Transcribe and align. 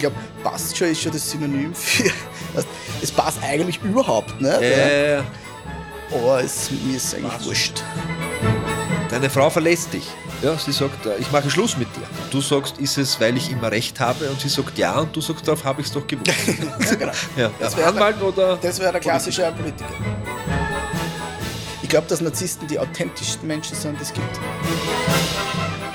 Ich 0.00 0.08
glaube, 0.08 0.16
passt 0.42 0.74
schon 0.78 0.88
ist 0.88 1.02
schon 1.02 1.12
das 1.12 1.30
Synonym 1.30 1.74
für. 1.74 2.10
Es 3.02 3.12
passt 3.12 3.38
eigentlich 3.42 3.78
überhaupt 3.82 4.40
nicht. 4.40 4.62
Äh, 4.62 5.16
Ja. 5.16 5.24
Aber 6.10 6.42
es, 6.42 6.70
mir 6.70 6.96
ist 6.96 7.14
eigentlich 7.14 7.44
wurscht. 7.44 7.82
deine 9.10 9.28
Frau 9.28 9.50
verlässt 9.50 9.92
dich. 9.92 10.06
Ja, 10.42 10.56
sie 10.56 10.72
sagt, 10.72 11.04
äh, 11.04 11.18
ich 11.18 11.30
mache 11.30 11.50
Schluss 11.50 11.76
mit 11.76 11.88
dir. 11.94 12.02
Du 12.30 12.40
sagst, 12.40 12.78
ist 12.78 12.96
es, 12.96 13.20
weil 13.20 13.36
ich 13.36 13.52
immer 13.52 13.70
recht 13.70 14.00
habe? 14.00 14.30
Und 14.30 14.40
sie 14.40 14.48
sagt 14.48 14.78
ja 14.78 14.98
und 15.00 15.14
du 15.14 15.20
sagst, 15.20 15.46
darauf 15.46 15.64
habe 15.64 15.82
ich 15.82 15.88
es 15.88 15.92
doch 15.92 16.06
gewusst. 16.06 16.30
Ja, 16.80 16.94
genau. 16.94 17.12
ja. 17.36 17.50
Das 17.60 17.76
wäre 17.76 17.88
Anwalt 17.90 18.22
oder? 18.22 18.56
Das 18.56 18.80
wäre 18.80 18.92
der 18.92 19.00
klassische 19.02 19.52
Politiker. 19.54 19.84
Ich 21.82 21.90
glaube, 21.90 22.06
dass 22.08 22.22
Narzissten 22.22 22.66
die 22.68 22.78
authentischsten 22.78 23.46
Menschen 23.46 23.76
sind, 23.76 23.98
die 23.98 24.02
es 24.04 24.12
gibt. 24.14 24.40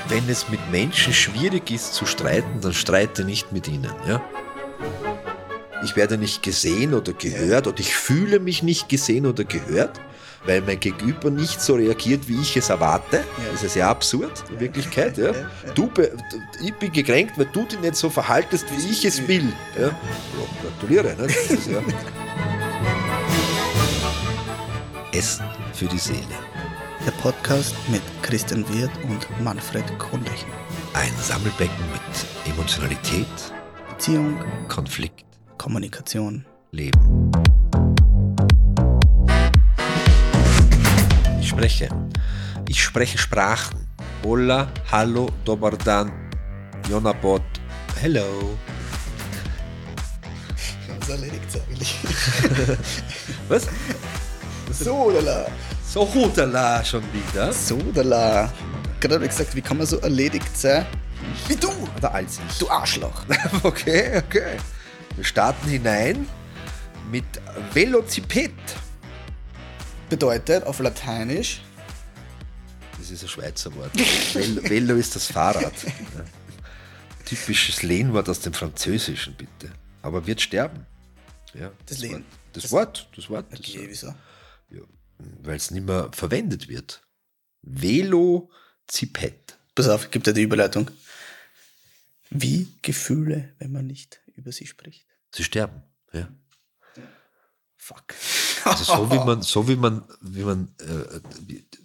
Wenn 0.08 0.28
es 0.28 0.48
mit 0.48 0.60
Menschen 0.70 1.12
schwierig 1.12 1.70
ist 1.70 1.94
zu 1.94 2.06
streiten, 2.06 2.60
dann 2.60 2.72
streite 2.72 3.24
nicht 3.24 3.52
mit 3.52 3.66
ihnen. 3.66 3.92
Ja? 4.06 4.22
Ich 5.84 5.96
werde 5.96 6.16
nicht 6.16 6.42
gesehen 6.42 6.94
oder 6.94 7.12
gehört 7.12 7.66
oder 7.66 7.80
ich 7.80 7.94
fühle 7.94 8.38
mich 8.38 8.62
nicht 8.62 8.88
gesehen 8.88 9.26
oder 9.26 9.44
gehört, 9.44 10.00
weil 10.44 10.62
mein 10.62 10.78
Gegenüber 10.78 11.30
nicht 11.30 11.60
so 11.60 11.74
reagiert, 11.74 12.28
wie 12.28 12.40
ich 12.40 12.56
es 12.56 12.70
erwarte. 12.70 13.24
Das 13.52 13.64
ist 13.64 13.74
ja 13.74 13.90
absurd 13.90 14.44
in 14.50 14.60
Wirklichkeit. 14.60 15.18
Ja? 15.18 15.32
Du, 15.74 15.90
ich 16.62 16.74
bin 16.74 16.92
gekränkt, 16.92 17.36
weil 17.36 17.48
du 17.52 17.64
dich 17.64 17.80
nicht 17.80 17.96
so 17.96 18.08
verhaltest, 18.08 18.66
wie 18.70 18.90
ich 18.90 19.04
es 19.04 19.26
will. 19.26 19.52
Ja? 19.78 19.90
Gratuliere. 20.62 21.16
Ne? 21.16 21.26
Ist 21.26 21.68
Essen 25.12 25.46
für 25.72 25.86
die 25.86 25.98
Seele. 25.98 26.45
Der 27.06 27.12
Podcast 27.12 27.72
mit 27.88 28.02
Christian 28.20 28.68
Wirth 28.68 28.90
und 29.04 29.40
Manfred 29.40 29.84
Kronlechner. 30.00 30.52
Ein 30.92 31.12
Sammelbecken 31.22 31.84
mit 31.92 32.52
Emotionalität, 32.52 33.28
Beziehung, 33.88 34.36
Konflikt, 34.66 35.24
Kommunikation. 35.56 36.44
Leben. 36.72 37.30
Ich 41.40 41.48
spreche. 41.48 41.88
Ich 42.68 42.82
spreche 42.82 43.18
Sprachen. 43.18 43.86
Hola, 44.24 44.66
hallo, 44.90 45.28
dobar 45.44 45.76
dan, 45.76 46.10
Jonabot, 46.90 47.42
hello. 48.00 48.58
Das 50.98 51.08
erledigt 51.08 51.44
eigentlich. 51.68 51.94
Was? 53.48 53.68
Sodala. 54.72 55.46
So 55.86 56.06
hudala 56.12 56.84
schon 56.84 57.02
wieder. 57.12 57.52
Sodala. 57.52 58.52
Gerade 59.00 59.14
habe 59.16 59.24
ich 59.24 59.30
gesagt, 59.30 59.54
wie 59.54 59.60
kann 59.62 59.78
man 59.78 59.86
so 59.86 59.98
erledigt 59.98 60.56
sein? 60.56 60.86
Wie 61.48 61.56
du, 61.56 61.68
Oder 61.96 62.12
als 62.14 62.38
ich. 62.50 62.58
du 62.58 62.68
Arschloch. 62.68 63.24
Okay, 63.62 64.18
okay. 64.18 64.56
Wir 65.16 65.24
starten 65.24 65.68
hinein 65.68 66.28
mit 67.10 67.24
Velociped. 67.72 68.52
Bedeutet 70.08 70.64
auf 70.64 70.78
Lateinisch 70.78 71.62
Das 72.98 73.10
ist 73.10 73.22
ein 73.22 73.28
Schweizer 73.28 73.74
Wort. 73.74 73.90
Velo, 74.68 74.94
ist 74.94 75.16
das 75.16 75.26
Fahrrad. 75.26 75.72
Typisches 77.24 77.82
Lehnwort 77.82 78.28
aus 78.28 78.38
dem 78.40 78.52
Französischen, 78.52 79.34
bitte. 79.34 79.72
Aber 80.02 80.24
wird 80.26 80.40
sterben. 80.40 80.86
Ja, 81.54 81.70
Das 81.86 81.98
Lehn. 81.98 82.12
Wort. 82.12 82.22
Das, 82.52 82.62
Das- 82.64 82.72
Wort, 82.72 83.08
das 83.16 83.30
Wort. 83.30 83.46
das- 83.50 83.58
Okay, 83.60 83.86
wieso? 83.88 84.08
ja, 84.70 84.80
Weil 85.18 85.56
es 85.56 85.70
nicht 85.70 85.86
mehr 85.86 86.10
verwendet 86.12 86.68
wird. 86.68 87.02
Velociped. 87.62 89.58
Pass 89.74 89.88
auf, 89.88 90.10
gibt 90.10 90.26
ja 90.26 90.32
die 90.32 90.42
Überleitung. 90.42 90.90
Wie 92.30 92.68
Gefühle, 92.82 93.54
wenn 93.58 93.72
man 93.72 93.86
nicht 93.86 94.20
über 94.34 94.52
sie 94.52 94.66
spricht. 94.66 95.06
Sie 95.32 95.44
sterben. 95.44 95.82
Ja. 96.12 96.28
Fuck. 97.76 98.14
Also 98.64 98.82
so 98.82 99.10
wie 99.12 99.18
man, 99.18 99.42
so 99.42 99.68
wie 99.68 99.76
man, 99.76 100.02
wie 100.20 100.42
man, 100.42 100.74
äh, 100.80 101.20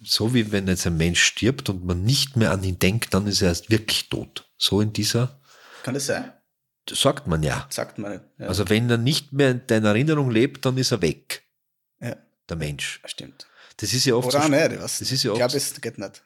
so 0.04 0.34
wie 0.34 0.52
wenn 0.52 0.68
jetzt 0.68 0.88
ein 0.88 0.98
Mensch 0.98 1.22
stirbt 1.22 1.70
und 1.70 1.86
man 1.86 2.04
nicht 2.04 2.38
mehr 2.38 2.52
an 2.52 2.64
ihn 2.64 2.80
denkt, 2.80 3.14
dann 3.14 3.28
ist 3.28 3.44
er 3.44 3.50
erst 3.50 3.70
wirklich 3.70 4.10
tot. 4.10 4.50
So 4.58 4.82
in 4.82 4.94
dieser, 4.94 5.40
Kann 5.84 5.94
das 5.94 6.08
sein? 6.08 6.34
das 6.86 7.02
sagt 7.02 7.28
man 7.28 7.44
ja. 7.44 7.68
Sagt 7.70 8.00
man. 8.00 8.22
Ja. 8.40 8.48
Also 8.48 8.68
wenn 8.70 8.90
er 8.90 8.98
nicht 8.98 9.32
mehr 9.32 9.52
in 9.52 9.68
deiner 9.68 9.90
Erinnerung 9.90 10.32
lebt, 10.32 10.66
dann 10.66 10.78
ist 10.78 10.92
er 10.92 11.04
weg, 11.04 11.44
ja, 12.00 12.16
der 12.50 12.58
Mensch. 12.58 13.02
stimmt. 13.06 13.48
Das 13.78 13.94
ist 13.94 14.06
ja 14.06 14.16
oft 14.16 14.28
Oder 14.28 14.44
so, 14.44 14.50
nicht. 14.50 14.80
Was? 14.82 15.00
das 15.00 15.12
ist 15.12 15.24
ja 15.24 15.30
ich 15.30 15.32
oft- 15.32 15.40
glaube, 15.40 15.58
es 15.58 15.82
geht 15.82 15.98
nicht. 15.98 16.24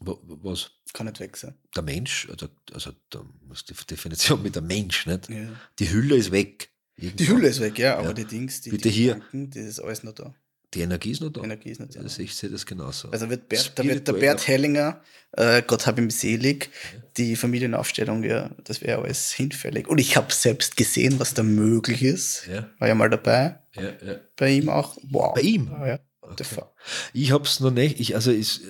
Was 0.00 0.70
Kann 0.92 1.06
nicht 1.06 1.20
weg 1.20 1.36
sein. 1.36 1.54
der 1.74 1.82
Mensch, 1.82 2.28
also, 2.30 2.48
also 2.72 2.92
da 3.10 3.24
muss 3.46 3.64
die 3.64 3.74
Definition 3.74 4.42
mit 4.42 4.54
der 4.54 4.62
Mensch, 4.62 5.06
nicht? 5.06 5.28
Ja. 5.30 5.48
Die 5.78 5.90
Hülle 5.90 6.16
ist 6.16 6.30
weg. 6.30 6.70
Die 6.96 7.06
Irgendwann. 7.06 7.26
Hülle 7.28 7.48
ist 7.48 7.60
weg, 7.60 7.78
ja, 7.78 7.96
aber 7.98 8.08
Ja. 8.08 8.12
die 8.12 8.24
Dings, 8.24 8.60
die, 8.60 8.70
Bitte 8.70 8.88
die 8.88 8.94
hier. 8.94 9.14
Gedanken, 9.14 9.50
das 9.50 9.64
ist 9.64 9.80
alles 9.80 10.02
noch 10.04 10.12
da. 10.12 10.34
Die 10.74 10.80
Energie 10.80 11.12
ist 11.12 11.20
noch 11.20 11.30
da. 11.30 11.40
Die 11.40 11.46
Energie 11.46 11.70
ist 11.70 11.80
nicht 11.80 11.96
da. 11.96 12.00
Also 12.00 12.22
ich 12.22 12.34
sehe 12.34 12.50
das 12.50 12.66
genauso. 12.66 13.08
Also 13.10 13.30
wird 13.30 13.48
Bert, 13.48 13.72
da 13.76 13.84
wird 13.84 14.08
der 14.08 14.14
Bert 14.14 14.46
Hellinger, 14.46 15.00
äh, 15.32 15.62
Gott 15.62 15.86
hab 15.86 15.98
ihm 15.98 16.10
selig, 16.10 16.70
die 17.16 17.36
Familienaufstellung, 17.36 18.24
ja, 18.24 18.50
das 18.64 18.82
wäre 18.82 19.02
alles 19.02 19.32
hinfällig. 19.32 19.86
Und 19.86 19.98
ich 19.98 20.16
habe 20.16 20.32
selbst 20.32 20.76
gesehen, 20.76 21.20
was 21.20 21.34
da 21.34 21.42
möglich 21.42 22.02
ist. 22.02 22.46
Ja. 22.46 22.68
War 22.78 22.88
ja 22.88 22.94
mal 22.94 23.10
dabei. 23.10 23.58
ja, 23.74 23.82
ja. 23.82 24.20
Bei 24.36 24.50
ihm 24.50 24.68
auch. 24.68 24.96
Wow. 25.10 25.34
Bei 25.34 25.42
ihm? 25.42 25.70
Ja, 25.70 25.86
ja. 25.86 25.98
Fuck? 26.42 26.72
Ich 27.12 27.32
habe 27.32 27.44
es 27.44 27.60
noch 27.60 27.70
nicht, 27.70 28.00
ich, 28.00 28.14
also 28.14 28.30
ich, 28.30 28.62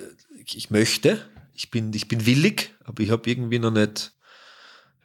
ich 0.45 0.71
möchte, 0.71 1.25
ich 1.55 1.71
bin, 1.71 1.93
ich 1.93 2.09
bin 2.09 2.27
willig, 2.27 2.75
aber 2.85 3.03
ich 3.03 3.11
habe 3.11 3.31
irgendwie 3.31 3.59
noch 3.59 3.71
nicht, 3.71 4.09
ich 4.09 4.15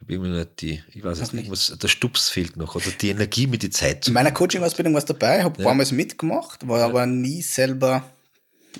habe 0.00 0.12
irgendwie 0.12 0.30
nicht 0.30 0.60
die, 0.60 0.82
ich 0.94 1.04
weiß 1.04 1.20
Noch 1.20 1.32
nicht, 1.32 1.82
der 1.82 1.88
Stups 1.88 2.28
fehlt 2.30 2.56
noch 2.56 2.74
oder 2.74 2.90
die 3.00 3.10
Energie, 3.10 3.46
mir 3.46 3.58
die 3.58 3.70
Zeit 3.70 4.08
In 4.08 4.14
meiner 4.14 4.32
Coaching-Ausbildung 4.32 4.94
war 4.94 4.98
es 4.98 5.04
dabei, 5.04 5.42
habe 5.44 5.62
Ja. 5.62 5.72
Mal 5.74 5.84
mitgemacht, 5.92 6.66
war 6.66 6.82
aber 6.82 7.06
nie 7.06 7.42
selber 7.42 8.04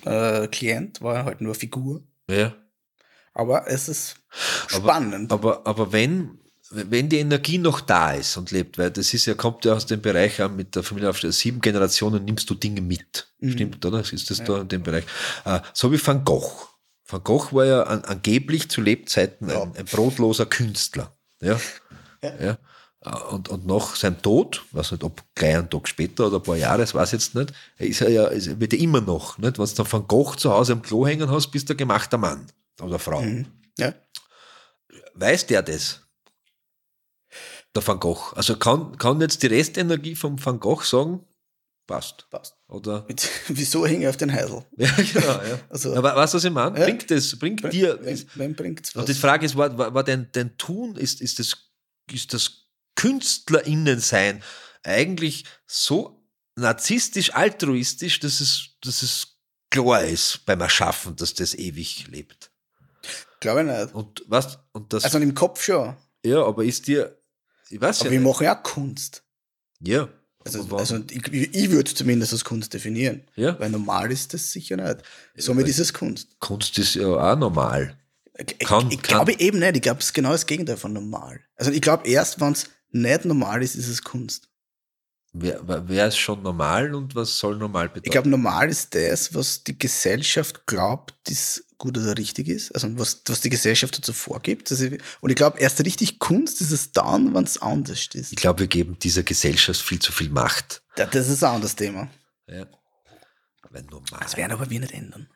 äh, 0.05 0.47
Klient, 0.49 1.01
war 1.03 1.25
halt 1.25 1.41
nur 1.41 1.55
Figur. 1.55 2.03
ja. 2.29 2.55
Aber 3.33 3.69
es 3.69 3.89
ist 3.89 4.17
Aber- 4.73 4.83
spannend. 4.83 5.31
Aber, 5.33 5.65
aber 5.65 5.93
wenn, 5.93 6.41
wenn 6.73 7.09
die 7.09 7.19
Energie 7.21 7.59
noch 7.59 7.81
da 7.81 8.13
ist 8.13 8.37
und 8.37 8.51
lebt, 8.51 8.77
weil 8.77 8.91
das 8.91 9.15
ist 9.15 9.27
ja, 9.27 9.35
kommt 9.35 9.65
ja 9.65 9.73
aus 9.75 9.87
dem 9.87 10.03
Bereich 10.03 10.41
an 10.43 10.57
mit 10.57 10.75
der 10.75 10.83
Familienaufstellung, 10.83 11.33
sieben 11.33 11.61
Generationen 11.61 12.25
nimmst 12.25 12.51
du 12.51 12.55
Dinge 12.55 12.81
mit. 12.81 13.29
Mhm. 13.39 13.53
Stimmt, 13.53 13.85
oder? 13.87 14.01
Ist 14.01 14.31
das 14.31 14.43
da 14.43 14.61
in 14.63 14.69
dem 14.69 14.83
Bereich? 14.83 15.05
Äh, 15.45 15.61
so 15.73 15.93
wie 15.93 16.05
Van 16.05 16.25
Gogh. 16.25 16.67
Van 17.11 17.23
Gogh 17.25 17.53
war 17.53 17.65
ja 17.65 17.83
an, 17.85 18.05
angeblich 18.05 18.71
zu 18.71 18.81
Lebzeiten 18.81 19.49
Ja. 19.49 19.63
ein, 19.63 19.77
ein 19.77 19.85
brotloser 19.85 20.47
Künstler. 20.47 21.13
Ja. 21.41 21.61
Ja. 22.23 22.43
ja. 22.43 22.59
Und, 23.31 23.49
und 23.49 23.67
nach 23.67 23.97
seinem 23.97 24.21
Tod, 24.21 24.63
weiß 24.73 24.93
nicht, 24.93 25.05
ob 25.05 25.23
gleich 25.35 25.57
einen 25.57 25.71
Tag 25.71 25.89
später 25.89 26.27
oder 26.27 26.37
ein 26.37 26.43
paar 26.43 26.57
Jahre, 26.57 26.81
das 26.81 26.95
weiß 26.95 27.09
ich 27.09 27.13
jetzt 27.15 27.35
nicht, 27.35 27.53
ist 27.79 28.03
er 28.03 28.11
ja, 28.11 28.27
ist, 28.27 28.61
wird 28.61 28.75
er 28.75 28.79
immer 28.79 29.01
noch, 29.01 29.39
nicht? 29.39 29.59
Wenn 29.59 29.65
du 29.65 29.75
dann 29.75 29.91
Van 29.91 30.07
Gogh 30.07 30.37
zu 30.37 30.53
Hause 30.53 30.75
am 30.75 30.83
Klo 30.83 31.07
hängen 31.07 31.31
hast, 31.31 31.51
bist 31.51 31.69
du 31.71 31.75
ein 31.75 31.79
gemachter 31.79 32.19
Mann 32.19 32.47
oder 32.83 32.99
Frau. 32.99 33.23
Mhm. 33.23 33.47
Ja. 33.79 33.95
Weiß 35.15 35.47
der 35.47 35.63
das? 35.63 36.01
Der 37.75 37.87
Van 37.87 38.01
Gogh. 38.01 38.35
Also 38.35 38.57
kann, 38.57 38.99
kann 38.99 39.21
jetzt 39.21 39.43
die 39.43 39.47
Restenergie 39.47 40.15
vom 40.15 40.45
Van 40.45 40.61
Gogh 40.61 40.83
sagen, 40.85 41.25
passt. 41.91 42.27
Passt. 42.31 42.55
Oder? 42.69 43.05
Mit, 43.09 43.29
wieso 43.49 43.87
hänge 43.87 44.03
ich 44.05 44.09
auf 44.09 44.17
den 44.17 44.33
Heisel? 44.33 44.65
Ja, 44.77 44.91
genau, 44.97 45.27
ja. 45.43 45.59
Also, 45.69 45.95
Aber 45.95 46.17
weißt 46.17 46.35
du, 46.35 46.37
was 46.39 46.45
ich 46.45 46.51
meine? 46.51 46.79
Ja. 46.79 46.85
Bringt 46.87 47.11
das, 47.11 47.39
bringt 47.39 47.61
Bring- 47.63 47.71
dir. 47.73 47.99
wem, 48.03 48.27
wem 48.35 48.55
bringt's 48.55 48.95
was? 48.95 49.01
Und 49.03 49.09
die 49.09 49.15
Frage 49.15 49.45
ist, 49.47 49.57
war, 49.57 49.77
war, 49.77 49.93
war 49.93 50.05
dein, 50.05 50.29
dein 50.33 50.57
Tun, 50.57 50.97
ist, 50.97 51.21
ist 51.21 51.39
das, 51.39 51.57
ist 52.11 52.33
das 52.33 52.67
KünstlerInnen-Sein 52.97 54.43
eigentlich 54.83 55.45
so 55.67 56.23
narzisstisch, 56.57 57.35
altruistisch, 57.35 58.21
dass 58.21 58.41
es, 58.41 58.71
dass 58.83 59.03
es 59.03 59.37
klar 59.71 60.03
ist 60.05 60.45
beim 60.47 60.61
Erschaffen, 60.61 61.17
dass 61.17 61.35
das 61.35 61.55
ewig 61.55 62.07
lebt? 62.09 62.51
Glaube 63.41 63.63
ich 63.63 63.67
nicht. 63.67 63.95
Und 63.95 64.25
was? 64.27 64.59
Und 64.73 64.93
das, 64.93 65.05
Also 65.05 65.19
im 65.19 65.35
Kopf 65.35 65.63
schon. 65.63 65.97
ja, 66.25 66.45
aber 66.45 66.65
ist 66.65 66.87
dir, 66.87 67.19
ich 67.71 67.81
weiß 67.81 68.01
Aber 68.01 68.07
ja 68.09 68.13
wir 68.13 68.21
nicht. 68.21 68.29
machen 68.29 68.45
ja 68.45 68.55
Kunst. 68.55 69.23
Ja. 69.81 70.09
Also, 70.45 70.77
also 70.77 70.99
ich, 71.11 71.27
ich 71.33 71.71
würde 71.71 71.93
zumindest 71.93 72.33
als 72.33 72.45
Kunst 72.45 72.73
definieren. 72.73 73.23
Ja. 73.37 73.59
Weil 73.61 73.71
normal 73.71 74.11
ist 74.11 74.33
das 74.33 74.51
sicher 74.53 74.77
nicht. 74.77 75.03
Somit 75.37 75.65
weil- 75.65 75.71
ist 75.71 75.79
es 75.79 75.93
Kunst. 75.93 76.29
Kunst 76.41 76.79
ist 76.79 76.95
ja 76.95 77.07
auch 77.07 77.37
normal. 77.39 77.97
Ich, 78.39 78.59
Kann- 78.67 78.91
ich 78.91 79.03
kann- 79.03 79.27
glaube 79.27 79.39
eben 79.39 79.59
nicht. 79.59 79.77
Ich 79.77 79.83
glaube, 79.83 80.01
es 80.01 80.07
ist 80.07 80.15
genau 80.15 80.33
das 80.33 80.47
Gegenteil 80.47 80.79
von 80.79 80.93
normal. 80.95 81.41
Also 81.57 81.71
ich 81.73 81.83
glaube, 81.83 82.09
erst 82.09 82.41
wenn 82.41 82.53
es 82.53 82.71
nicht 82.91 83.25
normal 83.27 83.63
ist, 83.63 83.75
ist 83.75 83.89
es 83.89 84.03
Kunst. 84.03 84.49
Wer, 85.33 85.61
wer 85.89 86.09
ist 86.09 86.19
schon 86.19 86.43
normal 86.43 86.93
und 86.95 87.15
was 87.15 87.39
soll 87.39 87.57
normal 87.57 87.89
bedeuten? 87.89 88.07
Ich 88.07 88.11
glaube, 88.11 88.29
normal 88.29 88.69
ist 88.69 88.93
das, 88.97 89.33
was 89.33 89.63
die 89.63 89.79
Gesellschaft 89.79 90.67
glaubt, 90.67 91.15
das 91.25 91.65
gut 91.79 91.97
oder 91.97 92.19
richtig 92.19 92.49
ist. 92.49 92.73
Also 92.73 92.89
was, 92.99 93.23
was 93.27 93.41
die 93.41 93.49
Gesellschaft 93.49 93.97
dazu 93.97 94.13
vorgibt. 94.13 94.71
Also, 94.73 94.87
und 95.21 95.31
ich 95.31 95.37
glaube, 95.37 95.61
erst 95.61 95.85
richtig 95.85 96.19
Kunst 96.19 96.61
ist 96.61 96.73
es 96.73 96.91
dann, 96.93 97.33
wenn 97.33 97.45
es 97.45 97.63
anders 97.63 98.09
ist. 98.13 98.33
ich 98.33 98.37
glaube, 98.37 98.61
wir 98.61 98.67
geben 98.67 98.99
dieser 98.99 99.23
Gesellschaft 99.23 99.81
viel 99.81 100.01
zu 100.01 100.11
viel 100.11 100.31
Macht. 100.31 100.83
Da- 100.97 101.07
Das 101.07 101.29
ist 101.29 101.45
ein 101.45 101.55
anderes 101.55 101.77
Thema. 101.77 102.11
Ja. 102.49 102.67
Weil 103.71 103.83
normal. 103.85 104.21
Das 104.23 104.37
werden 104.37 104.51
aber 104.53 104.69
wir 104.69 104.81
nicht 104.81 104.93
ändern. 104.93 105.29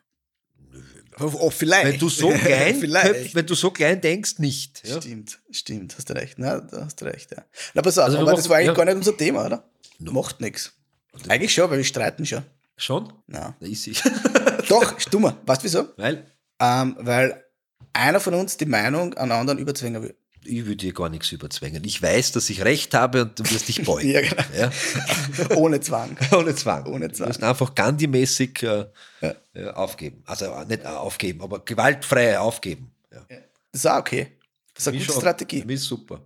Nö, 0.71 0.81
Oh, 1.19 1.49
vielleicht. 1.49 1.93
Wenn 1.93 1.99
du 1.99 2.09
so 2.09 2.27
klein, 2.31 2.81
wenn 3.33 3.45
du 3.45 3.55
so 3.55 3.71
klein 3.71 4.01
denkst, 4.01 4.39
nicht. 4.39 4.85
Ja? 4.85 4.99
Stimmt, 5.01 5.39
stimmt, 5.49 5.95
hast 5.97 6.09
du 6.09 6.13
recht. 6.13 6.35
Na, 6.37 6.59
da 6.59 6.83
hast 6.83 6.99
du 6.99 7.05
recht, 7.05 7.31
ja. 7.31 7.45
Na, 7.73 7.81
pass 7.81 7.97
auf, 7.97 8.03
Also 8.05 8.19
aber 8.19 8.33
das 8.33 8.49
war 8.49 8.57
eigentlich 8.57 8.67
ja. 8.67 8.73
gar 8.73 8.83
nicht 8.83 8.95
unser 8.97 9.15
Thema, 9.15 9.45
oder? 9.45 9.63
Macht 9.99 10.41
nichts. 10.41 10.73
Eigentlich 11.29 11.53
schon, 11.53 11.69
weil 11.69 11.77
wir 11.77 11.85
streiten 11.85 12.25
schon. 12.25 12.43
Schon? 12.77 13.11
Na. 13.27 13.55
Da 13.59 13.65
ist 13.67 13.83
sie. 13.83 13.95
Doch, 14.69 14.99
stummer. 14.99 15.37
Weißt 15.45 15.61
du 15.61 15.65
wieso? 15.65 15.87
Weil 15.97 16.25
Ähm, 16.59 16.95
weil 16.99 17.43
einer 17.93 18.19
von 18.19 18.33
uns 18.33 18.57
die 18.57 18.65
Meinung 18.65 19.13
an 19.15 19.31
anderen 19.31 19.59
überzwingen 19.59 20.01
will. 20.03 20.15
ich 20.43 20.65
würde 20.65 20.75
dir 20.77 20.93
gar 20.93 21.09
nichts 21.09 21.31
überzwängen. 21.31 21.83
Ich 21.85 22.01
weiß, 22.01 22.33
dass 22.33 22.49
ich 22.49 22.63
recht 22.65 22.93
habe 22.93 23.23
und 23.23 23.39
du 23.39 23.43
wirst 23.49 23.67
dich 23.67 23.83
beugen. 23.83 24.09
Ja, 24.11 24.21
genau. 24.21 24.43
Ja? 24.57 24.71
Ohne 25.55 25.79
Zwang. 25.79 26.17
Ohne 26.33 26.53
Zwang. 26.55 26.85
Ohne 26.87 27.11
Zwang. 27.11 27.27
Du 27.27 27.29
musst 27.29 27.43
einfach 27.43 27.73
Gandhi-mäßig 27.75 28.63
äh, 28.63 28.85
Ja. 29.21 29.35
äh, 29.53 29.69
aufgeben. 29.71 30.21
Also 30.25 30.45
äh, 30.45 30.65
nicht 30.65 30.83
äh, 30.83 30.87
aufgeben, 30.87 31.41
aber 31.41 31.63
gewaltfrei 31.63 32.37
aufgeben. 32.39 32.91
Ja. 33.11 33.25
Das 33.71 33.81
ist 33.81 33.85
auch 33.87 33.99
okay. 33.99 34.37
Das 34.73 34.83
ist 34.83 34.87
eine 34.89 34.97
gute 34.97 35.11
schon. 35.13 35.21
Strategie. 35.21 35.61
Für 35.61 35.67
mich 35.67 35.75
ist 35.75 35.85
super. 35.85 36.21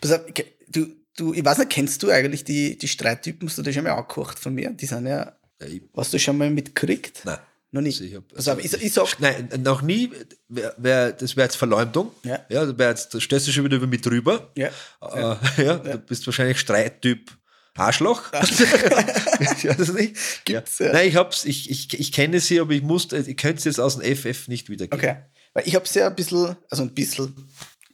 Pass 0.00 0.12
auf, 0.12 0.20
du, 0.68 0.86
du, 1.18 1.32
ich 1.34 1.44
weiß 1.44 1.58
nicht, 1.58 1.70
kennst 1.70 2.02
du 2.02 2.10
eigentlich 2.10 2.44
die, 2.44 2.76
die 2.78 2.88
Streittypen? 2.88 3.48
Hast 3.48 3.58
du 3.58 3.62
die 3.62 3.72
schon 3.72 3.84
mal 3.84 3.92
angekocht 3.92 4.38
von 4.38 4.54
mir? 4.54 4.70
Die 4.70 4.86
sind 4.86 5.06
ja, 5.06 5.36
Ja, 5.60 5.66
ich, 5.66 5.82
hast 5.96 6.12
du 6.12 6.18
schon 6.18 6.38
mal 6.38 6.50
mitgekriegt? 6.50 7.22
nein. 7.24 7.38
Noch 7.70 7.82
nicht. 7.82 8.00
Also 8.00 8.04
ich 8.10 8.14
hab- 8.16 8.28
Pass 8.34 8.48
auf, 8.48 8.64
ich, 8.64 8.72
ich 8.82 8.92
sag, 8.94 9.20
Nein, 9.20 9.50
noch 9.62 9.82
nie. 9.82 10.10
Wär, 10.48 10.74
wär, 10.78 11.12
das 11.12 11.36
wäre 11.36 11.44
jetzt 11.48 11.56
Verleumdung. 11.56 12.12
Ja. 12.24 12.40
ja 12.48 12.64
das 12.64 12.78
wär 12.78 12.88
jetzt, 12.88 13.12
da 13.12 13.20
stellst 13.20 13.46
du 13.46 13.52
schon 13.52 13.64
wieder 13.64 13.76
über 13.76 13.86
mich 13.86 14.00
drüber. 14.00 14.50
ja, 14.56 14.68
Äh, 15.02 15.64
ja, 15.64 15.76
du 15.76 15.98
bist 15.98 16.24
wahrscheinlich 16.26 16.58
Streittyp 16.60 17.30
Arschloch. 17.76 18.22
ich 18.32 19.68
weiß 19.68 19.78
es 19.80 19.92
nicht. 19.92 20.16
Gibt's, 20.46 20.78
ja. 20.78 20.86
ja. 20.86 20.92
Nein, 20.94 21.08
ich 21.08 21.16
hab's, 21.16 21.44
ich, 21.44 21.70
ich, 21.70 21.92
ich 22.00 22.10
kenne 22.12 22.40
sie, 22.40 22.58
aber 22.58 22.72
ich 22.72 22.82
muss, 22.82 23.12
ich 23.12 23.36
könnte 23.36 23.58
es 23.58 23.64
jetzt 23.64 23.80
aus 23.80 23.98
dem 23.98 24.16
FF 24.16 24.48
nicht 24.48 24.70
wiedergeben. 24.70 24.98
okay. 24.98 25.16
Weil 25.52 25.68
ich 25.68 25.74
hab's 25.74 25.94
ja 25.94 26.06
ein 26.06 26.14
bisschen, 26.16 26.56
also 26.70 26.82
ein 26.84 26.94
bisschen, 26.94 27.34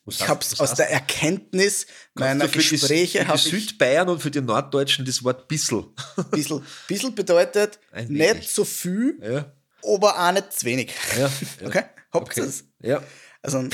Was 0.06 0.16
ich 0.20 0.28
hab's 0.28 0.52
was 0.58 0.72
aus 0.72 0.76
der 0.76 0.90
Erkenntnis 0.90 1.86
meiner 2.14 2.46
du 2.46 2.52
für 2.52 2.58
die- 2.58 2.68
Gespräche 2.70 3.24
für 3.24 3.32
die 3.32 3.38
Südbayern 3.38 4.08
und 4.10 4.20
für 4.20 4.30
die 4.30 4.40
Norddeutschen 4.42 5.04
das 5.04 5.24
Wort 5.24 5.48
bissel. 5.48 5.86
ein 6.16 6.24
bisschen, 6.30 6.62
bisschen 6.86 7.14
bedeutet, 7.14 7.78
Ein 7.90 8.08
wenig. 8.10 8.34
nicht 8.34 8.50
so 8.50 8.64
viel, 8.64 9.18
Ja, 9.22 9.52
aber 9.82 10.18
auch 10.18 10.32
nicht 10.32 10.52
zu 10.52 10.66
wenig. 10.66 10.92
ja, 11.18 11.30
ja. 11.60 11.66
Okay? 11.66 11.84
Habt 12.12 12.28
Okay. 12.30 12.40
ihr's? 12.40 12.64
Ja, 12.82 13.02
Also, 13.42 13.66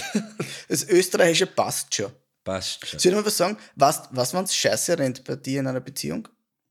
das 0.68 0.88
Österreichische 0.88 1.46
passt 1.46 1.94
schon. 1.94 2.12
passt 2.44 2.86
schon. 2.86 2.98
Soll 3.00 3.12
ich 3.12 3.16
mal 3.18 3.26
was 3.26 3.36
sagen? 3.36 3.56
Was, 3.74 4.02
was 4.12 4.32
wenn 4.32 4.44
es 4.44 4.54
scheiße 4.54 4.98
rennt 4.98 5.24
bei 5.24 5.36
dir 5.36 5.60
in 5.60 5.66
einer 5.66 5.80
Beziehung? 5.80 6.28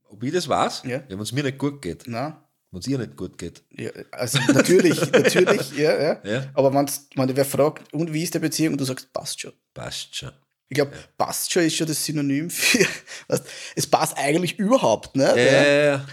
Ob 0.08 0.22
ich 0.24 0.32
das 0.32 0.48
weiß? 0.48 0.82
Ja. 0.86 1.02
wenn 1.08 1.20
es 1.20 1.32
mir 1.32 1.42
nicht 1.44 1.58
gut 1.58 1.80
geht. 1.82 2.04
Na, 2.06 2.48
Wenn 2.70 2.80
es 2.80 2.86
ihr 2.86 2.98
nicht 2.98 3.16
gut 3.16 3.36
geht. 3.36 3.62
ja, 3.70 3.90
also 4.12 4.38
natürlich, 4.52 5.00
natürlich, 5.12 5.72
ja, 5.72 6.00
ja. 6.00 6.20
Ja. 6.24 6.50
Aber 6.54 6.72
wenn's, 6.72 7.08
wenn 7.16 7.34
wer 7.36 7.44
fragt, 7.44 7.92
und 7.92 8.12
wie 8.12 8.22
ist 8.22 8.34
die 8.34 8.38
Beziehung, 8.38 8.74
und 8.74 8.80
du 8.80 8.84
sagst, 8.84 9.12
passt 9.12 9.40
schon. 9.40 9.52
Passt 9.74 10.14
schon. 10.14 10.30
Ich 10.68 10.76
glaube, 10.76 10.92
passt 11.18 11.52
schon 11.52 11.64
ist 11.64 11.74
schon 11.74 11.88
das 11.88 12.04
Synonym 12.04 12.48
für, 12.48 12.86
weißt, 13.28 13.44
es 13.74 13.86
passt 13.88 14.16
eigentlich 14.16 14.56
überhaupt 14.58 15.16
nicht. 15.16 15.26
Ja, 15.26 15.36
Ja. 15.36 15.62
ja, 15.64 15.84
ja. 15.84 16.08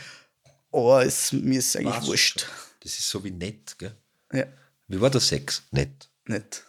Aber 0.72 1.06
es, 1.06 1.32
mir 1.32 1.60
ist 1.60 1.76
eigentlich 1.78 1.94
Passt 1.94 2.08
wurscht. 2.08 2.48
Das 2.82 2.98
ist 2.98 3.08
so 3.08 3.24
wie 3.24 3.32
nett, 3.32 3.76
gell? 3.78 3.96
Ja, 4.34 4.46
Wie 4.88 5.00
war 5.00 5.10
der 5.10 5.22
Sex? 5.22 5.64
Nett. 5.72 6.10
nicht. 6.26 6.64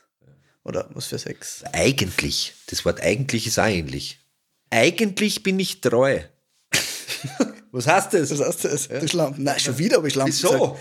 Oder 0.64 0.88
was 0.92 1.06
für 1.06 1.18
Sex. 1.18 1.64
Eigentlich. 1.72 2.52
Das 2.66 2.84
Wort 2.84 3.00
eigentlich 3.00 3.46
ist 3.46 3.58
auch 3.58 3.66
ähnlich. 3.66 4.18
Eigentlich 4.70 5.42
bin 5.42 5.58
ich 5.58 5.80
treu. 5.80 6.20
Was 7.72 7.86
heißt 7.86 8.14
das? 8.14 8.30
Was 8.38 8.40
heißt 8.46 8.64
das? 8.64 8.88
Du 9.00 9.08
Schlampen. 9.08 9.44
Nein, 9.44 9.58
schon 9.60 9.76
wieder 9.78 9.96
habe 9.98 10.08
ich 10.08 10.14
Schlampen 10.14 10.32
Wieso? 10.32 10.50
gesagt. 10.50 10.78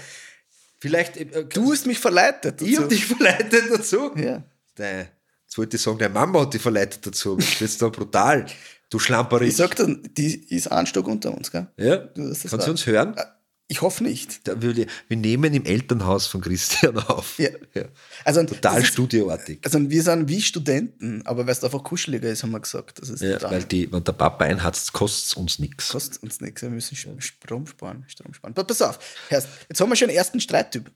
Vielleicht. 0.80 1.18
Äh, 1.18 1.46
Du 1.46 1.72
hast 1.72 1.86
mich 1.88 2.00
verleitet. 2.00 2.62
ich 2.62 2.72
dazu. 2.72 2.84
habe 2.84 2.94
dich 2.96 3.06
verleitet 3.06 3.64
dazu. 3.72 4.12
Ja. 4.16 4.44
Dein, 4.76 5.08
jetzt 5.46 5.58
wollte 5.58 5.76
ich 5.78 5.82
sagen, 5.82 5.98
deine 5.98 6.14
Mama 6.14 6.42
hat 6.42 6.54
dich 6.54 6.62
verleitet 6.62 7.06
dazu. 7.06 7.36
Das 7.36 7.62
ist 7.62 7.82
da 7.82 7.90
brutal. 7.90 8.46
Du 8.90 9.00
Schlamperich. 9.00 9.50
Ich 9.50 9.56
sag 9.58 9.76
dann, 9.76 10.02
die 10.16 10.36
ist 10.56 10.72
ein 10.72 10.86
Stock 10.88 11.08
unter 11.08 11.36
uns, 11.36 11.52
gell? 11.52 11.68
ja? 11.78 11.98
Kannst 12.16 12.52
du 12.68 12.72
uns 12.72 12.86
hören? 12.86 13.16
Ich 13.70 13.82
hoffe 13.82 14.02
nicht. 14.04 14.48
Da 14.48 14.62
würde, 14.62 14.88
wir 15.10 15.18
nehmen 15.18 15.54
im 15.54 15.66
Elternhaus 15.66 16.26
von 16.28 16.40
Christian 16.40 16.98
auf. 17.00 17.38
Ja. 17.38 17.50
Also, 18.24 18.44
Total 18.46 18.82
ist- 18.82 18.88
studioartig. 18.88 19.60
Also 19.66 19.90
wir 19.90 20.04
sind 20.04 20.30
wie 20.30 20.42
Studenten, 20.42 21.22
aber 21.26 21.46
weil 21.46 21.52
es 21.52 21.64
einfach 21.64 21.84
kuscheliger 21.84 22.30
ist, 22.30 22.44
haben 22.44 22.52
wir 22.52 22.62
gesagt. 22.62 23.02
Das 23.02 23.10
ist 23.10 23.22
Ja, 23.22 23.42
weil 23.52 23.64
die, 23.66 23.92
wenn 23.92 24.04
der 24.06 24.14
Papa 24.14 24.46
einhatzt, 24.46 24.94
kostet 24.94 25.26
es 25.28 25.34
uns 25.34 25.60
nichts. 25.60 25.90
kostet 25.90 26.24
uns 26.24 26.40
nichts. 26.40 26.62
Wir 26.62 26.70
müssen 26.70 26.96
Strom 26.96 27.68
sparen. 27.68 28.06
Strom 28.08 28.34
sparen. 28.34 28.54
Pa- 28.54 28.64
Pass 28.64 28.82
auf, 28.82 29.00
jetzt 29.30 29.82
haben 29.82 29.90
wir 29.90 29.96
schon 29.98 30.08
einen 30.08 30.18
ersten 30.18 30.40
Streittyp. 30.40 30.90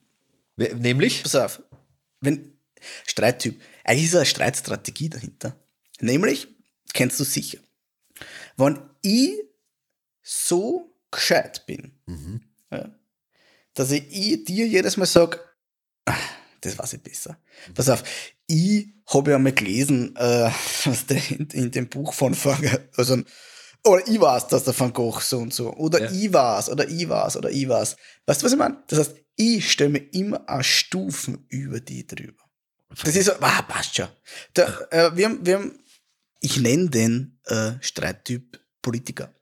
Nämlich? 0.56 1.24
Pass 1.24 1.36
auf. 1.36 1.62
Wenn, 2.22 2.54
Streittyp. 3.06 3.60
Eigentlich 3.84 4.06
ist 4.06 4.16
eine 4.16 4.26
Streitstrategie 4.26 5.10
dahinter. 5.10 5.56
Nämlich, 6.00 6.48
kennst 6.94 7.20
du 7.20 7.24
sicher, 7.26 7.60
wenn 8.56 8.80
ich 9.02 9.34
so 10.22 10.96
gescheit 11.12 11.66
bin, 11.66 11.92
ja, 12.72 12.90
dass 13.74 13.92
ich, 13.92 14.04
ich 14.10 14.44
dir 14.46 14.68
jedes 14.68 14.98
Mal 14.98 15.06
sage, 15.06 15.40
das 16.62 16.78
weiß 16.78 16.94
ich 16.94 17.02
besser. 17.04 17.38
Pass 17.74 17.90
auf, 17.90 18.04
ich 18.48 18.88
habe 19.08 19.32
ja 19.32 19.40
mal 19.40 19.54
gelesen, 19.54 20.16
äh, 20.16 20.50
was 20.86 21.06
der 21.06 21.22
in, 21.32 21.48
in 21.52 21.72
dem 21.72 21.90
Buch 21.90 22.14
von 22.14 22.36
Van 22.36 22.58
also 22.96 23.22
oder 23.84 24.08
ich 24.08 24.22
weiß, 24.22 24.48
dass 24.48 24.64
der 24.66 24.80
Van 24.80 24.94
Gogh 24.94 25.20
so 25.22 25.40
und 25.40 25.54
so, 25.54 25.74
oder 25.74 26.02
Ja. 26.02 26.12
ich 26.12 26.32
weiß, 26.32 26.70
oder 26.70 26.88
ich 26.88 27.10
weiß, 27.10 27.38
oder 27.38 27.50
ich 27.50 27.68
weiß. 27.68 27.96
Weißt 28.28 28.42
du, 28.42 28.46
was 28.46 28.52
ich 28.52 28.58
meine? 28.60 28.84
Das 28.88 29.00
heißt, 29.00 29.16
ich 29.36 29.72
stelle 29.72 29.90
mir 29.90 30.14
immer 30.14 30.48
eine 30.48 30.64
Stufen 30.64 31.46
über 31.50 31.80
die 31.80 32.06
drüber. 32.06 32.44
Das 33.04 33.16
ist 33.16 33.26
so, 33.26 33.32
ah, 33.40 33.62
passt 33.64 33.96
schon. 33.96 34.08
Da, 34.54 34.68
äh, 34.92 35.16
wir, 35.16 35.26
haben, 35.26 35.46
wir 35.46 35.56
haben, 35.56 35.80
ich 36.42 36.58
nenne 36.58 36.90
den 36.90 37.40
äh, 37.46 37.72
Streittyp 37.82 38.60
Politiker. 38.84 39.34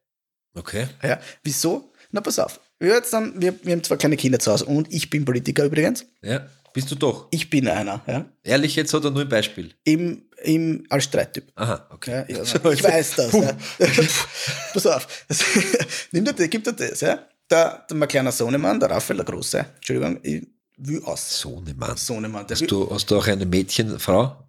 Okay. 0.54 0.88
Ja, 1.04 1.20
wieso? 1.44 1.92
Na, 2.12 2.22
pass 2.22 2.40
auf. 2.40 2.62
Wir, 2.80 2.94
jetzt 2.94 3.12
dann, 3.14 3.40
wir, 3.42 3.54
wir 3.64 3.74
haben 3.74 3.84
zwei 3.84 3.98
kleine 3.98 4.16
Kinder 4.18 4.40
zu 4.40 4.52
Hause 4.52 4.66
und 4.66 4.92
ich 4.94 5.10
bin 5.10 5.26
Politiker 5.26 5.66
übrigens. 5.66 6.06
Ja. 6.22 6.48
Bist 6.74 6.90
du 6.92 6.96
doch. 6.96 7.28
Ich 7.32 7.50
bin 7.50 7.68
einer, 7.68 8.02
ja. 8.08 8.26
Ehrlich 8.44 8.76
jetzt 8.76 8.94
oder 8.94 9.10
nur 9.10 9.22
ein 9.22 9.30
Beispiel? 9.30 9.74
Im, 9.84 10.24
im, 10.44 10.86
als 10.90 11.06
Streittyp. 11.06 11.52
Aha, 11.56 11.88
okay. 11.92 12.26
Ja, 12.30 12.38
ja, 12.38 12.44
ich 12.72 12.84
weiß 12.84 13.16
das. 13.16 13.34
Ja. 13.34 13.58
Pass 14.74 14.86
auf. 14.86 15.26
Nimm 16.12 16.26
dir, 16.26 16.34
das, 16.34 16.50
gib 16.50 16.64
dir 16.64 16.74
das. 16.74 17.02
Ja. 17.02 17.28
Der, 17.50 17.86
der, 17.90 17.98
mein 17.98 18.08
kleiner 18.08 18.32
Sohnemann, 18.32 18.80
der 18.80 18.92
Raphael, 18.92 19.18
der 19.18 19.26
Große, 19.26 19.66
Entschuldigung, 19.76 20.20
ich 20.22 20.48
will 20.78 21.04
aus. 21.04 21.42
Sohnemann. 21.42 21.98
Sohnemann, 21.98 22.46
der 22.46 22.56
Hast 22.56 22.70
du, 22.70 22.90
hast 22.92 23.10
du 23.10 23.18
auch 23.18 23.28
eine 23.28 23.46
Mädchenfrau? 23.46 24.48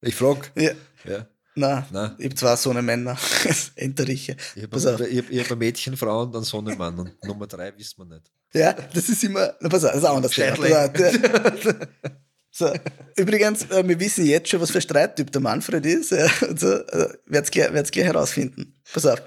Ich 0.00 0.14
frage. 0.14 0.42
ja, 0.54 0.70
Ja. 1.04 1.26
Nein, 1.54 1.84
Nein. 1.90 2.14
ich 2.18 2.26
habe 2.26 2.34
zwei 2.34 2.56
Sohnemänner, 2.56 3.16
Enteriche. 3.76 4.36
Ich 4.54 4.62
habe 4.62 4.80
hab, 4.80 5.00
ich 5.00 5.50
hab 5.50 5.58
Mädchenfrau 5.58 6.22
und 6.22 6.34
einen 6.34 6.44
Sohnemann 6.44 6.98
und 6.98 7.24
Nummer 7.24 7.46
drei 7.46 7.76
wissen 7.76 7.98
wir 7.98 8.14
nicht. 8.16 8.30
Ja, 8.54 8.72
das 8.72 9.08
ist 9.08 9.24
immer, 9.24 9.54
na, 9.60 9.68
pass 9.68 9.84
auf, 9.84 9.92
das 9.92 10.00
ist 10.00 10.06
auch 10.06 10.16
anders. 10.16 10.36
Ja. 10.36 10.54
So, 12.54 12.70
übrigens, 13.16 13.64
äh, 13.70 13.82
wir 13.88 13.98
wissen 13.98 14.26
jetzt 14.26 14.50
schon, 14.50 14.60
was 14.60 14.70
für 14.70 14.78
ein 14.78 14.82
Streittyp 14.82 15.32
der 15.32 15.40
Manfred 15.40 15.86
ist. 15.86 16.10
Ja, 16.10 16.30
und 16.46 16.60
so, 16.60 16.70
äh, 16.70 17.08
werd's 17.24 17.50
gleich, 17.50 17.70
gleich 17.90 18.04
herausfinden. 18.04 18.78
Pass 18.92 19.06
auf. 19.06 19.22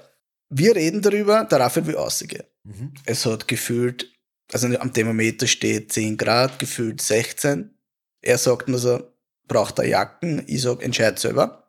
Wir 0.48 0.76
reden 0.76 1.02
darüber, 1.02 1.44
der 1.44 1.58
Raphael 1.58 1.88
will 1.88 1.96
rausgehen. 1.96 2.44
Mhm. 2.62 2.94
Es 3.04 3.26
hat 3.26 3.48
gefühlt, 3.48 4.12
also 4.52 4.68
am 4.78 4.92
Thermometer 4.92 5.48
steht 5.48 5.92
10 5.92 6.16
Grad, 6.16 6.60
gefühlt 6.60 7.02
16. 7.02 7.76
Er 8.22 8.38
sagt 8.38 8.68
nur 8.68 8.78
so, 8.78 9.02
braucht 9.48 9.80
er 9.80 9.88
Jacken? 9.88 10.44
Ich 10.46 10.62
sag, 10.62 10.80
entscheid 10.84 11.18
selber. 11.18 11.65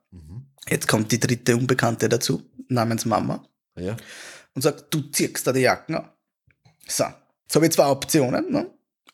Jetzt 0.69 0.88
kommt 0.88 1.12
die 1.12 1.19
dritte 1.19 1.55
Unbekannte 1.55 2.09
dazu, 2.09 2.43
namens 2.67 3.05
Mama, 3.05 3.47
Ja. 3.77 3.95
und 4.53 4.62
sagt, 4.62 4.93
du 4.93 5.01
ziehst 5.12 5.45
da 5.47 5.53
die 5.53 5.62
Jacken 5.62 5.95
an. 5.95 6.09
So, 6.88 7.03
jetzt 7.43 7.55
habe 7.55 7.65
ich 7.65 7.71
zwei 7.71 7.88
Optionen. 7.88 8.51
Ne? 8.51 8.69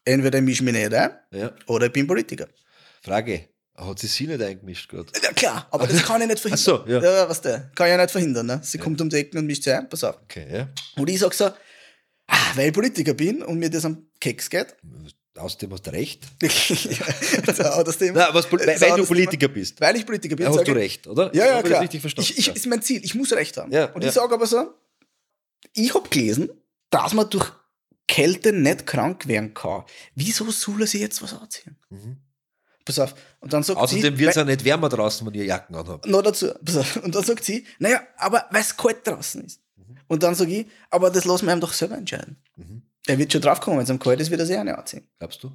Entweder 0.06 0.40
ich 0.40 0.44
mische 0.44 0.64
mich 0.64 0.74
nicht 0.74 0.94
ein, 0.94 1.12
ja. 1.32 1.52
oder 1.68 1.88
ich 1.88 1.94
bin 1.94 2.08
Politiker. 2.08 2.48
Frage. 3.02 3.50
Hat 3.76 3.98
sie 3.98 4.08
sie 4.08 4.28
nicht 4.28 4.42
eingemischt 4.42 4.88
gerade? 4.88 5.12
Ja 5.22 5.32
klar, 5.32 5.68
aber 5.72 5.88
das 5.88 6.04
kann 6.04 6.22
ich 6.22 6.28
nicht 6.28 6.40
verhindern. 6.40 6.60
Ach 6.80 6.86
so, 6.86 6.92
ja. 6.92 7.02
ja 7.02 7.28
was 7.30 7.42
der? 7.42 7.72
Kann 7.74 7.88
ich 7.88 7.92
ja 7.92 7.98
nicht 7.98 8.12
verhindern. 8.12 8.46
Ne? 8.46 8.60
Sie 8.64 8.78
kommt 8.78 9.02
um 9.02 9.10
die 9.10 9.16
Ecke 9.16 9.40
und 9.40 9.48
mischt 9.48 9.64
sich 9.64 9.74
ein, 9.74 9.90
pass 9.90 10.04
auf. 10.04 10.20
Okay, 10.24 10.46
ja. 10.52 10.70
Und 10.96 11.10
ich 11.10 11.20
sag 11.20 11.34
so, 11.34 11.46
ah, 11.46 12.52
weil 12.56 12.68
ich 12.68 12.74
Politiker 12.74 13.16
bin 13.16 13.42
und 13.42 13.58
mir 13.58 13.72
das 13.72 13.86
am 13.86 14.06
Keks 14.20 14.50
geht. 14.52 14.76
Außerdem 15.36 15.74
hast 15.74 15.88
du 15.88 15.92
recht. 15.92 16.24
so, 16.42 17.84
das 17.84 17.98
Thema. 17.98 18.20
Na, 18.20 18.34
was, 18.34 18.52
weil, 18.52 18.60
weil 18.60 18.90
du 18.92 18.98
das 18.98 19.08
Politiker 19.08 19.48
bist. 19.48 19.78
Thema. 19.78 19.90
Weil 19.90 19.96
ich 19.98 20.06
Politiker 20.06 20.36
bin, 20.36 20.46
Ja, 20.46 20.56
hast 20.56 20.68
du 20.68 20.72
recht, 20.74 21.08
oder? 21.08 21.34
Ja, 21.34 21.46
ja, 21.46 21.58
ich 21.58 21.62
das 21.62 21.70
klar. 21.70 21.82
richtig 21.82 22.02
verstanden. 22.02 22.32
Ich, 22.32 22.38
ich, 22.38 22.46
ja. 22.48 22.54
ist 22.54 22.68
mein 22.68 22.82
Ziel. 22.84 23.04
Ich 23.04 23.16
muss 23.16 23.34
Recht 23.34 23.58
haben. 23.58 23.72
Ja, 23.72 23.86
und 23.94 24.04
ja. 24.04 24.10
ich 24.10 24.14
sage 24.14 24.34
aber 24.34 24.46
so, 24.46 24.74
ich 25.74 25.94
habe 25.96 26.08
gelesen, 26.10 26.50
dass 26.92 27.14
man 27.14 27.30
durch 27.32 27.52
Kälte 28.08 28.54
nicht 28.54 28.86
krank 28.86 29.28
werden 29.28 29.56
kann. 29.56 29.86
Wieso 30.14 30.50
soll 30.52 30.82
er 30.82 30.88
sich 30.88 31.02
jetzt 31.02 31.22
was 31.24 31.34
anziehen? 31.34 31.78
Mhm. 31.90 32.18
Pass 32.86 33.00
auf. 33.00 33.16
Und 33.40 33.54
dann 33.54 33.64
sagt 33.64 33.80
Außerdem 33.80 34.18
wird 34.20 34.30
es 34.32 34.36
ja 34.36 34.44
nicht 34.44 34.64
wärmer 34.64 34.90
draußen, 34.90 35.26
wenn 35.26 35.34
ihr 35.34 35.46
Jacken 35.46 35.76
anhabt. 35.76 36.06
noch 36.06 36.22
dazu, 36.22 36.52
pass 36.64 36.78
auf. 36.78 36.98
Und 36.98 37.16
dann 37.16 37.24
sagt 37.24 37.44
sie, 37.44 37.66
naja, 37.80 38.02
aber 38.18 38.46
weil 38.52 38.62
es 38.62 38.78
kalt 38.78 39.08
draußen 39.08 39.44
ist. 39.46 39.62
Mhm. 39.78 39.98
Und 40.08 40.22
dann 40.22 40.36
sage 40.36 40.60
ich, 40.60 40.68
aber 40.92 41.10
das 41.10 41.26
lassen 41.26 41.48
wir 41.48 41.54
ihm 41.54 41.60
doch 41.60 41.74
selber 41.74 41.98
entscheiden. 41.98 42.38
Er 43.08 43.18
wird 43.18 43.32
schon 43.32 43.42
draufkommen, 43.42 43.78
wenn 43.80 43.84
es 43.84 43.90
am 43.90 44.00
kalt 44.00 44.20
ist, 44.20 44.30
wird 44.30 44.40
er 44.40 44.46
sich 44.46 44.58
eine 44.58 44.78
anziehen. 44.78 45.10
Glaubst 45.20 45.44
du? 45.44 45.52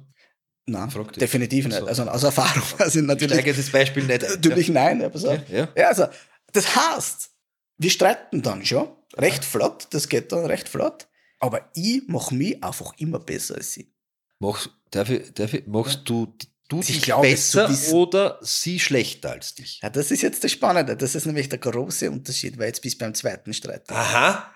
Nein, 0.67 0.89
definitiv 1.19 1.67
nicht. 1.67 1.79
So. 1.79 1.87
Also 1.87 2.03
aus 2.03 2.23
Erfahrung. 2.23 2.63
Also 2.77 2.99
Ich 2.99 3.05
natürlich, 3.05 3.45
jetzt 3.45 3.57
das 3.57 3.69
Beispiel 3.71 4.03
nicht 4.03 4.21
natürlich 4.29 4.69
nein. 4.69 5.01
Ja, 5.01 5.09
pass 5.09 5.25
auf. 5.25 5.39
Ja, 5.49 5.57
ja. 5.57 5.69
Ja, 5.75 5.87
also, 5.87 6.05
das 6.53 6.75
heißt, 6.75 7.31
wir 7.77 7.89
streiten 7.89 8.41
dann 8.41 8.63
schon, 8.65 8.87
recht 9.17 9.43
flott, 9.43 9.87
das 9.91 10.09
geht 10.09 10.31
dann 10.31 10.45
recht 10.45 10.69
flott, 10.69 11.07
aber 11.39 11.69
ich 11.73 12.03
mache 12.07 12.35
mich 12.35 12.63
einfach 12.63 12.93
immer 12.97 13.19
besser 13.19 13.55
als 13.55 13.73
sie. 13.73 13.91
Machst, 14.39 14.69
darf 14.91 15.09
ich, 15.09 15.33
darf 15.33 15.53
ich, 15.53 15.65
machst 15.65 16.01
du, 16.05 16.33
du 16.67 16.79
Ich 16.81 16.87
dich 16.87 17.05
zu 17.05 17.21
besser 17.21 17.93
oder 17.93 18.39
sie 18.41 18.79
schlechter 18.79 19.31
als 19.31 19.55
dich? 19.55 19.79
Ja, 19.81 19.89
das 19.89 20.11
ist 20.11 20.21
jetzt 20.21 20.43
das 20.43 20.51
Spannende, 20.51 20.95
das 20.95 21.15
ist 21.15 21.25
nämlich 21.25 21.49
der 21.49 21.59
große 21.59 22.11
Unterschied, 22.11 22.57
weil 22.59 22.67
jetzt 22.67 22.81
bis 22.81 22.97
beim 22.97 23.13
zweiten 23.13 23.53
Streit. 23.53 23.89
Aha. 23.89 24.53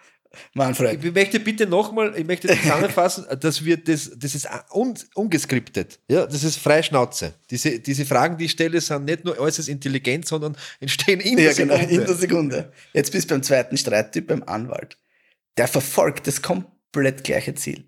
Manfred, 0.54 1.04
Ich 1.04 1.14
möchte 1.14 1.40
bitte 1.40 1.68
nochmal, 1.68 2.14
ich 2.18 2.26
möchte 2.26 2.48
zusammenfassen, 2.48 3.26
dass 3.40 3.64
wir 3.64 3.78
das, 3.78 4.12
das 4.16 4.36
ist 4.36 4.48
un, 4.74 4.96
ungeskriptet. 5.16 6.00
Ja, 6.08 6.26
das 6.26 6.44
ist 6.44 6.58
Freischnauze. 6.58 7.34
Diese, 7.50 7.80
diese 7.80 8.06
Fragen, 8.06 8.38
die 8.38 8.46
ich 8.46 8.52
stelle, 8.52 8.82
sind 8.82 9.06
nicht 9.06 9.26
nur 9.26 9.40
äußerst 9.40 9.70
intelligent, 9.70 10.28
sondern 10.28 10.58
entstehen 10.80 11.20
in 11.20 11.38
der 11.38 11.46
ja, 11.46 11.54
genau, 11.54 11.76
Sekunde. 11.76 11.96
in 11.96 12.06
der 12.06 12.16
Sekunde. 12.16 12.74
Jetzt 12.94 13.12
bist 13.12 13.30
du 13.30 13.36
beim 13.36 13.44
zweiten 13.44 13.78
Streittyp, 13.78 14.28
beim 14.28 14.44
Anwalt. 14.44 14.98
Der 15.58 15.68
verfolgt 15.68 16.28
das 16.28 16.42
komplett 16.42 17.24
gleiche 17.24 17.54
Ziel. 17.56 17.86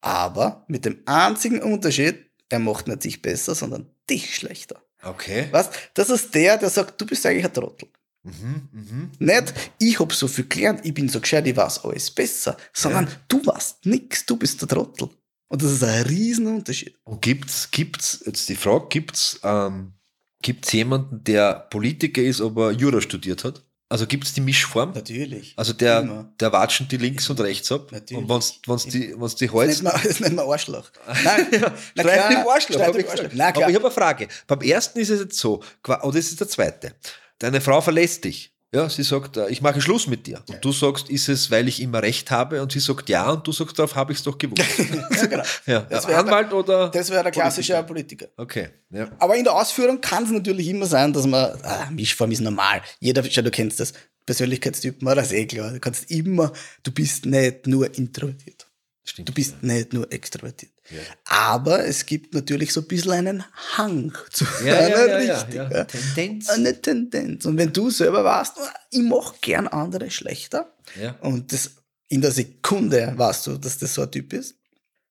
Aber 0.00 0.64
mit 0.68 0.84
dem 0.84 0.98
einzigen 1.06 1.62
Unterschied, 1.62 2.26
er 2.48 2.58
macht 2.58 2.88
nicht 2.88 3.02
sich 3.02 3.22
besser, 3.22 3.54
sondern 3.54 3.86
dich 4.08 4.34
schlechter. 4.34 4.82
Okay. 5.02 5.48
Was? 5.50 5.70
Das 5.94 6.10
ist 6.10 6.34
der, 6.34 6.58
der 6.58 6.68
sagt, 6.68 7.00
du 7.00 7.06
bist 7.06 7.24
eigentlich 7.24 7.44
ein 7.44 7.54
Trottel. 7.54 7.88
Mhm, 8.22 8.68
mhm. 8.72 9.10
Nicht, 9.18 9.54
ich 9.78 9.98
hab 9.98 10.12
so 10.12 10.28
viel 10.28 10.46
gelernt, 10.46 10.80
ich 10.84 10.92
bin 10.92 11.08
so 11.08 11.20
gescheit, 11.20 11.46
ich 11.46 11.56
weiß 11.56 11.84
alles 11.84 12.10
besser, 12.10 12.56
sondern 12.72 13.06
Ja. 13.06 13.12
du 13.28 13.44
weißt 13.46 13.86
nix, 13.86 14.26
du 14.26 14.36
bist 14.36 14.60
der 14.60 14.68
Trottel. 14.68 15.08
Und 15.48 15.62
das 15.62 15.72
ist 15.72 15.82
ein 15.82 16.02
Riesenunterschied. 16.04 16.96
Und 17.04 17.22
gibt's, 17.22 17.70
gibt's, 17.70 18.22
jetzt 18.26 18.48
die 18.48 18.56
Frage, 18.56 18.86
gibt's, 18.88 19.40
ähm, 19.42 19.94
gibt's 20.42 20.70
jemanden, 20.72 21.24
der 21.24 21.54
Politiker 21.70 22.22
ist, 22.22 22.40
aber 22.40 22.70
Jura 22.72 23.00
studiert 23.00 23.42
hat? 23.44 23.64
Also 23.88 24.06
gibt's 24.06 24.32
die 24.32 24.40
Mischform? 24.42 24.92
Natürlich. 24.92 25.54
Also 25.56 25.72
der, 25.72 26.02
Immer. 26.02 26.32
der 26.38 26.52
watschen 26.52 26.86
die 26.86 26.98
links 26.98 27.28
und 27.28 27.40
rechts 27.40 27.72
ab. 27.72 27.90
Natürlich. 27.90 28.22
Und 28.22 28.28
wenn's, 28.28 28.60
wenn's 28.66 28.84
die, 28.84 29.12
wenn's 29.18 29.34
die 29.34 29.46
Das 29.46 29.52
Holz. 29.54 29.82
das 29.82 30.20
nennt 30.20 30.36
man 30.36 30.46
Arschloch. 30.48 30.88
Nein, 31.24 31.46
na 31.50 32.02
Streit 32.02 32.28
klar, 32.28 32.30
im 32.30 32.48
Arschloch, 32.48 32.74
Streit 32.76 32.94
im 32.96 33.08
Arschloch. 33.08 33.30
Na 33.34 33.48
Aber 33.48 33.68
ich 33.68 33.74
habe 33.74 33.84
eine 33.86 33.90
Frage. 33.90 34.28
Beim 34.46 34.60
ersten 34.60 35.00
ist 35.00 35.10
es 35.10 35.18
jetzt 35.20 35.38
so, 35.38 35.60
oder 35.84 36.00
das 36.12 36.26
ist 36.30 36.38
der 36.38 36.46
zweite. 36.48 36.94
Deine 37.40 37.60
Frau 37.60 37.80
verlässt 37.80 38.24
dich. 38.24 38.52
Ja, 38.72 38.88
sie 38.88 39.02
sagt, 39.02 39.36
äh, 39.36 39.48
ich 39.48 39.62
mache 39.62 39.80
Schluss 39.80 40.06
mit 40.06 40.28
dir. 40.28 40.44
Und 40.48 40.64
du 40.64 40.70
sagst, 40.70 41.10
ist 41.10 41.28
es, 41.28 41.50
weil 41.50 41.66
ich 41.66 41.82
immer 41.82 42.02
recht 42.02 42.30
habe? 42.30 42.62
Und 42.62 42.70
sie 42.70 42.78
sagt 42.78 43.08
ja, 43.08 43.28
und 43.30 43.44
du 43.44 43.50
sagst, 43.50 43.76
darauf 43.76 43.96
habe 43.96 44.12
ich 44.12 44.18
es 44.18 44.24
doch 44.24 44.38
gewusst. 44.38 44.62
ja, 44.78 45.26
genau. 45.26 45.42
ja. 45.66 45.80
Das 45.80 46.06
wär 46.06 46.18
Anwalt 46.18 46.52
oder? 46.52 46.88
Das 46.88 47.10
wäre 47.10 47.24
der 47.24 47.32
klassische 47.32 47.82
Politiker. 47.82 48.28
Okay. 48.36 48.68
Ja. 48.90 49.10
Aber 49.18 49.34
in 49.36 49.42
der 49.42 49.54
Ausführung 49.54 50.00
kann 50.00 50.22
es 50.22 50.30
natürlich 50.30 50.68
immer 50.68 50.86
sein, 50.86 51.12
dass 51.12 51.26
man, 51.26 51.50
ah, 51.64 51.88
Mischform 51.90 52.30
ist 52.30 52.42
normal. 52.42 52.82
Jeder, 53.00 53.22
du 53.22 53.50
kennst 53.50 53.80
das. 53.80 53.92
Persönlichkeitstypen, 54.26 55.08
das 55.08 55.28
ist 55.28 55.32
eh 55.32 55.46
klar. 55.46 55.72
Du 55.72 55.80
kannst 55.80 56.08
immer, 56.08 56.52
du 56.84 56.92
bist 56.92 57.26
nicht 57.26 57.66
nur 57.66 57.92
introvertiert. 57.98 58.69
Stimmt. 59.10 59.28
Du 59.28 59.32
bist 59.32 59.60
nicht 59.62 59.92
nur 59.92 60.10
extrovertiert. 60.12 60.70
Ja. 60.88 61.00
Aber 61.24 61.84
es 61.84 62.06
gibt 62.06 62.32
natürlich 62.32 62.72
so 62.72 62.80
ein 62.82 62.86
bisschen 62.86 63.10
einen 63.10 63.44
Hang 63.76 64.16
zu 64.30 64.44
Ja, 64.64 64.78
einer 64.78 64.88
ja, 64.88 65.06
ja, 65.06 65.20
ja, 65.20 65.48
ja. 65.52 65.70
ja. 65.70 65.84
Tendenz. 65.84 66.48
Eine 66.48 66.80
Tendenz. 66.80 67.44
Und 67.44 67.56
wenn 67.58 67.72
du 67.72 67.90
selber 67.90 68.24
ah, 68.24 68.46
ich 68.90 69.02
mache 69.02 69.34
gern 69.40 69.66
andere 69.66 70.12
schlechter, 70.12 70.72
Ja. 71.00 71.16
und 71.22 71.52
das 71.52 71.72
in 72.08 72.20
der 72.20 72.30
Sekunde 72.30 73.12
weißt 73.16 73.48
du, 73.48 73.58
dass 73.58 73.78
das 73.78 73.94
so 73.94 74.02
ein 74.02 74.12
Typ 74.12 74.32
ist. 74.32 74.54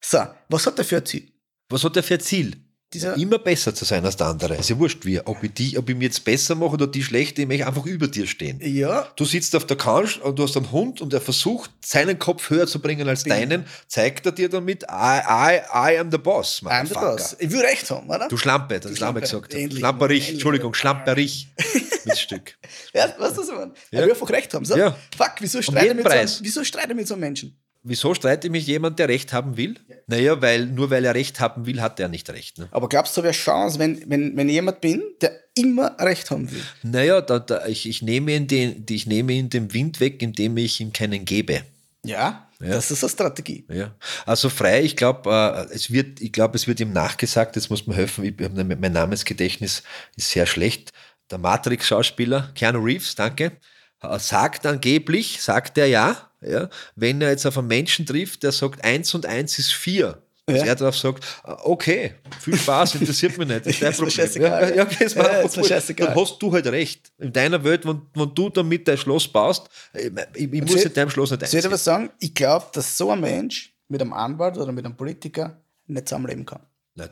So, 0.01 0.25
was 0.47 0.65
hat 0.65 0.79
er 0.79 0.85
für 0.85 0.97
ein 0.97 1.05
Ziel? 1.05 1.29
Was 1.67 1.83
hat 1.83 1.97
er 1.97 2.03
für 2.03 2.13
ein 2.13 2.19
Ziel? 2.21 2.55
Dieser- 2.91 3.15
Immer 3.17 3.37
besser 3.37 3.75
zu 3.75 3.85
sein 3.85 4.03
als 4.03 4.17
der 4.17 4.27
andere. 4.27 4.55
Ist 4.55 4.69
ja 4.69 4.79
wurscht 4.79 5.05
wie. 5.05 5.19
Ob 5.19 5.43
ich, 5.43 5.53
die, 5.53 5.77
ob 5.77 5.87
ich 5.89 5.95
mir 5.95 6.05
jetzt 6.05 6.25
besser 6.25 6.55
mache 6.55 6.71
oder 6.71 6.87
die 6.87 7.03
schlechte, 7.03 7.43
ich 7.43 7.47
möchte 7.47 7.67
einfach 7.67 7.85
über 7.85 8.07
dir 8.07 8.25
stehen. 8.25 8.59
Ja, 8.63 9.07
Du 9.15 9.25
sitzt 9.25 9.55
auf 9.55 9.65
der 9.67 9.77
Couch 9.77 10.17
und 10.17 10.39
du 10.39 10.43
hast 10.43 10.57
einen 10.57 10.71
Hund 10.71 10.99
und 10.99 11.13
er 11.13 11.21
versucht, 11.21 11.69
seinen 11.85 12.17
Kopf 12.17 12.49
höher 12.49 12.65
zu 12.65 12.79
bringen 12.79 13.07
als 13.07 13.23
deinen, 13.23 13.65
zeigt 13.87 14.25
er 14.25 14.31
dir 14.31 14.49
damit, 14.49 14.83
I, 14.83 14.85
I, 14.89 15.59
I 15.93 15.97
am 15.99 16.09
the 16.11 16.17
boss. 16.17 16.63
I'm 16.63 16.87
the 16.87 16.93
motherfucker. 16.95 17.11
boss. 17.17 17.35
Ich 17.39 17.51
will 17.51 17.61
recht 17.61 17.89
haben, 17.91 18.09
oder? 18.09 18.27
Du 18.27 18.37
Schlampe, 18.37 18.79
das 18.79 18.97
Schlampe 18.97 19.21
gesagt. 19.21 19.53
Endlich. 19.53 19.79
Schlamperich, 19.79 20.17
Endlich. 20.21 20.33
Entschuldigung, 20.33 20.73
Schlamperich. 20.73 21.47
Miststück. 22.05 22.57
Ja, 22.93 23.13
weißt 23.19 23.37
du, 23.37 23.41
was 23.41 23.49
ich 23.49 23.55
meine? 23.55 23.73
Ja. 23.91 23.99
Er 23.99 24.05
will 24.05 24.13
einfach 24.13 24.29
recht 24.31 24.53
haben. 24.53 24.65
So, 24.65 24.75
Ja. 24.75 24.95
Fuck, 25.15 25.33
wieso 25.41 25.59
jeden 25.59 25.71
streite, 25.73 25.95
mit 26.21 26.29
so, 26.29 26.43
wieso 26.43 26.63
streite 26.63 26.95
mit 26.95 27.07
so 27.07 27.13
einem 27.13 27.21
Menschen? 27.21 27.55
Wieso 27.81 28.13
streitet 28.13 28.51
mich 28.51 28.67
jemand, 28.67 28.99
der 28.99 29.07
Recht 29.07 29.31
haben 29.31 29.55
will? 29.55 29.75
Naja, 30.07 30.41
weil 30.41 30.65
nur 30.65 30.89
weil 30.89 31.05
er 31.05 31.15
Recht 31.15 31.39
haben 31.39 31.65
will, 31.65 31.81
hat 31.81 31.99
er 31.99 32.09
nicht 32.09 32.29
Recht. 32.29 32.57
Ne? 32.57 32.67
Aber 32.71 32.89
glaubst 32.89 33.15
du, 33.15 33.23
wäre 33.23 33.33
Chance, 33.33 33.79
wenn, 33.79 34.09
wenn, 34.09 34.35
wenn 34.35 34.49
ich 34.49 34.55
jemand 34.55 34.81
bin, 34.81 35.01
der 35.21 35.31
immer 35.55 35.95
recht 35.99 36.29
haben 36.29 36.51
will? 36.51 36.61
Naja, 36.83 37.21
da, 37.21 37.39
da, 37.39 37.65
ich, 37.67 37.87
ich, 37.87 38.01
nehme 38.01 38.35
ihn 38.35 38.47
den, 38.47 38.85
ich 38.89 39.07
nehme 39.07 39.31
ihn 39.31 39.49
den 39.49 39.73
Wind 39.73 40.01
weg, 40.01 40.21
indem 40.21 40.57
ich 40.57 40.81
ihm 40.81 40.91
keinen 40.91 41.23
gebe. 41.23 41.61
Ja, 42.03 42.49
das 42.59 42.91
ist 42.91 43.03
eine 43.03 43.09
Strategie. 43.09 43.65
Ja, 43.69 43.95
also 44.25 44.49
frei, 44.49 44.81
ich 44.83 44.97
glaube, 44.97 45.29
äh, 45.29 45.73
es 45.73 45.91
wird, 45.91 46.19
ich 46.19 46.33
glaube, 46.33 46.57
es 46.57 46.67
wird 46.67 46.81
ihm 46.81 46.91
nachgesagt, 46.91 47.55
jetzt 47.55 47.69
muss 47.69 47.87
man 47.87 47.95
helfen, 47.95 48.25
ich, 48.25 48.35
mein 48.37 48.91
Namensgedächtnis 48.91 49.83
ist 50.17 50.29
sehr 50.29 50.45
schlecht. 50.45 50.91
Der 51.31 51.37
Matrix-Schauspieler, 51.37 52.51
Keanu 52.55 52.79
Reeves, 52.79 53.15
danke, 53.15 53.53
äh, 54.01 54.19
sagt 54.19 54.65
angeblich, 54.65 55.41
sagt 55.41 55.77
er 55.77 55.87
ja, 55.87 56.28
ja, 56.41 56.69
wenn 56.95 57.21
er 57.21 57.29
jetzt 57.31 57.45
auf 57.45 57.57
einen 57.57 57.67
Menschen 57.67 58.05
trifft, 58.05 58.43
der 58.43 58.51
sagt, 58.51 58.83
eins 58.83 59.13
und 59.13 59.25
eins 59.25 59.59
ist 59.59 59.71
vier. 59.73 60.21
Dass 60.45 60.61
Ja. 60.61 60.65
er 60.65 60.75
darauf 60.75 60.97
sagt, 60.97 61.23
äh, 61.45 61.51
okay, 61.63 62.15
viel 62.39 62.57
Spaß, 62.57 62.95
interessiert 62.95 63.37
mich 63.37 63.47
nicht. 63.47 63.67
Das 63.67 63.73
ist 63.73 63.81
dein 63.83 63.93
Problem. 63.93 64.09
scheißegal. 64.09 64.69
Ja, 64.69 64.75
ja, 64.77 64.83
okay, 64.83 65.03
ist 65.05 65.15
mir 65.15 65.23
Ja, 65.23 65.41
ist 65.41 65.67
scheißegal. 65.67 66.07
Dann 66.07 66.15
hast 66.15 66.39
du 66.39 66.51
halt 66.51 66.65
recht. 66.65 67.11
In 67.19 67.31
deiner 67.31 67.63
Welt, 67.63 67.85
wenn, 67.85 68.01
wenn 68.15 68.33
du 68.33 68.49
damit 68.49 68.87
dein 68.87 68.97
Schloss 68.97 69.27
baust, 69.27 69.67
ich, 69.93 70.11
ich, 70.33 70.51
ich 70.53 70.61
muss 70.63 70.83
in 70.85 70.93
deinem 70.93 71.11
Schloss 71.11 71.29
nicht 71.29 71.41
Soll 71.41 71.49
ich 71.49 71.55
einziehen. 71.57 71.71
was 71.71 71.83
sagen? 71.83 72.09
Ich 72.19 72.33
glaube, 72.33 72.65
dass 72.73 72.97
so 72.97 73.11
ein 73.11 73.21
Mensch 73.21 73.75
mit 73.89 74.01
einem 74.01 74.11
Anwalt 74.13 74.57
oder 74.57 74.71
mit 74.71 74.85
einem 74.85 74.95
Politiker 74.97 75.61
nicht 75.85 76.07
zusammenleben 76.09 76.47
kann. 76.47 76.61
Nein. 76.95 77.09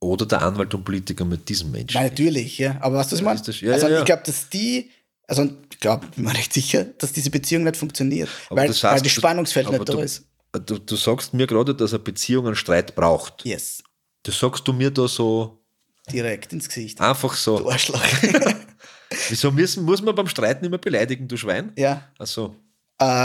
Oder 0.00 0.24
der 0.24 0.40
Anwalt 0.40 0.72
und 0.74 0.82
Politiker 0.82 1.26
mit 1.26 1.46
diesem 1.50 1.70
Menschen. 1.72 1.94
Nein, 2.00 2.08
natürlich, 2.08 2.56
ja. 2.56 2.78
Aber 2.80 2.96
was 2.96 3.08
du, 3.10 3.16
Ja, 3.16 3.34
das- 3.34 3.60
ja, 3.60 3.72
also 3.72 3.88
ja. 3.88 3.98
ich 3.98 4.04
glaube, 4.06 4.22
dass 4.24 4.48
die, 4.48 4.90
also 5.38 5.50
ich 5.70 5.78
glaube, 5.80 6.06
bin 6.14 6.24
mir 6.24 6.34
recht 6.34 6.52
sicher, 6.52 6.84
dass 6.84 7.12
diese 7.12 7.30
Beziehung 7.30 7.64
nicht 7.64 7.76
funktioniert. 7.76 8.28
Weil, 8.50 8.68
das 8.68 8.76
heißt, 8.82 8.94
weil 8.94 9.02
das 9.02 9.14
du- 9.14 9.20
Spannungsfeld 9.20 9.66
aber 9.66 9.78
nicht 9.78 9.88
du, 9.88 9.96
da 9.96 10.02
ist. 10.02 10.24
Du, 10.66 10.78
du 10.78 10.96
sagst 10.96 11.32
mir 11.34 11.46
gerade, 11.46 11.74
dass 11.74 11.92
eine 11.92 11.98
Beziehung 12.02 12.46
einen 12.46 12.56
Streit 12.56 12.94
braucht. 12.94 13.44
Yes. 13.44 13.82
Das 14.22 14.38
sagst 14.38 14.68
du 14.68 14.72
mir 14.72 14.90
da 14.90 15.08
so 15.08 15.58
Direkt 16.12 16.52
ins 16.52 16.68
Gesicht. 16.68 17.00
einfach 17.00 17.32
Du 17.34 17.40
so. 17.40 17.70
Arschloch. 17.70 18.02
Wieso 19.28 19.50
müssen, 19.50 19.84
muss 19.84 20.02
man 20.02 20.14
beim 20.14 20.26
Streiten 20.28 20.64
immer 20.64 20.78
beleidigen, 20.78 21.28
du 21.28 21.36
Schwein? 21.36 21.72
ja. 21.76 22.08
Also, 22.18 22.46
Äh, 22.46 22.61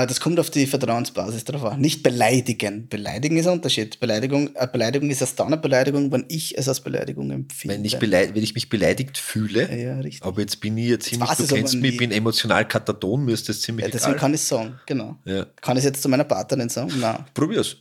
das 0.06 0.20
kommt 0.20 0.40
auf 0.40 0.50
die 0.50 0.66
Vertrauensbasis 0.68 1.44
drauf 1.46 1.64
an. 1.64 1.80
Nicht 1.82 2.04
beleidigen. 2.04 2.88
Beleidigen 2.88 3.38
ist 3.38 3.48
ein 3.48 3.54
Unterschied. 3.54 4.00
Beleidigung, 4.00 4.56
äh, 4.56 4.68
Beleidigung 4.72 5.10
ist 5.10 5.22
erst 5.22 5.40
dann 5.40 5.48
eine 5.48 5.58
Beleidigung, 5.58 6.12
wenn 6.12 6.26
ich 6.30 6.58
es 6.58 6.68
als 6.68 6.80
Beleidigung 6.82 7.32
empfinde. 7.32 7.76
wenn 7.76 7.86
ich, 7.86 7.98
beleid, 8.00 8.36
wenn 8.36 8.44
ich 8.44 8.54
mich 8.56 8.70
beleidigt 8.70 9.18
fühle, 9.18 9.70
ja, 9.70 9.76
ja, 9.96 10.00
richtig. 10.00 10.24
aber 10.24 10.42
jetzt 10.42 10.60
bin 10.60 10.78
ich 10.78 10.90
jetzt 10.90 11.06
ziemlich, 11.08 11.30
du 11.32 11.48
kennst 11.48 11.76
mich, 11.76 11.92
ich 11.94 11.98
bin 11.98 12.12
emotional 12.12 12.68
kataton, 12.68 13.26
mir 13.26 13.34
ist 13.34 13.48
das 13.50 13.62
ziemlich 13.62 13.86
Ja, 13.86 13.92
deswegen 13.92 14.12
egal. 14.12 14.20
kann 14.20 14.34
ich 14.34 14.42
es 14.42 14.48
sagen, 14.48 14.80
genau. 14.86 15.18
Ja. 15.26 15.46
Kann 15.62 15.78
ich 15.78 15.84
es 15.84 15.86
jetzt 15.90 16.02
zu 16.02 16.10
meiner 16.10 16.24
Partnerin 16.24 16.70
sagen? 16.70 16.92
Nein. 17.00 17.26
Probier's. 17.34 17.78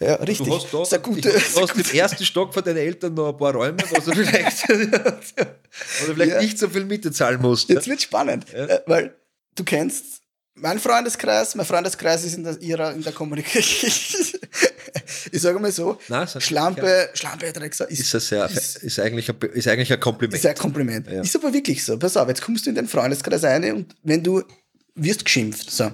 Ja, 0.00 0.14
richtig. 0.16 0.46
Du 0.48 0.54
hast 0.80 0.92
da, 0.92 0.96
eine 0.96 1.02
gute, 1.02 1.30
du 1.30 1.34
hast 1.62 1.74
im 1.76 1.98
ersten 1.98 2.24
Stock 2.24 2.52
von 2.52 2.62
deinen 2.62 2.76
Eltern 2.78 3.14
noch 3.14 3.28
ein 3.30 3.36
paar 3.36 3.52
Räume, 3.54 3.78
wo 3.90 3.94
du 3.96 4.12
vielleicht, 4.14 4.68
oder 4.70 6.14
vielleicht 6.14 6.32
Ja. 6.32 6.40
nicht 6.42 6.58
so 6.58 6.68
viel 6.68 6.84
Miete 6.84 7.10
zahlen 7.10 7.40
musst. 7.40 7.68
Jetzt 7.68 7.88
wird 7.88 8.02
spannend, 8.02 8.52
äh, 8.52 8.80
weil 8.86 9.14
du 9.54 9.64
kennst 9.64 10.21
meinen 10.62 10.78
Freundeskreis, 10.80 11.54
mein 11.54 11.66
Freundeskreis 11.66 12.24
ist 12.24 12.34
in 12.34 12.44
der, 12.44 12.60
ihrer, 12.60 12.92
in 12.94 13.02
der 13.02 13.12
Kommunikation. 13.12 13.90
ich 15.32 15.40
sage 15.42 15.58
mal 15.58 15.70
so, 15.72 15.98
Nein, 16.08 16.26
sag- 16.26 16.42
Schlampe, 16.42 17.10
Schlampe, 17.14 17.52
Dreckser 17.52 17.90
ist, 17.90 18.00
Ist, 18.00 18.14
das 18.14 18.28
sehr, 18.28 18.48
ist, 18.48 18.76
ist, 18.76 18.98
eigentlich 19.00 19.28
ein, 19.28 19.36
ist 19.52 19.68
eigentlich 19.68 19.92
ein 19.92 20.00
Kompliment. 20.00 20.38
ist 20.38 20.46
ein 20.46 20.54
Kompliment. 20.56 21.06
Ja. 21.10 21.20
Ist 21.22 21.36
aber 21.36 21.52
wirklich 21.52 21.84
so. 21.84 21.98
Pass 21.98 22.16
auf, 22.16 22.28
jetzt 22.28 22.42
kommst 22.42 22.64
du 22.66 22.70
in 22.70 22.76
den 22.76 22.88
Freundeskreis 22.88 23.42
rein 23.44 23.72
und 23.72 23.94
wenn 24.02 24.22
du 24.22 24.42
wirst 24.94 25.24
geschimpft, 25.24 25.70
so, 25.70 25.90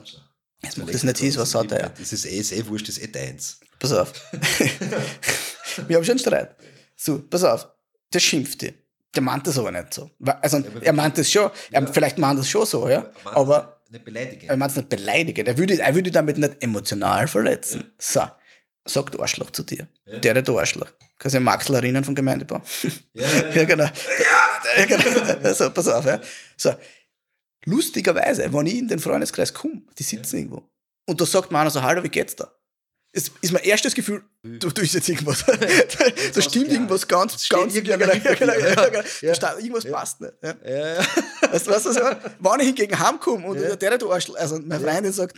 jetzt 0.62 0.78
macht 0.78 0.92
das 0.94 1.02
nicht 1.02 1.18
hieß, 1.18 1.36
was 1.38 1.54
hat 1.54 1.72
er 1.72 1.80
ja. 1.80 1.88
Das 1.98 2.12
ist 2.12 2.26
eh, 2.26 2.38
ist 2.38 2.52
eh 2.52 2.66
wurscht, 2.66 2.88
das 2.88 2.98
ist 2.98 3.04
eh 3.04 3.08
deins. 3.08 3.58
Pass 3.78 3.92
auf. 3.92 4.12
Wir 5.86 5.96
haben 5.96 6.04
schon 6.04 6.12
einen 6.12 6.18
Streit. 6.18 6.56
So, 6.96 7.18
pass 7.20 7.44
auf. 7.44 7.68
Der 8.12 8.18
schimpft 8.20 8.62
dich. 8.62 8.74
Der 9.14 9.22
meint 9.22 9.46
das 9.46 9.58
aber 9.58 9.70
nicht 9.72 9.94
so. 9.94 10.10
Also, 10.42 10.62
er 10.82 10.92
meint 10.92 11.16
das 11.16 11.30
schon. 11.30 11.50
Er, 11.70 11.86
vielleicht 11.86 12.18
meint 12.18 12.38
das 12.38 12.48
schon 12.48 12.66
so, 12.66 12.88
ja. 12.88 13.10
Aber 13.24 13.77
Nicht 13.90 14.04
beleidigen. 14.04 14.48
er 14.48 14.56
meint 14.56 14.70
es 14.70 14.76
nicht 14.76 14.88
beleidigen. 14.88 15.46
Er 15.46 15.56
würde, 15.56 15.80
er 15.80 15.94
würde 15.94 16.10
damit 16.10 16.38
nicht 16.38 16.62
emotional 16.62 17.26
verletzen. 17.26 17.92
So. 17.98 18.22
Sagt 18.86 19.18
Arschloch 19.20 19.50
zu 19.50 19.62
dir. 19.62 19.86
Der, 20.06 20.34
der 20.34 20.54
Arschloch. 20.54 20.90
Kannst 21.18 21.34
du 21.36 21.40
Maxl 21.40 21.74
erinnern 21.74 22.04
vom 22.04 22.14
Gemeindebau? 22.14 22.62
Ja, 23.12 23.26
genau. 23.64 23.84
Ja, 23.84 24.84
genau. 24.86 25.54
So, 25.54 25.70
pass 25.70 25.88
auf, 25.88 26.04
ja. 26.04 26.20
So. 26.56 26.74
Lustigerweise, 27.64 28.52
wenn 28.52 28.66
ich 28.66 28.78
in 28.78 28.88
den 28.88 28.98
Freundeskreis 28.98 29.52
komme, 29.52 29.82
die 29.98 30.02
sitzen 30.02 30.36
irgendwo, 30.38 30.70
und 31.06 31.20
da 31.20 31.26
sagt 31.26 31.50
mir 31.50 31.58
einer 31.58 31.70
so, 31.70 31.82
hallo, 31.82 32.02
wie 32.02 32.08
geht's 32.08 32.36
da? 32.36 32.52
Ist, 33.18 33.32
ist 33.40 33.52
mein 33.52 33.62
erstes 33.64 33.94
Gefühl, 33.94 34.22
du 34.42 34.70
tust 34.70 34.94
jetzt 34.94 35.08
irgendwas. 35.08 35.44
da 36.34 36.40
stimmt 36.42 36.70
irgendwas 36.70 37.06
ganz, 37.06 37.44
steht 37.44 37.58
ganz, 37.58 37.74
ja, 37.74 37.80
genau, 37.80 38.12
ja, 38.12 38.34
genau, 38.34 38.52
ja, 38.52 38.92
Ja, 38.92 39.02
ja. 39.20 39.32
Da 39.34 39.56
irgendwas 39.58 39.84
passt 39.84 40.20
nicht. 40.20 40.32
Ja. 40.42 40.54
Ja, 40.64 40.94
ja. 40.94 41.06
Weißt 41.52 41.66
du, 41.66 41.70
was 41.70 41.82
das 41.82 41.96
war? 41.96 42.16
Wenn 42.38 42.60
ich 42.60 42.66
hingegen 42.66 42.98
heimkomme 42.98 43.46
und 43.46 43.60
Ja. 43.60 43.74
der, 43.76 43.98
du 43.98 44.12
Arschl, 44.12 44.36
also 44.36 44.58
meine 44.64 44.84
Freundin 44.84 45.12
sagt, 45.12 45.36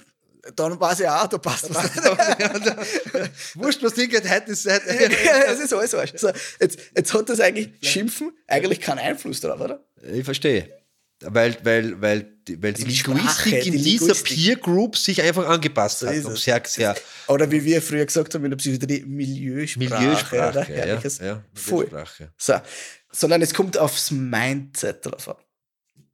dann 0.57 0.79
weiß 0.81 1.01
ich 1.01 1.09
auch, 1.09 1.27
da 1.27 1.39
passt 1.39 1.73
was. 1.75 1.91
Wurscht, 3.55 3.83
was 3.83 3.95
denkt, 3.95 4.29
heute 4.29 4.51
ist 4.53 4.71
heute. 4.71 4.89
ja, 5.25 5.53
es 5.53 5.61
ist 5.61 5.73
alles 5.73 5.95
Arsch. 5.95 6.13
So, 6.17 6.31
jetzt, 6.61 6.79
jetzt 6.97 7.15
hat 7.15 7.29
das 7.29 7.41
eigentlich 7.41 7.71
Schimpfen 7.83 8.33
eigentlich 8.47 8.81
keinen 8.81 8.99
Einfluss 9.01 9.41
drauf, 9.41 9.61
oder? 9.61 9.85
Ich 10.03 10.25
verstehe. 10.25 10.80
Weil, 11.23 11.59
weil, 11.65 12.01
weil, 12.01 12.23
die- 12.49 12.63
weil 12.63 12.73
die 12.73 12.85
die 12.85 12.97
Sprache, 12.97 13.17
Linguistik 13.51 13.67
in 13.67 13.73
die 13.75 13.83
dieser. 13.83 14.15
Peer 14.15 14.57
Group 14.57 14.97
sich 14.97 15.21
einfach 15.21 15.47
angepasst 15.47 16.01
hat. 16.03 16.25
Und 16.25 16.33
es. 16.33 16.43
sehr, 16.45 16.63
sehr 16.67 16.97
Oder 17.29 17.51
wie 17.51 17.63
wir 17.65 17.83
früher 17.83 18.07
gesagt 18.07 18.35
haben 18.35 18.45
in 18.45 18.51
der 18.51 18.57
Psychiatrie, 18.57 19.05
Milieusprache. 19.05 19.87
oder? 19.87 20.01
Milieusprache. 20.01 20.59
Ja, 20.73 20.79
Herrliches. 20.85 21.19
ja, 21.19 21.45
Voll. 21.55 21.85
Milieusprache. 21.85 22.33
So, 22.39 22.55
sondern 23.13 23.43
es 23.43 23.53
kommt 23.53 23.77
aufs 23.77 24.11
Mindset 24.11 25.05
drauf 25.05 25.29
an. 25.29 25.37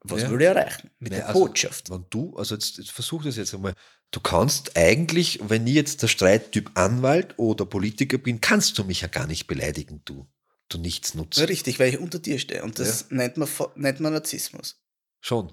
Was 0.09 0.23
Ja. 0.23 0.31
will 0.31 0.41
ich 0.41 0.47
erreichen? 0.47 0.91
Mit 0.99 1.13
Ja, 1.13 1.19
der 1.19 1.29
also, 1.29 1.41
Botschaft. 1.41 1.91
Wenn 1.91 2.05
du, 2.11 2.35
also 2.37 2.55
jetzt, 2.55 2.79
jetzt 2.79 2.91
versuch 2.91 3.23
das 3.25 3.37
jetzt 3.37 3.55
einmal. 3.55 3.75
Du 4.13 4.21
kannst 4.21 4.77
eigentlich, 4.77 5.41
wenn 5.49 5.67
ich 5.67 5.75
jetzt 5.75 6.03
der 6.03 6.09
Streittyp 6.09 6.71
Anwalt 6.75 7.35
oder 7.39 7.65
Politiker 7.67 8.19
bin, 8.19 8.41
kannst 8.41 8.79
du 8.79 8.85
mich 8.85 9.01
ja 9.03 9.09
gar 9.09 9.27
nicht 9.27 9.47
beleidigen, 9.47 10.03
du. 10.05 10.27
Du 10.69 10.79
nichts 10.79 11.15
nutzt. 11.15 11.39
Richtig, 11.49 11.79
weil 11.79 11.91
ich 11.91 11.99
unter 11.99 12.19
dir 12.19 12.39
stehe. 12.41 12.63
Und 12.65 12.79
das 12.81 13.11
nennt, 13.11 13.37
man, 13.37 13.49
nennt 13.77 14.01
man 14.01 14.13
Narzissmus. 14.13 14.81
Schon. 15.27 15.53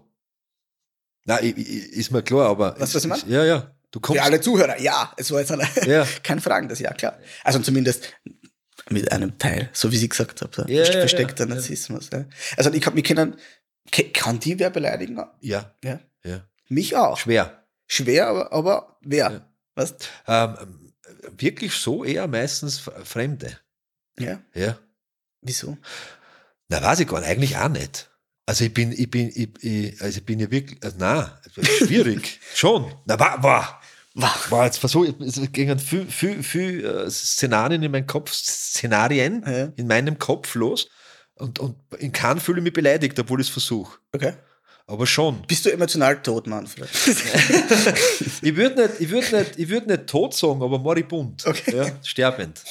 Na, 1.25 1.37
ist 1.37 2.11
mir 2.11 2.21
klar, 2.21 2.49
aber. 2.49 2.71
Du, 2.73 2.81
was 2.81 2.93
ich 2.93 3.05
ist- 3.05 3.25
Ja, 3.27 3.43
ja. 3.43 3.75
Du 3.89 3.99
kommst. 3.99 4.19
Für 4.19 4.25
alle 4.25 4.39
Zuhörer, 4.39 4.79
ja, 4.79 5.11
es 5.17 5.31
war 5.31 5.39
jetzt 5.39 5.51
eine, 5.51 5.67
Ja. 5.87 6.05
kein 6.23 6.39
Fragen, 6.39 6.67
das 6.69 6.77
ja 6.79 6.93
klar. 6.93 7.17
Also 7.43 7.57
zumindest 7.59 8.13
mit 8.89 9.11
einem 9.11 9.37
Teil, 9.39 9.69
so 9.73 9.91
wie 9.91 9.97
sie 9.97 10.09
gesagt 10.09 10.41
hat, 10.41 10.53
so 10.53 10.63
Ja, 10.67 10.85
versteckter 10.85 11.47
ja. 11.47 11.55
Narzissmus. 11.55 12.09
Ja. 12.13 12.25
Also 12.57 12.71
ich 12.71 12.81
kann, 12.81 12.95
wir 12.95 13.01
können, 13.03 13.35
kann 14.13 14.39
die 14.39 14.59
wer 14.59 14.69
beleidigen? 14.69 15.19
Ja, 15.41 15.73
Ja. 15.83 15.99
ja. 16.23 16.47
Mich 16.69 16.95
auch. 16.95 17.17
Schwer. 17.17 17.65
Schwer, 17.87 18.27
aber, 18.27 18.51
aber 18.53 18.97
wer? 19.01 19.31
Ja. 19.31 19.53
Was? 19.75 19.95
Ähm, 20.27 20.93
wirklich 21.37 21.73
so 21.73 22.03
eher 22.03 22.27
meistens 22.27 22.77
Fremde. 23.03 23.57
Ja. 24.19 24.39
Ja. 24.53 24.77
Wieso? 25.41 25.77
Na, 26.67 26.79
weiß 26.81 26.99
ich 26.99 27.07
gar 27.07 27.19
nicht, 27.21 27.29
eigentlich 27.29 27.57
auch 27.57 27.69
nicht. 27.69 28.09
Also 28.45 28.65
ich 28.65 28.73
bin, 28.73 28.91
ich 28.91 29.09
bin, 29.09 29.29
ich, 29.33 29.49
ich, 29.63 30.01
also 30.01 30.17
ich 30.19 30.25
bin 30.25 30.39
ja 30.39 30.51
wirklich, 30.51 30.77
also 30.83 30.97
na, 30.99 31.39
schwierig. 31.61 32.39
Schon. 32.55 32.93
Na, 33.05 33.17
war, 33.19 33.41
war. 33.43 33.81
War 34.49 34.65
jetzt 34.65 34.77
versucht, 34.77 35.19
es 35.21 35.39
gingen 35.51 35.79
viel, 35.79 36.05
viel, 36.05 36.43
viel 36.43 36.85
äh, 36.85 37.09
Szenarien 37.09 37.81
in 37.81 37.91
meinem 37.91 38.05
Kopf, 38.05 38.31
Szenarien 38.33 39.43
Ja. 39.47 39.71
in 39.75 39.87
meinem 39.87 40.19
Kopf 40.19 40.53
los. 40.55 40.87
Und, 41.35 41.57
und 41.59 41.75
in 41.97 42.11
keinem 42.11 42.39
fühle 42.39 42.59
ich 42.59 42.63
mich 42.63 42.73
beleidigt, 42.73 43.17
obwohl 43.19 43.41
ich 43.41 43.47
es 43.47 43.53
versuche. 43.53 43.97
Okay. 44.11 44.33
Aber 44.85 45.07
schon. 45.07 45.41
Bist 45.47 45.65
du 45.65 45.71
emotional 45.71 46.21
tot, 46.21 46.45
Manfred? 46.45 46.89
Ich 48.41 48.55
würde 48.55 48.81
nicht, 48.87 48.99
ich 48.99 49.09
würd 49.09 49.31
nicht, 49.31 49.57
ich 49.57 49.69
würd 49.69 49.87
nicht 49.87 50.07
tot 50.07 50.33
sagen, 50.35 50.61
aber 50.61 50.77
moribund. 50.79 51.45
Okay. 51.47 51.75
Ja, 51.75 51.85
sterbend. 52.03 52.61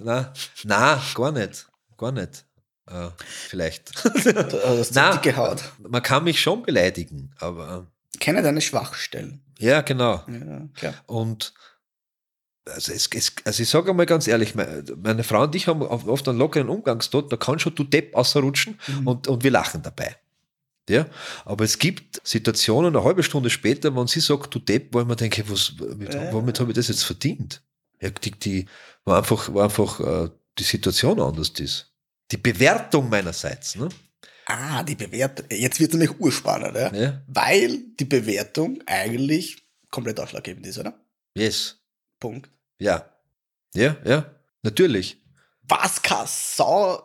Na, 0.00 0.32
na, 0.64 1.00
gar 1.14 1.32
nicht. 1.32 1.66
Gar 1.96 2.12
nicht. 2.12 2.44
Äh, 2.90 3.08
vielleicht. 3.48 4.04
du 4.24 4.62
hast 4.64 4.94
Na, 4.94 5.16
dicke 5.16 5.36
Haut. 5.36 5.62
Man 5.78 6.02
kann 6.02 6.24
mich 6.24 6.40
schon 6.40 6.62
beleidigen, 6.62 7.32
aber 7.38 7.86
Kenne 8.18 8.42
deine 8.42 8.60
Schwachstellen. 8.60 9.40
ja, 9.58 9.80
genau. 9.82 10.24
Ja, 10.28 10.68
klar. 10.74 10.94
Und 11.06 11.54
also, 12.66 12.92
es, 12.92 13.08
es, 13.14 13.32
also 13.44 13.62
ich 13.62 13.68
sage 13.68 13.90
einmal 13.90 14.06
ganz 14.06 14.28
ehrlich, 14.28 14.54
meine, 14.54 15.24
Frau 15.24 15.42
und 15.44 15.54
ich 15.54 15.66
haben 15.66 15.82
oft 15.82 16.28
einen 16.28 16.38
lockeren 16.38 16.68
Umgangston, 16.68 17.28
da 17.28 17.36
kann 17.36 17.58
schon 17.58 17.74
du 17.74 17.84
Depp 17.84 18.14
ausrutschen 18.14 18.78
und, 19.04 19.28
und 19.28 19.42
wir 19.42 19.50
lachen 19.50 19.82
dabei. 19.82 20.16
Ja, 20.88 21.06
aber 21.44 21.64
es 21.64 21.78
gibt 21.78 22.20
Situationen 22.24 22.94
eine 22.94 23.04
halbe 23.04 23.22
Stunde 23.22 23.48
später, 23.48 23.94
wenn 23.94 24.06
sie 24.08 24.20
sagt, 24.20 24.54
du 24.54 24.58
Depp, 24.58 24.92
wo 24.92 25.00
ich 25.00 25.06
mir 25.06 25.16
denke, 25.16 25.48
was, 25.48 25.74
mit, 25.96 26.12
Ja. 26.12 26.32
womit 26.32 26.58
habe 26.60 26.70
ich 26.70 26.76
das 26.76 26.88
jetzt 26.88 27.04
verdient? 27.04 27.62
Ja, 28.00 28.10
die, 28.10 28.32
die 28.32 28.66
war 29.04 29.18
einfach, 29.18 29.52
war 29.54 29.64
einfach 29.64 30.00
äh, 30.00 30.30
die 30.58 30.64
Situation 30.64 31.20
anders 31.20 31.50
ist. 31.50 31.89
Die 32.32 32.36
Bewertung 32.36 33.08
meinerseits. 33.08 33.76
Ne? 33.76 33.88
Ah, 34.46 34.82
die 34.82 34.94
Bewertung. 34.94 35.46
Jetzt 35.50 35.80
wird 35.80 35.92
es 35.92 35.98
nämlich 35.98 36.18
urspannend, 36.20 36.76
ja? 36.76 36.92
Ja. 36.94 37.22
Weil 37.26 37.78
die 37.98 38.04
Bewertung 38.04 38.80
eigentlich 38.86 39.56
komplett 39.90 40.18
ausschlaggebend 40.20 40.66
ist, 40.66 40.78
oder? 40.78 40.94
Yes. 41.36 41.76
Punkt. 42.18 42.48
Ja. 42.78 43.08
Ja, 43.74 43.96
ja. 44.04 44.30
Natürlich. 44.62 45.16
Was 45.68 46.02
kann 46.02 46.26
Sau 46.28 47.02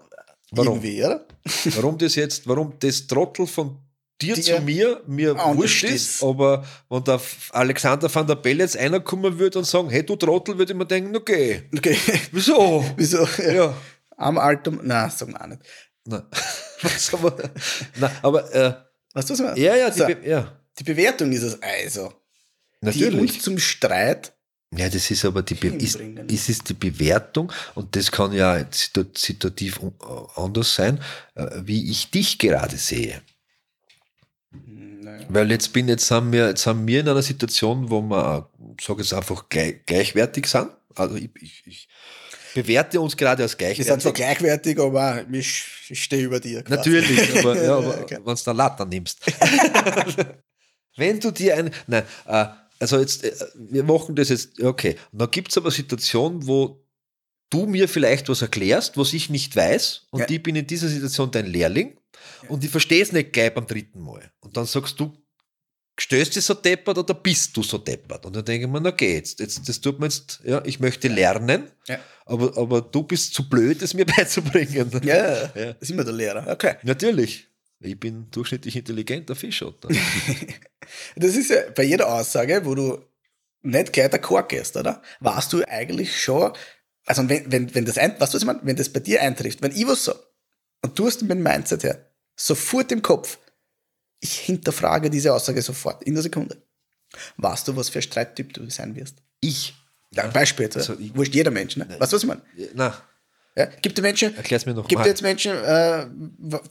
Warum? 0.52 0.76
irgendwie, 0.78 1.04
oder? 1.04 1.26
Warum 1.76 1.98
das 1.98 2.16
jetzt, 2.16 2.48
warum 2.48 2.74
das 2.80 3.06
Trottel 3.06 3.46
von 3.46 3.78
dir 4.22 4.34
Dir 4.36 4.42
zu 4.44 4.62
mir, 4.62 5.02
mir 5.06 5.32
anders 5.32 5.58
wurscht 5.58 5.84
ist, 5.84 6.24
aber 6.24 6.66
wenn 6.90 7.04
der 7.04 7.22
Alexander 7.52 8.14
van 8.14 8.26
der 8.26 8.36
Bell 8.36 8.60
jetzt 8.60 8.78
einer 8.78 9.00
kommen 9.02 9.38
würde 9.38 9.60
und 9.60 9.66
sagen, 9.66 9.90
hey 9.90 10.04
du 10.04 10.16
Trottel, 10.16 10.58
würde 10.58 10.72
ich 10.72 10.78
mir 10.78 10.86
denken, 10.86 11.16
okay, 11.16 11.64
Okay. 11.76 11.98
wieso? 12.32 12.84
Wieso? 12.98 13.28
Ja. 13.44 13.76
Am 14.18 14.38
Alter. 14.38 14.72
Na, 14.84 15.10
wir 15.34 15.42
auch 15.42 15.48
nicht. 15.48 15.62
Na, 16.06 16.26
was 16.82 17.14
aber, 17.14 18.54
äh, 18.54 18.74
Weißt 19.14 19.30
du, 19.30 19.34
was 19.34 19.40
ich 19.40 19.46
meine? 19.46 19.60
ja, 19.60 19.76
ja, 19.76 19.90
die, 19.90 20.00
So, 20.00 20.06
Be- 20.06 20.20
ja, 20.28 20.60
die 20.80 20.84
Bewertung 20.84 21.32
ist 21.32 21.44
es 21.44 21.62
also, 21.62 22.14
die 22.82 22.86
natürlich. 22.86 23.20
uns 23.36 23.42
zum 23.44 23.58
Streit 23.58 24.34
Ja, 24.76 24.90
das 24.90 25.10
ist 25.10 25.24
aber 25.26 25.42
die, 25.42 25.56
Be 25.56 25.68
ist, 25.70 25.96
ist 25.96 26.50
es 26.50 26.60
die 26.60 26.74
Bewertung 26.74 27.52
und 27.76 27.96
das 27.96 28.12
kann 28.12 28.34
ja 28.34 28.58
situ- 28.72 29.06
situativ 29.16 29.80
äh, 29.82 30.40
anders 30.42 30.76
sein, 30.76 31.00
äh, 31.36 31.48
wie 31.64 31.90
ich 31.90 32.12
dich 32.12 32.38
gerade 32.38 32.78
sehe. 32.78 33.22
Naja. 34.52 35.26
Weil 35.30 35.52
jetzt 35.52 35.72
bin, 35.74 35.88
jetzt 35.88 36.10
haben 36.12 36.32
wir, 36.32 36.48
jetzt 36.50 36.66
haben 36.68 36.88
wir 36.88 37.00
in 37.02 37.10
einer 37.10 37.22
Situation, 37.22 37.90
wo 37.90 38.02
wir, 38.02 38.50
sage 38.82 39.02
jetzt 39.02 39.14
einfach 39.14 39.50
gleich, 39.50 39.86
gleichwertig 39.86 40.48
sind. 40.48 40.70
Also 40.96 41.16
ich, 41.16 41.30
ich, 41.42 41.64
ich 41.68 41.90
bewerte 42.56 43.00
uns 43.02 43.16
gerade 43.16 43.44
als 43.44 43.58
Wir 43.60 43.76
sind 43.76 44.02
zwar 44.02 44.14
gleichwertig. 44.14 44.76
gleichwertig, 44.76 44.80
aber 44.80 45.26
ich, 45.32 45.64
ich 45.90 46.04
stehe 46.04 46.24
über 46.24 46.40
dir. 46.40 46.64
quasi. 46.64 46.76
Natürlich, 46.78 47.38
aber, 47.40 47.62
ja, 47.64 47.78
aber 47.78 48.00
Okay. 48.02 48.18
wenn 48.24 48.36
du 48.36 48.42
dann 48.44 48.58
Latte 48.58 48.86
nimmst. 48.88 49.20
Wenn 50.98 51.20
du 51.20 51.30
dir 51.32 51.58
ein, 51.58 51.72
nein, 51.88 52.04
äh, 52.26 52.46
also 52.80 53.00
jetzt, 53.02 53.26
äh, 53.26 53.34
wir 53.56 53.84
machen 53.84 54.16
das 54.16 54.30
jetzt, 54.30 54.62
okay. 54.62 54.96
Und 55.12 55.20
dann 55.20 55.30
gibt 55.30 55.50
es 55.52 55.58
aber 55.58 55.70
Situationen, 55.70 56.48
wo 56.48 56.82
du 57.50 57.66
mir 57.66 57.90
vielleicht 57.90 58.30
was 58.30 58.42
erklärst, 58.42 58.96
was 58.98 59.12
ich 59.12 59.30
nicht 59.30 59.58
weiß, 59.58 60.08
und 60.12 60.22
Ja. 60.22 60.28
ich 60.30 60.42
bin 60.42 60.56
in 60.56 60.66
dieser 60.66 60.88
Situation 60.88 61.32
dein 61.32 61.48
Lehrling 61.48 62.00
und 62.48 62.64
ich 62.64 62.70
verstehe 62.72 63.04
es 63.04 63.12
nicht 63.12 63.34
gleich 63.34 63.54
beim 63.54 63.68
dritten 63.68 64.00
Mal. 64.00 64.32
Und 64.40 64.56
dann 64.56 64.66
sagst 64.66 64.98
du, 65.02 65.12
stößt 65.98 66.36
du 66.36 66.42
so 66.42 66.54
deppert 66.54 66.98
oder 66.98 67.14
bist 67.14 67.56
du 67.56 67.64
so 67.64 67.78
deppert? 67.78 68.26
Und 68.26 68.36
dann 68.36 68.44
denke 68.46 68.66
ich 68.68 68.72
mir, 68.72 68.86
okay, 68.88 69.16
jetzt, 69.16 69.40
jetzt, 69.40 69.68
das 69.68 69.80
tut 69.80 70.00
mir 70.00 70.08
jetzt, 70.08 70.42
ja, 70.44 70.62
ich 70.66 70.80
möchte 70.80 71.08
lernen, 71.08 71.72
Ja. 71.88 72.00
aber, 72.26 72.58
aber 72.58 72.82
du 72.82 73.04
bist 73.04 73.34
zu 73.34 73.48
blöd, 73.48 73.82
es 73.82 73.94
mir 73.94 74.06
beizubringen. 74.18 74.92
Ja, 75.04 75.16
ja. 75.56 75.74
Das 75.74 75.76
ist 75.82 75.92
immer 75.92 76.04
der 76.04 76.14
Lehrer. 76.14 76.48
Okay. 76.48 76.76
Natürlich. 76.84 77.48
Ich 77.80 78.00
bin 78.00 78.30
durchschnittlich 78.32 78.76
intelligenter 78.76 79.36
Fischotter. 79.36 79.90
Das 81.16 81.36
ist 81.36 81.50
ja 81.50 81.62
bei 81.76 81.84
jeder 81.84 82.14
Aussage, 82.14 82.62
wo 82.64 82.76
du 82.76 83.00
nicht 83.64 83.92
gleich 83.92 84.12
d'accord 84.12 84.48
gehst, 84.48 84.78
oder? 84.78 85.02
Warst 85.20 85.52
du 85.52 85.64
eigentlich 85.68 86.22
schon, 86.22 86.54
also 87.08 87.28
wenn, 87.28 87.52
wenn, 87.52 87.74
wenn 87.74 87.86
das 87.86 87.98
ein, 87.98 88.12
weißt 88.20 88.34
du, 88.34 88.36
was 88.36 88.44
ich 88.44 88.46
meine? 88.46 88.60
Wenn 88.64 88.76
das 88.76 88.90
bei 88.90 89.00
dir 89.00 89.22
eintrifft, 89.24 89.64
wenn 89.64 89.72
ich 89.72 89.88
was 89.88 90.06
sag 90.06 90.16
und 90.84 90.98
du 91.00 91.08
hast 91.08 91.22
mit 91.24 91.32
dem 91.32 91.42
Mindset 91.42 91.84
her, 91.84 92.12
sofort 92.36 92.92
im 92.92 93.02
Kopf, 93.02 93.40
ich 94.20 94.40
hinterfrage 94.40 95.10
diese 95.10 95.34
Aussage 95.34 95.62
sofort, 95.62 96.04
in 96.04 96.14
der 96.14 96.24
Sekunde. 96.24 96.58
Weißt 97.38 97.68
du, 97.68 97.76
was 97.76 97.90
für 97.90 98.00
ein 98.00 98.04
Streittyp 98.04 98.54
du 98.54 98.70
sein 98.70 98.96
wirst? 98.96 99.18
Ich. 99.42 99.74
Ja, 100.12 100.24
ein 100.24 100.34
Beispiel 100.34 100.66
jetzt. 100.66 100.78
Also 100.78 100.94
Also, 100.94 101.04
ich- 101.04 101.16
Wurscht 101.16 101.34
jeder 101.36 101.52
Mensch, 101.52 101.78
ne? 101.78 101.88
Weißt 102.00 102.12
du, 102.12 102.16
was 102.16 102.24
ich 102.24 102.28
meine? 102.28 102.42
Na, 102.74 102.96
Ja, 103.58 103.66
gibt 103.82 103.98
es 103.98 104.02
Menschen, 104.02 104.36
erklär's 104.36 104.66
mir 104.66 104.74
noch 104.74 104.88
gibt 104.88 105.00
mal. 105.00 105.08
jetzt 105.08 105.22
Menschen, 105.22 105.54
äh, 105.56 106.08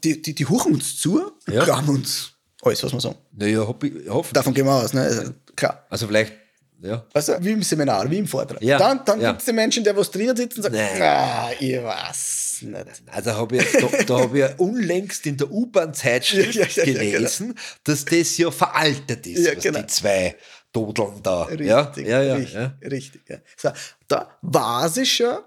die, 0.03 0.21
die, 0.21 0.35
die 0.35 0.47
huchen 0.47 0.75
uns 0.75 0.99
zu, 0.99 1.33
Ja. 1.49 1.65
glauben 1.65 1.89
uns 1.89 2.33
alles, 2.63 2.83
was 2.83 2.93
wir 2.93 3.01
sagen. 3.01 3.17
Naja, 3.33 3.67
hoffe 3.67 3.87
ich, 3.87 4.09
hoffe. 4.09 4.33
Davon 4.35 4.53
gehen 4.55 4.67
wir 4.67 4.73
aus, 4.75 4.93
ne? 4.93 5.03
Also, 5.03 5.33
klar. 5.57 5.87
Also 5.89 6.07
vielleicht, 6.07 6.33
ja. 6.81 7.05
Weißt 7.13 7.29
du, 7.29 7.45
wie 7.45 7.53
im 7.53 7.63
Seminar, 7.63 8.11
wie 8.11 8.19
im 8.19 8.27
Vortrag. 8.27 8.63
Ja, 8.63 8.79
Dann, 8.79 9.05
dann 9.05 9.21
ja. 9.21 9.31
gibt 9.31 9.41
es 9.41 9.47
den 9.47 9.55
Menschen, 9.55 9.85
der 9.85 9.97
was 9.97 10.11
drinnen 10.11 10.37
sitzt 10.37 10.57
und 10.57 10.65
sagt, 10.65 10.75
Nein. 10.75 11.01
ah, 11.03 11.51
ich 11.59 11.83
weiß 11.83 12.63
nicht. 12.63 13.03
Also 13.11 13.35
habe 13.35 13.57
ich, 13.57 13.73
da, 13.73 13.89
da 14.07 14.19
habe 14.21 14.39
ich 14.39 14.45
ja 14.45 14.55
unlängst 14.59 15.27
in 15.27 15.37
der 15.37 15.51
U-Bahn-Zeitschrift 15.51 16.55
Ja, 16.55 16.67
ja, 16.67 16.85
ja, 16.85 16.85
gelesen, 16.85 17.55
dass 17.85 18.05
das 18.05 18.37
ja 18.37 18.51
veraltet 18.51 19.27
ist, 19.27 19.57
was 19.57 19.63
genau. 19.63 19.81
die 19.81 19.87
zwei 19.87 20.37
Dodeln 20.73 21.23
da. 21.23 21.45
Richtig, 21.45 21.67
ja, 21.67 22.23
ja, 22.23 22.37
ja, 22.37 22.37
richtig, 22.37 23.23
richtig. 23.31 23.41
So, 23.57 23.71
da 24.09 24.37
weiß 24.43 24.99
ich 24.99 25.13
schon, 25.15 25.39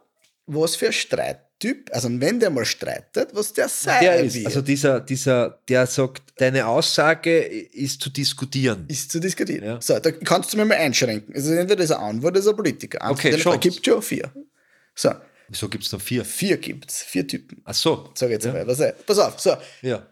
was 0.47 0.75
für 0.75 0.87
ein 0.87 0.93
Streittyp 0.93 1.46
Typ, 1.60 1.89
also 1.91 2.08
wenn 2.22 2.39
der 2.39 2.52
mal 2.52 2.65
streitet, 2.65 3.30
was 3.34 3.52
der 3.52 3.67
sein 3.67 4.04
Der 4.04 4.20
ist, 4.20 4.36
wird, 4.36 4.46
also 4.46 4.62
dieser, 4.62 5.00
dieser, 5.00 5.60
der 5.67 5.88
sagt, 5.88 6.22
deine 6.38 6.67
Aussage 6.67 7.39
ist 7.39 8.00
zu 8.02 8.12
diskutieren. 8.12 8.86
ist 8.88 9.12
zu 9.12 9.20
diskutieren. 9.20 9.63
Ja. 9.63 9.82
So, 9.82 9.98
da 9.98 10.12
kannst 10.12 10.54
du 10.54 10.58
mir 10.58 10.65
mal 10.65 10.78
einschränken. 10.78 11.34
Also 11.34 11.54
entweder 11.54 11.84
ist 11.84 11.89
er 11.89 12.00
Anwalt 12.00 12.34
oder 12.34 12.39
ist 12.39 12.46
er 12.46 12.54
Politiker. 12.54 13.02
Eins 13.02 13.17
Okay, 13.17 13.39
schon. 13.39 13.54
Da 13.54 13.58
gibt 13.58 13.84
schon 13.84 14.02
vier. 14.04 14.32
So, 14.93 15.12
Wieso 15.48 15.70
gibt 15.70 15.86
es 15.86 15.91
noch 15.91 16.02
vier? 16.02 16.26
vier 16.26 16.58
gibt's, 16.58 17.02
vier 17.04 17.28
Typen. 17.28 17.62
Ach 17.63 17.74
so. 17.74 18.12
Sag 18.13 18.30
jetzt 18.30 18.46
ja. 18.46 18.54
mal. 18.54 18.67
Was, 18.67 18.82
pass 19.06 19.17
auf, 19.20 19.39
so, 19.39 19.56
Ja. 19.82 20.06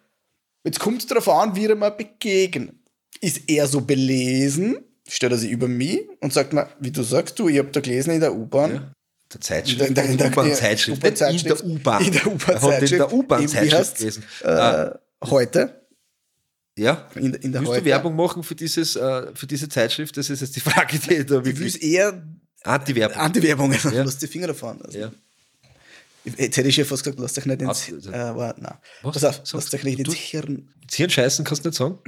Jetzt 0.63 0.79
kommt 0.79 1.01
es 1.01 1.05
darauf 1.05 1.29
an, 1.29 1.55
wie 1.55 1.67
er 1.67 1.75
mal 1.75 1.91
begegnet. 1.91 2.73
Ist 3.21 3.41
er 3.47 3.67
so 3.67 3.81
belesen, 3.81 4.77
stellt 5.07 5.31
er 5.31 5.37
sich 5.37 5.51
über 5.51 5.67
mich 5.67 6.01
und 6.21 6.33
sagt 6.33 6.53
mir, 6.53 6.67
wie 6.79 6.91
du 6.91 7.03
sagst, 7.03 7.37
du, 7.37 7.47
ich 7.47 7.59
habe 7.59 7.69
da 7.69 7.81
gelesen 7.81 8.11
in 8.15 8.19
der 8.19 8.33
U-Bahn. 8.33 8.73
Ja. 8.73 8.91
Der 9.33 9.41
Zeitschrift. 9.41 9.81
In 9.87 9.93
der- 9.95 10.05
in 10.05 10.17
der- 10.17 10.27
U-Bahn-Zeitschrift. 10.31 11.03
in 11.03 11.15
der 11.15 11.31
U-Bahn-Zeitschrift. 11.31 11.63
U-Bahn. 11.63 12.05
In 12.05 12.11
der 12.11 12.21
Er 12.21 12.25
hat 12.25 12.31
in 12.31 12.33
U-Bahn-Zeitschrift. 12.35 12.91
der 12.93 13.13
U-Bahn-Zeitschrift 13.13 13.97
gelesen. 13.97 14.23
Äh, 14.43 14.89
heute. 15.25 15.81
Ja. 16.77 17.09
In, 17.15 17.33
in 17.33 17.51
der 17.53 17.61
Willst 17.61 17.77
du 17.81 17.85
Werbung 17.85 18.15
machen 18.15 18.43
für, 18.43 18.53
dieses, 18.55 18.95
äh, 18.95 19.27
für 19.33 19.47
diese 19.47 19.67
Zeitschrift? 19.69 20.15
Das 20.17 20.29
ist 20.29 20.41
jetzt 20.41 20.55
die 20.55 20.59
Frage, 20.59 20.99
die 20.99 21.25
da 21.25 21.37
Ich 21.39 21.45
will 21.45 21.45
wirklich. 21.45 21.81
eher 21.81 22.21
Anti-Werbung. 22.63 23.17
Anti-Werbung, 23.17 23.71
also 23.73 23.89
Ja. 23.89 24.03
lass 24.03 24.17
die 24.17 24.27
Finger 24.27 24.47
davon. 24.47 24.81
Also, 24.81 24.97
Ja. 24.97 25.11
Jetzt 26.37 26.57
hätte 26.57 26.67
ich 26.67 26.75
schon 26.75 26.85
fast 26.85 27.03
gesagt, 27.03 27.19
lass 27.19 27.33
dich 27.33 27.45
nicht 27.45 27.61
ins, 27.61 27.85
du- 27.87 28.09
äh, 28.11 28.15
aber, 28.15 28.55
nein. 28.57 28.73
Was? 29.03 29.13
Pass 29.13 29.23
auf, 29.25 29.41
lass 29.53 29.69
dich 29.69 29.83
nicht 29.83 29.99
du- 29.99 30.03
ins 30.11 30.15
Hirn. 30.15 30.69
Hirnscheißen 30.91 31.45
kannst 31.45 31.63
du 31.65 31.69
nicht 31.69 31.77
sagen? 31.77 31.99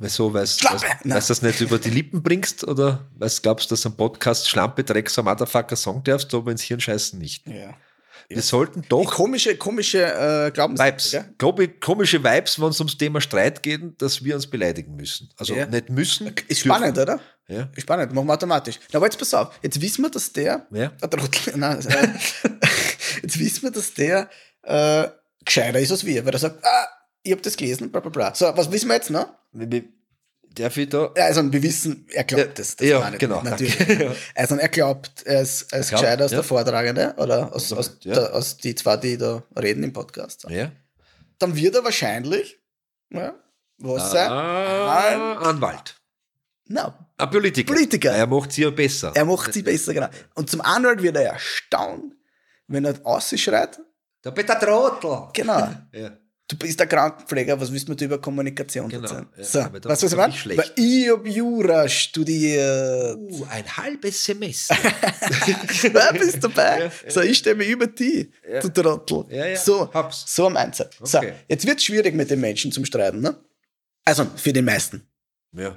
Weil 0.00 0.08
so, 0.08 0.32
weil 0.32 0.46
du 0.46 1.08
das 1.10 1.42
nicht 1.42 1.60
über 1.60 1.78
die 1.78 1.90
Lippen 1.90 2.22
bringst 2.22 2.64
oder 2.66 3.06
weil 3.18 3.28
du 3.28 3.34
glaubst, 3.42 3.70
dass 3.70 3.84
ein 3.84 3.94
Podcast 3.96 4.48
Schlampe, 4.48 4.82
Dreckser, 4.82 5.22
Motherfucker 5.22 5.76
sagen 5.76 6.02
darfst, 6.04 6.32
aber 6.34 6.50
ins 6.50 6.62
Hirnscheißen 6.62 7.18
nicht. 7.18 7.46
Ja. 7.46 7.74
Wir 8.28 8.40
sollten 8.42 8.82
Die 8.82 8.88
doch 8.88 9.10
komische, 9.12 9.56
komische 9.56 10.04
äh. 10.04 10.56
Vibes? 10.56 11.16
Glaube, 11.36 11.68
komische 11.68 12.22
Vibes, 12.24 12.60
wenn 12.60 12.68
es 12.68 12.78
ums 12.80 12.96
Thema 12.96 13.20
Streit 13.20 13.62
geht, 13.62 14.00
dass 14.00 14.24
wir 14.24 14.36
uns 14.36 14.46
beleidigen 14.46 14.96
müssen. 14.96 15.28
Also 15.36 15.54
Ja. 15.54 15.66
nicht 15.66 15.90
müssen. 15.90 16.28
Ist 16.28 16.36
dürfen. 16.48 16.56
spannend, 16.56 16.96
oder? 16.98 17.20
Ja. 17.48 17.68
Ist 17.74 17.82
spannend, 17.82 18.12
machen 18.14 18.26
wir 18.28 18.32
automatisch. 18.34 18.78
Na, 18.92 18.98
aber 18.98 19.06
jetzt 19.06 19.18
pass 19.18 19.34
auf, 19.34 19.58
jetzt 19.62 19.80
wissen 19.82 20.02
wir, 20.02 20.10
dass 20.10 20.32
der, 20.32 20.66
Ja. 20.70 20.92
Ah, 21.02 21.08
Trottel, 21.08 21.52
nein, 21.56 21.78
äh, 21.86 22.08
jetzt 23.22 23.38
wissen 23.38 23.62
wir, 23.64 23.70
dass 23.72 23.92
der 23.94 24.30
äh, 24.62 25.08
gescheiter 25.44 25.80
ist 25.80 25.90
als 25.90 26.06
wir, 26.06 26.24
weil 26.24 26.32
er 26.32 26.38
sagt, 26.38 26.64
ah, 26.64 26.86
ich 27.22 27.32
habe 27.32 27.42
das 27.42 27.56
gelesen, 27.56 27.90
bla 27.90 28.00
bla 28.00 28.10
bla. 28.10 28.34
So, 28.34 28.46
was 28.56 28.70
wissen 28.72 28.88
wir 28.88 28.94
jetzt 28.96 29.10
noch? 29.10 29.28
Darf 30.54 30.76
ich 30.76 30.88
da? 30.88 31.12
Ja, 31.16 31.26
Also 31.26 31.52
wir 31.52 31.62
wissen, 31.62 32.06
er 32.12 32.24
glaubt 32.24 32.44
Ja, 32.48 32.52
das. 32.54 32.76
ja, 32.80 33.10
genau, 33.10 33.40
Natürlich. 33.42 33.78
Ja. 34.00 34.12
Also 34.34 34.56
er 34.56 34.68
glaubt, 34.68 35.22
er 35.24 35.42
ist, 35.42 35.72
er 35.72 35.78
ist 35.80 35.90
glaubt, 35.90 36.02
gescheiter 36.02 36.22
als 36.24 36.32
ja. 36.32 36.38
der 36.38 36.44
Vortragende 36.44 37.14
oder 37.18 37.54
aus, 37.54 37.72
aus, 37.72 37.98
Ja. 38.02 38.14
der, 38.14 38.34
aus 38.34 38.56
die 38.56 38.74
zwei, 38.74 38.96
die 38.96 39.16
da 39.16 39.42
reden 39.56 39.84
im 39.84 39.92
Podcast. 39.92 40.46
Ja. 40.48 40.72
Dann 41.38 41.54
wird 41.54 41.76
er 41.76 41.84
wahrscheinlich, 41.84 42.58
ja, 43.10 43.34
was 43.78 44.10
sein? 44.10 44.30
Ah, 44.30 45.34
Anwalt. 45.36 45.94
Na, 46.66 47.08
Ein 47.16 47.30
Politiker. 47.30 47.72
Politiker. 47.72 48.10
Er 48.12 48.26
macht 48.26 48.52
sie 48.52 48.62
ja 48.62 48.70
besser. 48.70 49.12
er 49.14 49.24
macht 49.24 49.52
sie 49.52 49.62
besser, 49.62 49.94
genau. 49.94 50.08
Und 50.34 50.50
zum 50.50 50.60
Anwalt 50.62 51.00
wird 51.02 51.16
er 51.16 51.32
erstaunt, 51.32 52.14
wenn 52.66 52.84
er 52.84 52.94
ausschreit, 53.04 53.80
Der 54.24 54.32
Peter 54.32 54.58
Trottel. 54.58 55.28
genau, 55.32 55.68
Ja. 55.92 56.10
Du 56.50 56.56
bist 56.56 56.78
der 56.80 56.86
Krankenpfleger, 56.86 57.60
was 57.60 57.72
willst 57.72 57.88
du 57.88 58.04
über 58.04 58.20
Kommunikation 58.20 58.88
Genau, 58.88 59.02
erzählen? 59.04 59.26
ja, 59.36 59.44
so, 59.44 59.58
weißt 59.60 59.84
du, 59.84 59.88
was 59.88 60.02
ich 60.02 60.16
meine? 60.16 60.34
Weil 60.58 60.72
ich 60.76 61.08
hab 61.10 61.26
Jura 61.26 61.88
studiert. 61.88 63.16
Uh, 63.16 63.46
ein 63.50 63.76
halbes 63.76 64.24
Semester. 64.24 64.76
Wer 65.92 66.12
bist 66.12 66.42
dabei? 66.42 66.78
Ja, 66.80 66.84
ja. 66.86 66.90
So, 67.10 67.20
ich 67.20 67.38
stehe 67.38 67.54
mir 67.54 67.64
über 67.66 67.86
die, 67.86 68.30
du 68.62 68.68
Trottel. 68.68 69.56
So, 69.56 69.92
hab's. 69.92 70.24
so 70.34 70.46
am 70.46 70.54
Mindset. 70.54 70.96
So, 71.02 71.18
Okay. 71.18 71.34
jetzt 71.48 71.66
wird 71.66 71.78
es 71.78 71.84
schwierig 71.84 72.14
mit 72.14 72.30
den 72.30 72.40
Menschen 72.40 72.72
zum 72.72 72.84
Streiten, 72.84 73.20
ne? 73.20 73.36
Also, 74.04 74.26
für 74.36 74.52
den 74.52 74.64
meisten. 74.64 75.06
ja. 75.52 75.76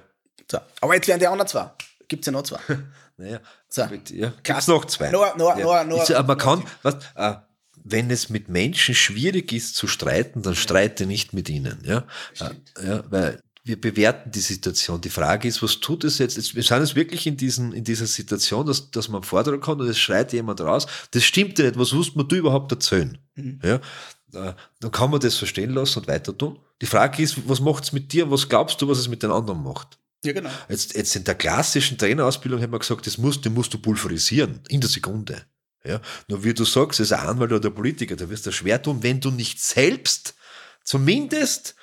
So. 0.51 0.59
Aber 0.81 0.93
jetzt 0.95 1.07
werden 1.07 1.19
die 1.19 1.27
anderen 1.27 1.47
zwei. 1.47 1.71
Gibt 2.07 2.23
es 2.23 2.25
ja 2.25 2.31
noch 2.33 2.43
zwei. 2.43 2.59
Naja. 3.15 3.39
So. 3.69 3.83
Ja. 4.12 4.33
Gibt's 4.41 4.67
noch 4.67 4.86
zwei. 4.86 5.12
Nur- 5.12 5.36
nur- 5.38 6.01
Ist, 6.01 6.12
aber 6.12 6.29
man 6.29 6.38
kann, 6.38 6.63
was, 6.81 6.95
äh, 7.15 7.36
wenn 7.84 8.10
es 8.12 8.30
mit 8.30 8.50
Menschen 8.50 8.96
schwierig 8.96 9.52
ist 9.52 9.76
zu 9.76 9.88
streiten, 9.88 10.41
dann 10.41 10.56
streite 10.56 11.06
nicht 11.06 11.34
mit 11.34 11.50
ihnen. 11.50 11.80
Ja, 11.86 12.06
äh, 12.39 12.88
ja 12.88 13.04
weil 13.10 13.39
wir 13.65 13.80
bewerten 13.80 14.32
die 14.32 14.41
Situation. 14.41 15.00
Die 15.00 15.10
Frage 15.10 15.48
ist, 15.48 15.63
was 15.63 15.80
tut 15.80 16.04
es 16.04 16.17
jetzt? 16.17 16.36
wir 16.54 16.63
sind 16.63 16.80
jetzt 16.80 16.96
wirklich 16.96 17.26
in, 17.26 17.38
diesen, 17.38 17.72
in 17.72 17.84
dieser 17.84 18.08
Situation, 18.08 18.65
dass, 18.65 18.91
dass 18.91 19.08
man 19.08 19.24
fordern 19.24 19.62
kann 19.62 19.80
und 19.80 19.88
es 19.88 19.98
schreit 19.98 20.34
jemand 20.34 20.60
raus. 20.60 20.86
Das 21.12 21.24
stimmt 21.24 21.58
ja 21.60 21.65
nicht. 21.65 21.80
Was 21.80 21.93
musst 21.93 22.15
man 22.15 22.28
du 22.28 22.36
überhaupt 22.36 22.72
erzählen? 22.72 23.17
Mhm. 23.36 23.60
Ja, 23.63 23.76
äh, 24.34 24.54
dann 24.82 24.91
kann 24.91 25.12
man 25.12 25.22
das 25.22 25.36
verstehen 25.36 25.72
lassen 25.72 26.00
und 26.00 26.08
weiter 26.08 26.38
tun. 26.38 26.60
Die 26.82 26.86
Frage 26.86 27.24
ist, 27.24 27.48
was 27.48 27.62
macht 27.62 27.86
es 27.86 27.93
mit 27.93 28.12
dir 28.12 28.26
und 28.26 28.32
was 28.32 28.50
glaubst 28.50 28.82
du, 28.82 28.88
was 28.89 28.98
es 28.98 29.08
mit 29.08 29.24
den 29.24 29.32
anderen 29.32 29.63
macht? 29.63 29.98
Ja, 30.26 30.34
genau. 30.34 30.50
Jetzt, 30.69 30.96
jetzt 30.96 31.15
in 31.15 31.24
der 31.24 31.36
klassischen 31.36 31.98
Trainerausbildung 31.98 32.62
haben 32.62 32.72
wir 32.72 32.80
gesagt, 32.80 33.08
das 33.08 33.17
musst, 33.17 33.46
den 33.46 33.54
musst 33.54 33.74
du 33.74 33.78
pulverisieren, 33.78 34.62
in 34.69 34.82
der 34.82 34.89
Sekunde. 34.89 35.46
Ja? 35.86 36.02
Nur 36.28 36.43
wie 36.43 36.54
du 36.54 36.65
sagst, 36.65 37.00
als 37.00 37.12
ein 37.12 37.28
Anwalt 37.28 37.52
oder 37.52 37.69
ein 37.69 37.76
Politiker, 37.76 38.15
da 38.15 38.30
wirst 38.30 38.46
du 38.46 38.52
schwer 38.52 38.82
tun, 38.82 39.04
wenn 39.04 39.19
du 39.19 39.32
nicht 39.32 39.62
selbst 39.62 40.36
zumindest 40.84 41.76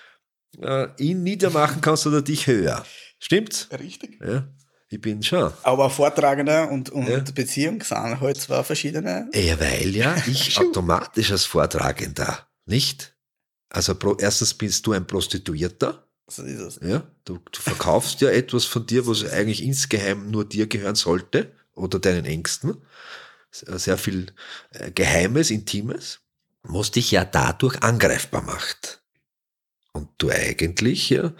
äh, 0.60 0.88
ihn 0.98 1.22
niedermachen 1.22 1.80
kannst 1.80 2.06
oder 2.06 2.22
dich 2.22 2.46
höher. 2.46 2.84
Stimmt's? 3.18 3.68
Richtig. 3.78 4.18
Ja, 4.24 4.48
ich 4.88 5.00
bin 5.00 5.22
schon. 5.22 5.52
Aber 5.62 5.90
Vortragende 5.90 6.66
und, 6.68 6.90
und 6.90 7.08
Ja. 7.08 7.20
Beziehung 7.34 7.82
sind 7.82 8.20
halt 8.20 8.36
zwei 8.40 8.62
verschiedene. 8.64 9.28
Ja, 9.34 9.60
weil 9.60 9.94
ja 9.94 10.16
ich 10.26 10.58
automatisch 10.58 11.30
als 11.30 11.44
Vortragender, 11.44 12.48
nicht? 12.64 13.14
Also 13.68 13.94
pro, 13.94 14.16
erstens 14.18 14.54
bist 14.54 14.86
du 14.86 14.92
ein 14.92 15.06
Prostituierter. 15.06 16.06
So 16.26 16.42
ist 16.42 16.60
es. 16.60 16.80
Ja, 16.82 17.02
du, 17.24 17.38
du 17.38 17.60
verkaufst 17.60 18.20
ja 18.20 18.30
etwas 18.30 18.64
von 18.64 18.86
dir, 18.86 19.06
was 19.06 19.24
eigentlich 19.30 19.62
insgeheim 19.62 20.30
nur 20.30 20.44
dir 20.48 20.66
gehören 20.66 20.94
sollte 20.94 21.52
oder 21.74 21.98
deinen 21.98 22.24
Ängsten. 22.24 22.76
Sehr 23.50 23.98
viel 23.98 24.32
äh, 24.70 24.90
Geheimes, 24.90 25.50
Intimes, 25.50 26.20
was 26.62 26.90
dich 26.90 27.10
ja 27.10 27.24
dadurch 27.24 27.82
angreifbar 27.82 28.42
macht. 28.42 29.02
Und 29.92 30.08
du 30.18 30.30
eigentlich 30.30 31.10
ja 31.10 31.32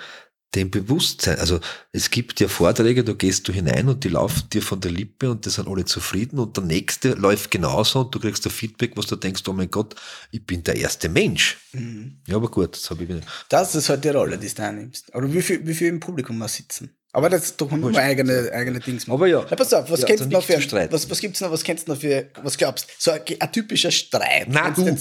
dem 0.54 0.70
Bewusstsein, 0.70 1.38
also 1.38 1.60
es 1.92 2.10
gibt 2.10 2.40
ja 2.40 2.48
Vorträge, 2.48 3.04
da 3.04 3.12
gehst 3.12 3.46
du 3.46 3.52
hinein 3.52 3.88
und 3.88 4.02
die 4.02 4.08
laufen 4.08 4.48
dir 4.50 4.62
von 4.62 4.80
der 4.80 4.90
Lippe 4.90 5.30
und 5.30 5.46
die 5.46 5.50
sind 5.50 5.68
alle 5.68 5.84
zufrieden 5.84 6.40
und 6.40 6.56
der 6.56 6.64
nächste 6.64 7.12
läuft 7.12 7.52
genauso 7.52 8.00
und 8.00 8.14
du 8.14 8.18
kriegst 8.18 8.44
ein 8.46 8.50
Feedback, 8.50 8.96
was 8.96 9.06
du 9.06 9.14
denkst, 9.14 9.42
oh 9.46 9.52
mein 9.52 9.70
Gott, 9.70 9.94
ich 10.32 10.44
bin 10.44 10.64
der 10.64 10.76
erste 10.76 11.08
Mensch. 11.08 11.58
Mhm. 11.72 12.20
Ja, 12.26 12.36
aber 12.36 12.50
gut, 12.50 12.74
das 12.74 12.90
habe 12.90 13.04
ich 13.04 13.08
wieder. 13.08 13.20
Das 13.48 13.74
ist 13.76 13.88
halt 13.88 14.04
die 14.04 14.08
Rolle, 14.08 14.38
die 14.38 14.52
du 14.52 14.62
einnimmst. 14.62 15.14
Aber 15.14 15.32
wie 15.32 15.42
viel, 15.42 15.64
wie 15.64 15.74
viel 15.74 15.88
im 15.88 16.00
Publikum 16.00 16.36
mal 16.36 16.48
sitzen? 16.48 16.96
Aber 17.12 17.28
das 17.28 17.56
da 17.56 17.64
haben 17.68 17.80
wir 17.80 17.86
Wurscht. 17.88 17.98
eigene, 17.98 18.50
eigene 18.52 18.78
Dings. 18.80 19.06
machen. 19.06 19.16
Aber 19.18 19.26
ja. 19.26 19.44
Na, 19.50 19.56
pass 19.56 19.72
auf, 19.74 19.90
was 19.90 20.00
Ja, 20.00 20.06
kennst 20.06 20.22
also 20.22 20.30
du 20.30 20.36
noch 20.36 20.44
für, 20.44 20.92
was, 20.92 21.10
was 21.10 21.20
gibt's 21.20 21.40
noch, 21.40 21.50
was 21.50 21.64
kennst 21.64 21.88
du 21.88 21.92
noch 21.92 22.00
für, 22.00 22.30
was 22.42 22.56
glaubst 22.56 22.86
So 22.98 23.10
ein, 23.10 23.20
ein 23.40 23.52
typischer 23.52 23.90
Streit. 23.90 24.46
Na, 24.48 24.70
du. 24.70 24.86
ein- 24.86 24.98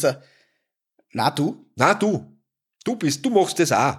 Na, 1.13 1.30
du? 1.30 1.65
Na, 1.76 1.93
du. 1.93 2.36
Du 2.84 2.95
bist, 2.95 3.24
du 3.24 3.30
machst 3.30 3.60
das 3.60 3.72
auch. 3.72 3.98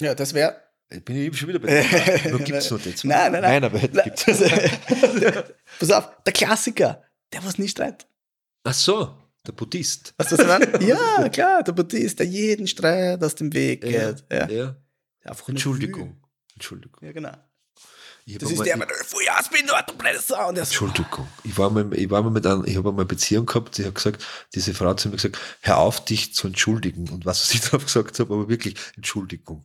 Ja, 0.00 0.14
das 0.14 0.32
wäre. 0.34 0.54
Jetzt 0.92 1.04
bin 1.04 1.16
ich 1.16 1.36
schon 1.36 1.48
wieder 1.48 1.58
bei 1.58 1.82
dir. 1.82 2.30
Nur 2.30 2.38
gibt's 2.40 2.70
noch 2.70 2.80
zwei. 2.80 2.92
Nein, 3.08 3.32
nein, 3.32 3.42
nein. 3.42 3.62
Nein, 3.62 3.64
aber 3.64 3.80
gibt's. 4.04 4.24
Pass 5.80 5.90
auf, 5.90 6.10
der 6.24 6.32
Klassiker, 6.32 7.02
der 7.32 7.44
was 7.44 7.58
nicht 7.58 7.72
streitet. 7.72 8.06
Ach 8.62 8.74
so, 8.74 9.16
der 9.46 9.52
Buddhist. 9.52 10.14
Weißt 10.16 10.32
du, 10.32 10.38
was 10.38 10.60
ich 10.60 10.70
meine? 10.70 10.84
ja, 10.86 11.28
klar, 11.28 11.62
der 11.64 11.72
Buddhist, 11.72 12.18
der 12.20 12.26
jeden 12.26 12.66
Streit 12.68 13.22
aus 13.24 13.34
dem 13.34 13.52
Weg 13.52 13.80
geht. 13.82 14.24
Ja. 14.30 14.48
ja. 14.48 14.76
Nicht 15.24 15.48
Entschuldigung. 15.48 16.20
Entschuldigung. 16.56 16.98
Ja, 17.02 17.12
genau. 17.12 17.32
Ich 18.28 18.38
Das 18.38 18.50
ist 18.50 18.64
der 18.64 18.76
mit 18.76 18.90
der 18.90 18.96
Frühjahrsbindung, 18.96 19.76
du 19.86 19.94
blöde 19.94 20.18
Sau. 20.18 20.48
Und 20.48 20.56
der 20.56 20.64
so, 20.64 20.86
Entschuldigung. 20.86 21.28
Ich 21.44 21.56
war 21.56 21.70
mal, 21.70 21.88
ich 21.94 22.10
war 22.10 22.22
mal 22.22 22.30
mit 22.30 22.44
einem, 22.44 22.64
ich 22.66 22.76
habe 22.76 22.88
einmal 22.88 23.02
eine 23.02 23.06
Beziehung 23.08 23.46
gehabt, 23.46 23.78
die 23.78 23.84
hat 23.84 23.94
gesagt, 23.94 24.24
diese 24.54 24.74
Frau 24.74 24.86
hat 24.86 24.98
zu 24.98 25.08
mir 25.08 25.14
gesagt, 25.16 25.38
hör 25.60 25.78
auf, 25.78 26.04
dich 26.04 26.34
zu 26.34 26.48
entschuldigen. 26.48 27.08
Und 27.10 27.24
was 27.24 27.48
ich 27.54 27.60
darauf 27.60 27.84
gesagt 27.84 28.18
habe, 28.18 28.34
aber 28.34 28.48
wirklich, 28.48 28.74
Entschuldigung. 28.96 29.64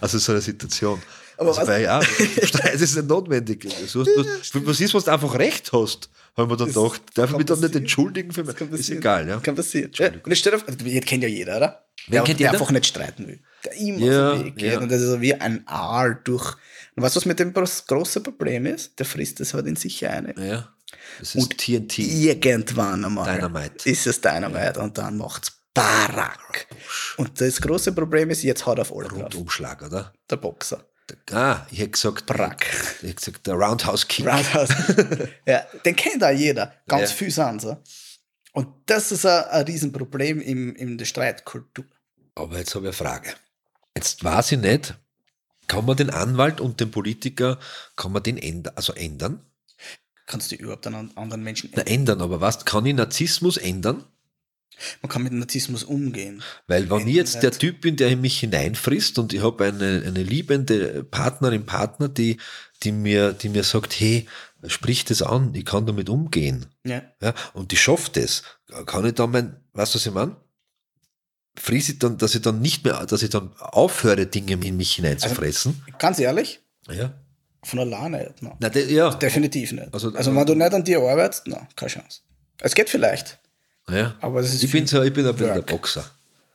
Also 0.00 0.18
so 0.18 0.32
eine 0.32 0.40
Situation. 0.40 1.02
Aber 1.36 1.48
also, 1.48 1.60
was- 1.62 1.68
weil 1.68 1.82
ja, 1.82 2.00
Streit 2.02 2.74
ist 2.80 2.96
nicht 2.96 3.08
notwendig. 3.08 3.66
So, 3.86 4.00
was, 4.06 4.54
was 4.54 4.80
ist, 4.80 4.94
was 4.94 5.04
du 5.04 5.10
einfach 5.12 5.34
recht 5.34 5.72
hast, 5.72 6.08
haben 6.36 6.48
wir 6.48 6.56
dann 6.56 6.68
Das 6.72 6.76
gedacht. 6.76 7.02
Darf 7.14 7.30
ich 7.32 7.36
mich 7.36 7.46
dann 7.46 7.60
nicht 7.60 7.74
entschuldigen 7.76 8.32
für 8.32 8.44
Das 8.44 8.58
mich? 8.60 8.80
Ist 8.80 8.90
egal, 8.90 9.28
ja. 9.28 9.38
Kann 9.40 9.54
passieren. 9.54 9.90
Ja, 9.96 10.08
und 10.08 10.26
jetzt 10.28 10.38
steht 10.38 10.54
auf, 10.54 10.64
jetzt 10.66 11.06
kennt 11.06 11.22
ja 11.22 11.28
jeder, 11.28 11.56
oder? 11.58 11.84
Wen 12.06 12.12
der, 12.12 12.22
kennt 12.22 12.40
jeder? 12.40 12.52
einfach 12.52 12.70
nicht 12.70 12.86
streiten 12.86 13.26
will. 13.26 13.40
Immer 13.78 13.98
Ja, 13.98 14.30
auf 14.32 14.38
den 14.38 14.46
Weg 14.46 14.56
geht. 14.56 14.72
ja. 14.72 14.78
Und 14.80 14.90
das 14.90 15.00
ist 15.00 15.08
so 15.08 15.20
wie 15.20 15.34
ein 15.34 15.66
Aal 15.66 16.20
durch. 16.24 16.54
Und 16.96 17.02
weißt 17.02 17.16
du, 17.16 17.20
was 17.20 17.26
mit 17.26 17.38
dem 17.38 17.52
das 17.52 17.86
große 17.86 18.20
Problem 18.20 18.66
ist? 18.66 18.98
Der 18.98 19.06
frisst 19.06 19.40
es 19.40 19.54
halt 19.54 19.66
in 19.66 19.76
sich 19.76 20.06
ein. 20.06 20.32
Ja. 20.38 20.72
Das 21.18 21.34
ist 21.34 21.42
Und 21.42 21.58
TNT. 21.58 21.98
Irgendwann 21.98 23.04
einmal 23.04 23.34
Dynamite. 23.36 23.88
ist 23.90 24.06
es 24.06 24.20
Dynamite 24.20 24.80
und 24.80 24.96
dann 24.98 25.16
macht's 25.16 25.52
Barack. 25.74 26.68
Und 27.16 27.40
das 27.40 27.60
große 27.60 27.92
Problem 27.92 28.30
ist, 28.30 28.42
jetzt 28.44 28.64
haut 28.64 28.78
er 28.78 28.82
auf 28.82 28.94
alle 28.94 29.08
drauf. 29.08 29.22
Rundumschlag, 29.24 29.82
oder? 29.82 30.12
Der 30.30 30.36
Boxer. 30.36 30.84
Ah, 31.32 31.66
ich 31.70 31.80
hätte 31.80 31.90
gesagt, 31.90 32.26
Brack. 32.26 32.66
Ich 33.02 33.08
hätte 33.08 33.14
gesagt, 33.16 33.46
der 33.46 33.54
Roundhouse 33.54 34.06
Kick. 34.08 34.24
Roundhouse. 34.26 34.68
ja, 35.46 35.66
den 35.84 35.96
kennt 35.96 36.22
auch 36.24 36.30
jeder. 36.30 36.72
Ganz 36.86 37.10
Ja. 37.10 37.16
viel 37.16 37.30
sind 37.30 37.60
so. 37.60 37.76
Und 38.52 38.68
das 38.86 39.10
ist 39.12 39.26
ein, 39.26 39.44
ein 39.46 39.64
Riesenproblem 39.64 40.40
im, 40.40 40.74
in 40.76 40.96
der 40.96 41.04
Streitkultur. 41.06 41.84
Aber 42.36 42.56
jetzt 42.56 42.74
habe 42.74 42.88
ich 42.88 43.00
eine 43.00 43.08
Frage. 43.10 43.34
Jetzt 43.96 44.24
weiß 44.24 44.52
ich 44.52 44.58
nicht, 44.58 44.94
kann 45.66 45.86
man 45.86 45.96
den 45.96 46.10
Anwalt 46.10 46.60
und 46.60 46.80
den 46.80 46.90
Politiker, 46.90 47.58
kann 47.96 48.12
man 48.12 48.22
den 48.22 48.38
ändern, 48.38 48.74
also 48.76 48.92
ändern? 48.92 49.40
Kannst 50.26 50.52
du 50.52 50.56
überhaupt 50.56 50.86
einen 50.86 51.16
anderen 51.16 51.42
Menschen 51.42 51.70
Na, 51.74 51.82
ändern, 51.82 52.20
aber 52.20 52.40
was, 52.40 52.64
kann 52.64 52.86
ich 52.86 52.94
Narzissmus 52.94 53.56
ändern? 53.56 54.04
Man 55.02 55.10
kann 55.10 55.22
mit 55.22 55.32
Narzissmus 55.32 55.84
umgehen. 55.84 56.42
Weil 56.66 56.90
wenn 56.90 56.96
ich 56.98 57.02
Ändern 57.02 57.14
jetzt 57.14 57.42
der. 57.42 57.52
Typ 57.52 57.82
bin, 57.82 57.96
der 57.96 58.08
in 58.08 58.20
mich 58.20 58.40
hineinfrisst 58.40 59.18
und 59.18 59.32
ich 59.32 59.42
habe 59.42 59.64
eine, 59.64 60.02
eine 60.04 60.22
liebende 60.22 61.04
Partnerin, 61.04 61.66
Partner, 61.66 62.08
die, 62.08 62.38
die, 62.82 62.92
mir, 62.92 63.32
die 63.32 63.50
mir 63.50 63.62
sagt, 63.62 63.98
hey, 64.00 64.26
sprich 64.66 65.04
das 65.04 65.22
an, 65.22 65.54
ich 65.54 65.64
kann 65.64 65.86
damit 65.86 66.08
umgehen. 66.08 66.66
Ja. 66.84 67.02
Ja, 67.20 67.34
und 67.52 67.70
die 67.70 67.76
schafft 67.76 68.16
es. 68.16 68.42
Kann 68.86 69.06
ich 69.06 69.14
dann 69.14 69.30
mein, 69.30 69.56
weißt 69.74 69.94
du, 69.94 69.98
was 69.98 70.06
ich 70.06 70.12
meine? 70.12 70.36
Fries 71.56 71.88
ich 71.88 71.98
dann, 71.98 72.18
dass 72.18 72.34
ich 72.34 72.42
dann 72.42 72.60
nicht 72.60 72.84
mehr, 72.84 73.06
dass 73.06 73.22
ich 73.22 73.30
dann 73.30 73.52
aufhöre, 73.58 74.26
Dinge 74.26 74.52
in 74.66 74.76
mich 74.76 74.94
hineinzufressen. 74.96 75.82
Ganz 75.98 76.18
ehrlich, 76.18 76.60
ja. 76.90 77.12
von 77.62 77.78
alleine 77.78 78.18
nicht. 78.18 78.42
No. 78.42 78.56
Na, 78.58 78.68
de, 78.68 78.92
ja. 78.92 79.14
Definitiv 79.14 79.72
nicht. 79.72 79.92
Also- 79.94 80.12
Also, 80.14 80.34
wenn 80.34 80.46
du 80.46 80.54
nicht 80.54 80.74
an 80.74 80.82
dir 80.84 80.98
arbeitest, 81.00 81.46
no, 81.46 81.60
keine 81.76 81.90
Chance. 81.90 82.20
Es 82.60 82.74
geht 82.74 82.88
vielleicht, 82.90 83.38
ja. 83.88 84.14
aber 84.20 84.40
es 84.40 84.52
ist 84.54 84.62
Ich 84.64 84.70
bin 84.72 84.86
so, 84.86 85.02
ich 85.02 85.12
bin 85.12 85.26
ein 85.26 85.32
bisschen 85.34 85.54
Work. 85.54 85.66
der 85.66 85.72
Boxer. 85.74 86.04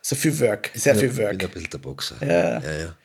so 0.01 0.15
viel 0.15 0.37
Work, 0.39 0.71
sehr 0.73 0.95
viel 0.95 1.09
bin, 1.09 1.11
ich 1.11 1.15
bin 1.17 1.25
Work. 1.25 1.43
ein 1.43 1.49
bisschen 1.51 1.69
der 1.71 1.77
Boxer. 1.77 2.15
Ja. 2.21 2.59
ja, 2.61 2.77
ja. 2.79 2.95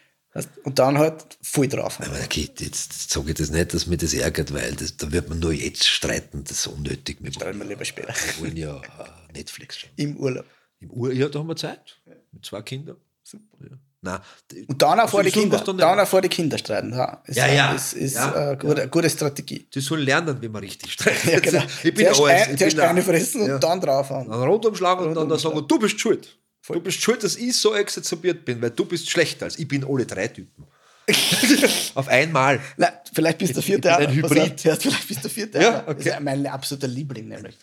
Und 0.65 0.81
dann 0.81 0.99
halt 0.99 1.15
voll 1.43 1.69
drauf. 1.69 2.01
Aber 2.01 2.19
geht, 2.29 2.61
jetzt, 2.61 3.09
sage 3.09 3.29
ich 3.31 3.37
das 3.37 3.51
nicht, 3.51 3.73
dass 3.73 3.87
mir 3.87 3.97
das 3.97 4.15
ärgert, 4.15 4.53
weil 4.53 4.73
das, 4.75 4.97
da 4.97 5.13
wird 5.13 5.29
man 5.29 5.39
nur 5.39 5.53
jetzt 5.53 5.87
streiten, 5.87 6.43
das 6.43 6.59
ist 6.59 6.67
unnötig. 6.67 7.19
Wir 7.21 7.33
Stellen 7.33 7.57
wir 7.59 7.65
lieber 7.67 7.85
später. 7.85 8.13
wollen 8.41 8.57
ja 8.57 8.77
äh, 8.79 9.33
Netflix 9.33 9.79
schauen. 9.79 9.91
Im 9.95 10.17
Urlaub. 10.17 10.45
Im 10.93 11.13
ja, 11.13 11.29
da 11.29 11.39
haben 11.39 11.49
wir 11.49 11.57
Zeit. 11.57 11.97
Mit 12.33 12.45
zwei 12.45 12.63
Kindern. 12.63 12.97
Ja. 13.33 13.69
Nein, 14.07 14.21
Und 14.67 14.83
dann 14.83 15.01
auch 15.01 15.09
vor 15.09 15.23
die 15.23 15.31
Kinder. 15.31 15.59
Dann 15.59 15.79
dann- 15.79 15.99
auch 15.99 16.07
vor 16.07 16.21
die 16.21 16.29
Kinder 16.29 16.59
streiten. 16.59 16.93
Ja, 16.93 17.23
ist, 17.27 17.37
Ja, 17.39 17.47
ja. 17.47 17.73
ist, 17.73 17.95
ist 17.95 18.15
Ja, 18.17 18.33
eine 18.35 18.59
gute, 18.59 18.87
gute 18.89 19.09
Strategie. 19.09 19.67
die 19.73 19.81
sollen 19.81 20.03
lernen, 20.03 20.37
wie 20.43 20.49
man 20.49 20.61
richtig 20.63 20.93
streitet. 20.93 21.25
Ja, 21.33 21.41
genau. 21.41 21.63
Ich 21.83 21.95
bin 21.95 22.05
zuerst 22.13 22.21
alles. 22.21 22.43
ein, 22.49 22.53
Ich 22.53 22.59
zuerst 22.59 22.77
bin 22.77 22.85
eine 22.85 23.01
ein- 23.01 23.05
fressen 23.07 23.47
Ja. 23.47 23.55
und 23.55 23.65
dann 23.65 23.81
draufhauen. 23.81 24.29
Dann 24.29 24.43
rundumschlagen 24.43 25.07
und 25.07 25.15
dann 25.15 25.29
da 25.29 25.37
Rundumschlagen. 25.37 25.57
sagen, 25.59 25.69
du 25.69 25.79
bist 25.79 25.99
schuld. 26.01 26.37
Du 26.67 26.81
bist 26.81 27.01
schuld, 27.01 27.25
dass 27.25 27.37
ich 27.37 27.57
so 27.57 27.75
exazerbiert 27.75 28.45
bin, 28.45 28.61
weil 28.61 28.71
du 28.71 28.85
bist 28.85 29.09
schlechter 29.09 29.47
als 29.47 29.59
ich 29.59 29.67
bin 29.69 29.85
alle 29.89 30.05
drei 30.05 30.29
Typen. 30.29 30.65
Auf 31.95 32.09
einmal. 32.09 32.61
Nein, 32.77 32.93
vielleicht 33.13 33.39
bist 33.39 33.55
du 33.55 33.61
Ich 33.61 33.67
vierte 33.67 33.89
bin 33.99 34.07
ein 34.09 34.15
Hybrid. 34.15 34.67
auf, 34.71 34.81
vielleicht 34.81 35.09
bist 35.09 35.25
du 35.25 35.29
vierte 35.29 35.61
Ja, 35.61 35.71
noch. 35.79 35.87
Das 35.87 35.97
okay. 35.97 36.09
ist 36.11 36.21
mein 36.21 36.47
absoluter 36.47 36.89
Liebling 36.89 37.29
nämlich. 37.29 37.57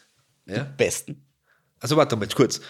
Ja. 0.45 0.63
Besten. 0.63 1.23
Also 1.79 1.97
warte 1.97 2.15
mal 2.15 2.27
kurz. 2.27 2.61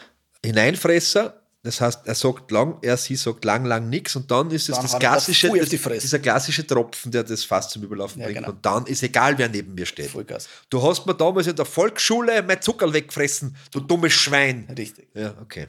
Hineinfresser, 0.45 1.37
das 1.63 1.79
heißt, 1.79 2.01
er 2.07 2.15
sagt 2.15 2.49
lang, 2.49 2.79
er, 2.81 2.97
sie 2.97 3.15
sagt 3.15 3.45
lang, 3.45 3.65
lang 3.65 3.87
nichts 3.89 4.15
und 4.15 4.31
dann 4.31 4.49
ist 4.49 4.67
es 4.67 4.75
Dann 4.75 4.83
das 4.85 4.97
klassische, 4.97 5.47
das, 5.49 5.69
Fresse. 5.75 6.01
dieser 6.01 6.17
klassische 6.19 6.65
Tropfen, 6.65 7.11
der 7.11 7.23
das 7.23 7.43
Fass 7.43 7.69
zum 7.69 7.83
Überlaufen 7.83 8.19
Ja, 8.19 8.25
bringt 8.27 8.39
genau. 8.39 8.49
und 8.49 8.65
dann 8.65 8.87
ist 8.87 9.03
egal, 9.03 9.37
wer 9.37 9.47
neben 9.47 9.75
mir 9.75 9.85
steht. 9.85 10.09
Vollgas. 10.09 10.49
Du 10.71 10.81
hast 10.81 11.05
mir 11.05 11.13
damals 11.13 11.45
in 11.45 11.55
der 11.55 11.65
Volksschule 11.65 12.41
mein 12.41 12.61
Zuckerl 12.61 12.91
weggefressen, 12.93 13.55
du 13.71 13.79
dummes 13.79 14.13
Schwein. 14.13 14.67
Richtig. 14.75 15.07
Ja, 15.13 15.35
okay. 15.39 15.67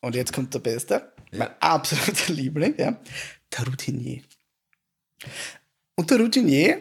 Und 0.00 0.14
jetzt 0.14 0.32
kommt 0.32 0.54
der 0.54 0.60
Beste. 0.60 1.12
Mein 1.32 1.50
absoluter 1.60 2.32
Liebling, 2.32 2.74
ja. 2.78 2.98
Der 3.58 3.66
Routinier. 3.66 4.22
Und 5.96 6.10
der 6.10 6.18
Routinier, 6.20 6.80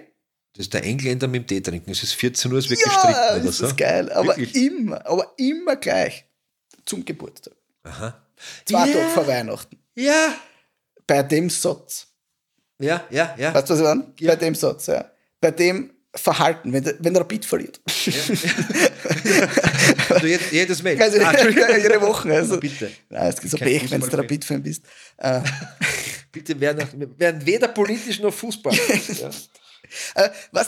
Das 0.53 0.67
ist 0.67 0.73
der 0.73 0.83
Engländer 0.85 1.27
mit 1.27 1.41
dem 1.43 1.47
Tee 1.47 1.61
trinken. 1.61 1.91
Es 1.91 2.01
ist 2.03 2.13
14 2.13 2.51
Uhr, 2.53 2.59
es 2.59 2.69
wird 2.69 2.81
gestritten 2.81 3.11
ja, 3.11 3.35
oder 3.35 3.43
ist 3.43 3.57
so. 3.57 3.65
das 3.65 3.75
geil. 3.75 4.09
Aber 4.11 4.27
Wirklich? 4.37 4.55
immer, 4.55 5.05
aber 5.05 5.33
immer 5.37 5.75
gleich. 5.75 6.25
Zum 6.87 7.05
Geburtstag. 7.05 7.53
Aha. 7.83 8.19
Zwei 8.65 8.87
Ja. 8.87 8.93
Tage 8.95 9.09
vor 9.09 9.27
Weihnachten. 9.27 9.77
Ja, 9.95 10.33
Bei 11.05 11.21
dem 11.23 11.49
Satz. 11.51 12.07
ja, 12.79 13.03
ja, 13.11 13.35
ja. 13.37 13.53
Weißt 13.53 13.69
du, 13.69 13.73
was 13.73 13.79
ich 13.79 13.85
meine? 13.85 14.13
Ja. 14.19 14.31
Bei 14.31 14.35
dem 14.37 14.55
Satz, 14.55 14.87
ja. 14.87 15.11
Bei 15.39 15.51
dem 15.51 15.91
Verhalten, 16.15 16.73
wenn 16.73 16.83
der, 16.83 16.95
wenn 16.99 17.13
der 17.13 17.21
Rapid 17.21 17.45
verliert. 17.45 17.79
Also 20.09 20.25
jedes, 20.27 20.51
jedes 20.51 20.83
Match. 20.83 21.01
Also, 21.01 21.19
Ah, 21.21 21.33
jede 21.77 22.01
Woche. 22.01 22.33
Also, 22.33 22.59
Bitte. 22.59 22.91
Nein, 23.09 23.27
es 23.27 23.39
ist 23.43 23.51
so 23.51 23.57
Pech, 23.57 23.89
wenn 23.91 24.01
du 24.01 24.07
der. 24.07 24.19
Rapid-Fan 24.19 24.63
bist. 24.63 24.83
Äh, 25.17 25.41
Bitte 26.31 26.59
werden, 26.59 27.15
werden 27.17 27.43
weder 27.45 27.67
politisch 27.69 28.19
noch 28.19 28.33
Fußball. 28.33 28.73
ja. 29.21 29.29
äh, 30.15 30.29
was? 30.51 30.67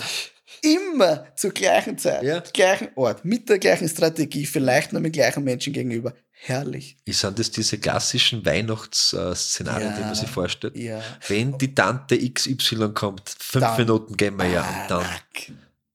Immer 0.61 1.25
zur 1.35 1.51
gleichen 1.51 1.97
Zeit, 1.97 2.23
Ja. 2.23 2.39
gleichen 2.53 2.89
Ort, 2.95 3.23
mit 3.25 3.47
der 3.49 3.59
gleichen 3.59 3.87
Strategie, 3.89 4.45
vielleicht 4.45 4.93
noch 4.93 4.99
mit 5.01 5.13
gleichen 5.13 5.43
Menschen 5.43 5.73
gegenüber. 5.73 6.13
Herrlich. 6.31 6.95
Sind 7.07 7.37
das 7.37 7.51
diese 7.51 7.77
klassischen 7.77 8.45
Weihnachtsszenarien, 8.45 9.89
Ja. 9.91 9.97
die 9.97 10.03
man 10.03 10.15
sich 10.15 10.29
vorstellt? 10.29 10.75
Ja. 10.77 11.01
Wenn 11.27 11.57
die 11.57 11.73
Tante 11.75 12.17
XY 12.17 12.89
kommt, 12.93 13.29
fünf 13.37 13.65
Dann- 13.65 13.77
Minuten 13.77 14.15
gehen 14.15 14.37
wir 14.37 14.47
ja 14.47 14.61
und 14.61 14.91
dann. 14.91 15.05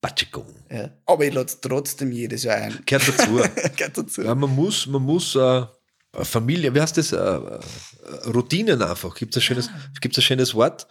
Batschikung. 0.01 0.45
Ja. 0.71 0.91
Aber 1.07 1.25
ich 1.25 1.33
lade 1.33 1.51
trotzdem 1.63 2.13
jedes 2.13 2.43
Jahr 2.45 2.57
ein. 2.57 2.79
Gehört 2.85 3.09
dazu. 3.09 3.37
Gehört 3.77 3.97
dazu. 3.99 4.23
ja, 4.23 4.35
man 4.35 4.55
muss, 4.55 4.87
man 4.87 5.01
muss 5.03 5.35
äh, 5.35 5.63
Familie, 6.23 6.75
wie 6.75 6.81
heißt 6.81 6.99
das? 6.99 7.13
Äh, 7.13 7.17
äh, 7.17 7.59
Routinen 8.27 8.83
einfach. 8.83 9.15
Gibt 9.15 9.35
es 9.35 9.43
ein, 9.43 9.47
schönes, 9.47 9.71
gibt's 10.03 10.19
ein 10.19 10.23
schönes 10.23 10.55
Wort 10.55 10.87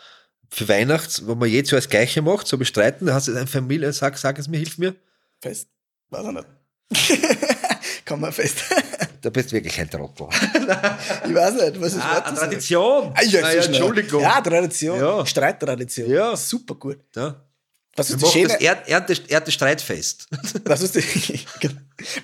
für 0.54 0.68
Weihnachts, 0.70 1.26
wenn 1.28 1.38
man 1.38 1.50
jedes 1.50 1.72
Jahr 1.72 1.82
das 1.82 1.90
Gleiche 1.90 2.22
macht, 2.22 2.48
so 2.48 2.58
bestreiten, 2.58 3.08
da 3.08 3.16
hast 3.16 3.28
du 3.28 3.36
eine 3.36 3.48
Familie, 3.48 3.92
sag, 3.92 4.18
sag 4.18 4.38
es 4.38 4.48
mir, 4.48 4.58
hilf 4.58 4.78
mir. 4.78 4.96
Fest. 5.42 5.68
Weiß 6.10 6.26
ich 6.28 6.32
nicht. 6.32 6.48
Kann 8.06 8.20
man 8.20 8.32
fest. 8.32 8.58
Da 9.24 9.30
bist 9.30 9.52
du 9.52 9.56
wirklich 9.56 9.80
ein 9.80 9.90
Trottel. 9.90 10.28
ich 10.34 11.34
weiß 11.34 11.54
nicht, 11.54 11.80
was 11.80 11.94
ist 11.94 12.02
Ah, 12.02 12.16
Wort 12.16 12.28
das 12.28 12.40
Tradition. 12.40 13.14
Ah, 13.16 13.24
ja, 13.24 13.42
Ah, 13.46 13.54
ja. 13.54 13.64
Entschuldigung. 13.64 14.22
Ja, 14.22 14.42
Tradition. 14.42 15.00
Ja. 15.00 15.26
Streittradition. 15.26 16.10
Ja. 16.10 16.36
Super 16.36 16.76
gut. 16.76 17.00
Ja. 17.16 17.42
Was 17.96 18.10
Wir 18.10 18.16
ist, 18.18 18.24
das 18.24 18.34
das 18.34 18.62
Erd 18.62 18.90
Ernte, 18.90 19.18
Ernte-Streitfest. 19.30 20.28
was, 20.66 20.82
ist 20.82 20.96
die, 20.96 21.40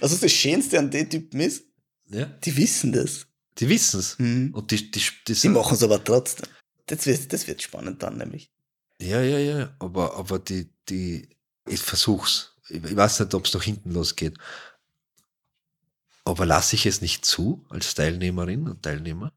was 0.01 0.11
ist 0.11 0.23
das 0.23 0.31
Schönste 0.33 0.77
an 0.77 0.91
den 0.91 1.09
Typen 1.09 1.39
ist? 1.39 1.63
ja. 2.09 2.25
Die 2.43 2.57
wissen 2.57 2.91
das. 2.91 3.25
Die 3.59 3.69
wissen 3.69 4.01
es. 4.01 4.19
Mhm. 4.19 4.53
Und 4.53 4.69
die, 4.69 4.91
die, 4.91 5.01
die, 5.25 5.33
Die 5.35 5.47
machen 5.47 5.75
es 5.75 5.83
aber 5.83 6.03
trotzdem. 6.03 6.47
Das 6.89 7.05
wird, 7.05 7.31
das 7.31 7.47
wird 7.47 7.61
spannend 7.61 8.01
dann 8.03 8.17
nämlich. 8.17 8.51
Ja, 9.01 9.21
ja, 9.21 9.37
ja. 9.37 9.75
Aber, 9.79 10.15
aber 10.15 10.39
die, 10.39 10.69
die, 10.89 11.29
ich 11.67 11.79
versuch's. 11.81 12.55
Ich, 12.69 12.95
weiß 12.95 13.19
nicht, 13.21 13.33
ob 13.33 13.45
es 13.45 13.53
nach 13.53 13.63
hinten 13.63 13.91
losgeht. 13.91 14.37
Aber 16.25 16.45
lasse 16.45 16.75
ich 16.75 16.85
es 16.85 17.01
nicht 17.01 17.25
zu 17.25 17.65
als 17.69 17.95
Teilnehmerin 17.95 18.67
und 18.67 18.83
Teilnehmer? 18.83 19.31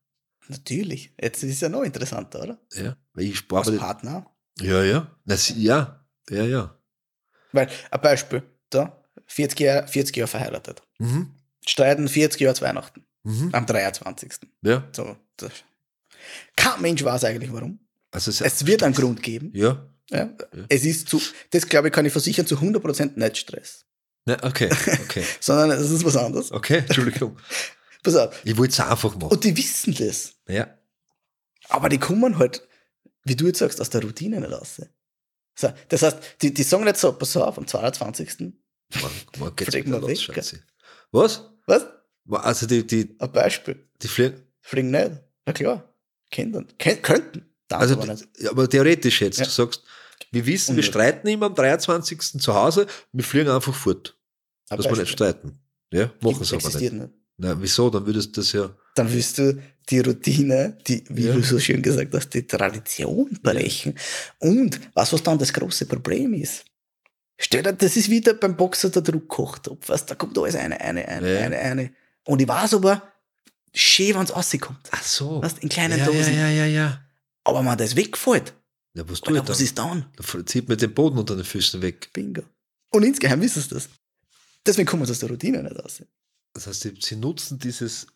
Natürlich. 0.49 1.13
Jetzt 1.21 1.43
ist 1.43 1.55
es 1.55 1.61
ja 1.61 1.69
noch 1.69 1.83
interessanter, 1.83 2.43
oder? 2.43 2.59
Ja. 2.75 2.97
Weil 3.15 3.25
ich 3.25 3.39
spare. 3.39 3.71
Als 3.71 3.79
Partner. 3.79 4.27
Ja, 4.61 4.83
ja. 4.83 5.11
Sie- 5.29 5.63
ja, 5.63 6.05
ja, 6.29 6.45
ja. 6.45 6.79
Weil, 7.53 7.71
ein 7.91 8.01
Beispiel, 8.01 8.43
da, 8.71 9.03
40 9.27 9.61
Jahre, 9.61 9.89
40 9.89 10.17
Jahre 10.17 10.29
verheiratet. 10.29 10.83
Mhm. 10.99 11.31
Streiten 11.67 12.09
40 12.09 12.41
Jahre 12.41 12.55
zu 12.55 12.63
Weihnachten. 12.63 13.05
Mhm. 13.25 13.51
Am 13.53 13.67
23. 13.67 14.33
Ja. 14.63 14.89
So, 14.93 15.17
das. 15.37 15.53
Kein 16.57 16.81
Mensch 16.81 17.03
weiß 17.05 17.25
eigentlich 17.25 17.53
warum. 17.53 17.79
Also, 18.11 18.31
es, 18.31 18.41
Es 18.41 18.67
wird 18.67 18.83
einen 18.83 18.95
Grund 18.95 19.23
geben. 19.23 19.51
ja. 19.55 19.89
Ja. 20.11 20.29
Es 20.69 20.85
ist 20.85 21.09
zu, 21.09 21.23
das 21.51 21.67
glaube 21.67 21.89
ich, 21.89 21.95
kann 21.95 22.05
ich 22.05 22.13
versichern, 22.13 22.47
zu 22.47 22.57
100% 22.57 23.13
nicht 23.19 23.39
Stress. 23.39 23.87
Ne, 24.27 24.37
okay, 24.43 24.69
okay. 25.05 25.25
Sondern 25.41 25.71
es 25.71 25.91
ist 25.91 26.05
was 26.05 26.17
anderes. 26.17 26.53
Okay, 26.53 26.79
Entschuldigung. 26.79 27.39
Pass 28.03 28.17
auf. 28.17 28.39
Ich 28.45 28.55
wollte 28.59 28.73
es 28.73 28.81
einfach 28.81 29.15
machen. 29.15 29.29
Und 29.33 29.45
die 29.45 29.57
wissen 29.57 29.95
das. 29.95 30.35
Ja. 30.49 30.77
Aber 31.71 31.89
die 31.89 31.97
kommen 31.99 32.37
halt, 32.37 32.69
wie 33.25 33.37
du 33.37 33.47
jetzt 33.47 33.61
sagst, 33.61 33.81
aus 33.81 33.89
der 33.89 34.03
Routine 34.03 34.39
nicht 34.41 34.53
raus. 34.53 34.83
So, 35.55 35.73
das 35.89 36.03
heißt, 36.03 36.19
die, 36.43 36.53
die 36.53 36.63
sagen 36.63 36.85
nicht 36.85 36.99
so, 36.99 37.13
pass 37.13 37.35
auf, 37.37 37.57
am 37.57 37.67
22. 37.67 38.41
Morgen, 38.41 39.15
morgen 39.39 39.57
geht's 39.57 39.71
Fliegen 39.71 39.89
wieder 39.93 40.01
los, 40.01 40.29
weg. 40.29 40.63
Was? 41.13 41.49
Was? 41.67 41.87
Also 42.31 42.67
die, 42.67 42.87
die, 42.87 43.17
Ein 43.19 43.33
Beispiel. 43.33 43.89
die 44.03 44.09
fliegen. 44.09 44.43
Fliegen 44.61 44.91
nicht. 44.91 45.13
Ja 45.47 45.53
klar. 45.55 45.92
Ken 46.33 46.53
könnten. 47.03 47.47
Also, 47.71 47.95
aber 47.95 48.17
ja, 48.39 48.51
aber 48.51 48.69
theoretisch 48.69 49.21
jetzt, 49.21 49.39
Ja. 49.39 49.45
du 49.45 49.51
sagst, 49.51 49.83
wir 50.33 50.45
wissen, 50.47 50.69
wir 50.69 50.83
Unmöglich. 50.83 50.87
streiten 50.87 51.29
immer 51.29 51.47
am 51.47 51.55
23. 51.55 52.41
zu 52.41 52.55
Hause, 52.55 52.87
wir 53.13 53.25
fliegen 53.25 53.49
einfach 53.51 53.75
fort. 53.75 54.17
Dass 54.69 54.85
wir 54.87 54.97
nicht 54.97 55.09
streiten. 55.11 55.59
Ja, 55.93 56.11
machen 56.21 56.45
sie 56.45 56.57
aber 56.57 56.79
nicht. 56.81 56.93
nicht. 56.93 57.09
Na, 57.37 57.61
wieso? 57.61 57.91
Dann 57.91 58.05
würdest 58.07 58.37
du 58.37 58.41
das 58.41 58.53
ja. 58.53 58.75
Dann 58.95 59.13
wirst 59.13 59.39
du 59.39 59.63
die 59.89 60.01
Routine, 60.01 60.79
die, 60.87 61.05
wie 61.09 61.27
Ja. 61.27 61.35
du 61.35 61.43
so 61.43 61.59
schön 61.59 61.81
gesagt 61.83 62.15
hast, 62.15 62.31
die 62.31 62.47
Tradition 62.47 63.39
brechen. 63.43 63.95
Und 64.39 64.81
was, 64.95 65.13
was 65.13 65.23
dann 65.23 65.39
das 65.39 65.53
große 65.53 65.87
Problem 65.87 66.35
ist? 66.35 66.65
Stell 67.39 67.63
dir, 67.63 67.73
das 67.73 67.97
ist 67.97 68.09
wieder 68.11 68.35
beim 68.35 68.57
Boxer 68.57 68.91
der 68.91 69.03
Druckkochtopf. 69.03 69.89
Weißt, 69.89 70.11
da 70.11 70.15
kommt 70.15 70.39
alles 70.39 70.55
eine, 70.57 70.81
eine, 70.81 71.07
eine, 71.09 71.35
Ja. 71.35 71.41
eine, 71.41 71.59
eine. 71.59 71.93
Und 72.25 72.41
ich 72.41 72.49
weiß 72.49 72.75
aber, 72.75 73.12
schön, 73.75 74.15
wenn 74.15 74.23
es 74.25 74.35
rauskommt. 74.35 74.89
Ach 74.91 75.03
so. 75.03 75.43
Weißt, 75.43 75.59
in 75.59 75.69
kleinen 75.69 75.99
ja, 75.99 76.07
Dosen. 76.07 76.35
ja, 76.35 76.49
ja, 76.49 76.65
ja, 76.65 76.67
ja. 76.67 77.05
Aber 77.45 77.65
wenn 77.65 77.79
das 77.79 77.97
wegfällt, 77.97 78.55
Ja, 78.95 79.09
was 79.09 79.23
Alter, 79.23 79.49
was 79.49 79.59
dann? 79.59 79.65
ist 79.65 79.79
down? 79.79 80.05
Da 80.17 80.47
zieht 80.47 80.69
mir 80.69 80.77
den 80.77 80.95
Boden 80.95 81.19
unter 81.19 81.35
den 81.35 81.45
Füßen 81.45 81.81
weg. 81.83 82.11
Bingo. 82.13 82.43
Und 82.91 83.03
insgeheim 83.05 83.41
wissen 83.41 83.63
sie 83.63 83.69
das. 83.71 83.89
Deswegen 84.67 84.87
kommen 84.87 85.05
sie 85.07 85.13
aus 85.13 85.19
der 85.19 85.31
Routine 85.31 85.63
nicht 85.63 85.77
raus. 85.77 86.03
Das 86.55 86.67
heißt, 86.67 86.81
sie, 86.83 86.95
sie 87.01 87.17
nutzen 87.17 87.59
dieses, 87.59 88.07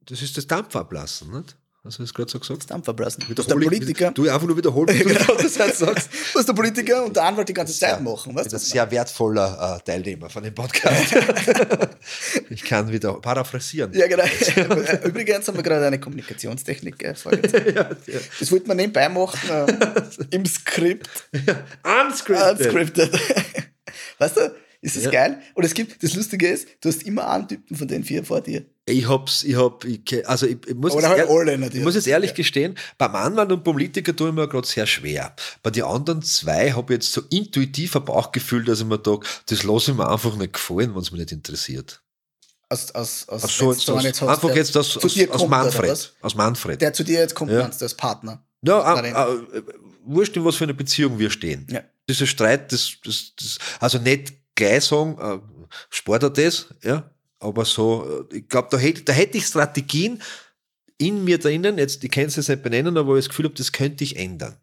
das 0.00 0.22
ist 0.22 0.36
das 0.36 0.46
Dampfablassen, 0.46 1.30
nicht? 1.30 1.56
Hast 1.88 1.98
du 1.98 2.02
das 2.02 2.12
gerade 2.12 2.30
so 2.30 2.38
gesagt? 2.38 2.60
Das 2.60 2.66
Dampferblasen. 2.66 3.24
Was 3.28 3.46
der 3.46 3.56
Wiederhole 3.56 3.64
ich- 3.64 3.70
Politiker, 3.80 4.10
Du 4.10 4.28
einfach 4.28 4.46
nur 4.46 4.56
wiederholen, 4.58 4.88
was 4.88 4.98
du 4.98 5.04
Genau. 5.26 5.42
das 5.42 5.56
jetzt 5.56 5.78
sagst. 5.78 6.10
was 6.34 6.44
der 6.44 6.52
Politiker 6.52 7.04
und 7.06 7.16
der 7.16 7.22
Anwalt 7.24 7.48
die 7.48 7.54
ganze 7.54 7.72
Zeit 7.72 8.02
machen. 8.02 8.34
Weißt 8.34 8.46
Ich 8.46 8.52
du? 8.52 8.56
bin 8.58 8.62
ein 8.62 8.70
sehr 8.72 8.90
wertvoller 8.90 9.78
äh, 9.80 9.84
Teilnehmer 9.90 10.28
von 10.28 10.42
dem 10.42 10.54
Podcast. 10.54 11.16
ich 12.50 12.62
kann 12.62 12.92
wieder 12.92 13.14
paraphrasieren. 13.14 13.92
Ja, 13.94 14.06
genau. 14.06 14.24
Übrigens 15.04 15.48
haben 15.48 15.56
wir 15.56 15.62
gerade 15.62 15.86
eine 15.86 15.98
Kommunikationstechnik 15.98 17.02
äh, 17.02 17.14
ja, 17.14 17.90
ja. 18.06 18.18
Das 18.38 18.52
wollten 18.52 18.68
wir 18.68 18.74
nebenbei 18.74 19.08
machen 19.08 19.48
äh, 19.50 20.36
im 20.36 20.44
Skript. 20.44 21.08
Unscripted. 21.82 22.66
Unscripted. 22.66 23.20
weißt 24.18 24.36
du, 24.36 24.54
ist 24.80 24.96
das 24.96 25.04
Ja. 25.04 25.10
geil? 25.10 25.40
Und 25.54 25.64
es 25.64 25.74
gibt, 25.74 26.02
das 26.02 26.14
Lustige 26.14 26.48
ist, 26.48 26.68
du 26.80 26.88
hast 26.88 27.02
immer 27.02 27.28
einen 27.30 27.48
Typen 27.48 27.76
von 27.76 27.88
den 27.88 28.04
vier 28.04 28.24
vor 28.24 28.40
dir. 28.40 28.64
Ich 28.86 29.06
hab's, 29.08 29.42
ich 29.44 29.54
hab, 29.56 29.84
ich, 29.84 30.26
also 30.28 30.46
ich, 30.46 30.56
ich 30.66 30.74
muss 30.74 30.92
Oder 30.92 31.08
jetzt 31.08 31.10
halt 31.18 31.28
ehr- 31.28 31.30
alle 31.36 31.58
natürlich. 31.58 31.80
Ich 31.80 31.84
muss 31.84 31.94
jetzt 31.94 32.06
ehrlich 32.06 32.30
Ja. 32.30 32.36
gestehen, 32.36 32.74
beim 32.96 33.14
Anwalt 33.14 33.52
und 33.52 33.62
Politiker 33.64 34.16
tue 34.16 34.28
ich 34.30 34.34
mir 34.34 34.48
gerade 34.48 34.66
sehr 34.66 34.86
schwer. 34.86 35.34
Bei 35.62 35.70
den 35.70 35.84
anderen 35.84 36.22
zwei 36.22 36.72
habe 36.72 36.94
ich 36.94 36.98
jetzt 37.00 37.12
so 37.12 37.20
intuitiv 37.28 37.96
ein 37.96 38.04
Bauchgefühl, 38.04 38.64
dass 38.64 38.80
ich 38.80 38.86
mir 38.86 38.98
denke, 38.98 39.26
das 39.46 39.62
lasse 39.64 39.90
ich 39.90 39.96
mir 39.96 40.08
einfach 40.08 40.34
nicht 40.36 40.54
gefallen, 40.54 40.94
wenn 40.94 41.02
es 41.02 41.10
mich 41.10 41.20
nicht 41.20 41.32
interessiert. 41.32 42.00
Aus, 42.70 42.90
aus, 42.94 43.28
aus, 43.28 43.44
Ach 43.44 43.48
so, 43.50 43.72
jetzt 43.72 43.90
aus, 43.90 44.04
jetzt 44.04 44.20
hast, 44.22 44.28
einfach 44.28 44.54
jetzt 44.56 44.76
aus, 44.76 44.96
aus, 44.98 45.18
aus 45.30 45.48
Manfred. 45.48 46.12
Aus 46.20 46.34
Manfred. 46.34 46.80
Der 46.80 46.92
zu 46.92 47.02
dir 47.02 47.18
jetzt 47.20 47.34
kommt, 47.34 47.50
Ja. 47.50 47.62
meinst 47.62 47.80
du, 47.80 47.84
als 47.86 47.94
Partner. 47.94 48.44
Ja, 48.62 49.00
äh, 49.00 49.10
äh, 49.10 49.62
wurscht, 50.04 50.36
in 50.36 50.44
was 50.44 50.56
für 50.56 50.64
eine 50.64 50.74
Beziehung 50.74 51.18
wir 51.18 51.30
stehen. 51.30 51.66
Ja. 51.70 51.82
Dieser 52.08 52.26
Streit, 52.26 52.72
das, 52.72 52.92
das, 53.04 53.32
das, 53.38 53.58
also 53.80 53.98
nicht 53.98 54.32
gleich 54.58 54.84
sagen, 54.84 55.16
äh, 55.18 55.38
Sport 55.90 56.22
hat 56.24 56.38
das, 56.38 56.66
ja, 56.82 57.10
aber 57.40 57.64
so, 57.64 58.26
äh, 58.30 58.36
ich 58.38 58.48
glaube, 58.48 58.68
da 58.70 58.76
hätte, 58.78 59.02
da 59.02 59.12
hätte 59.12 59.38
ich 59.38 59.46
Strategien 59.46 60.20
in 60.98 61.24
mir 61.24 61.38
drinnen, 61.38 61.78
jetzt, 61.78 62.02
ich 62.02 62.10
kann 62.10 62.24
es 62.24 62.36
jetzt 62.36 62.48
nicht 62.48 62.62
benennen, 62.62 62.96
aber 62.96 63.16
ich 63.16 63.24
das 63.24 63.28
Gefühl 63.30 63.46
habe, 63.46 63.54
das 63.54 63.72
könnte 63.72 64.04
ich 64.04 64.16
ändern. 64.16 64.56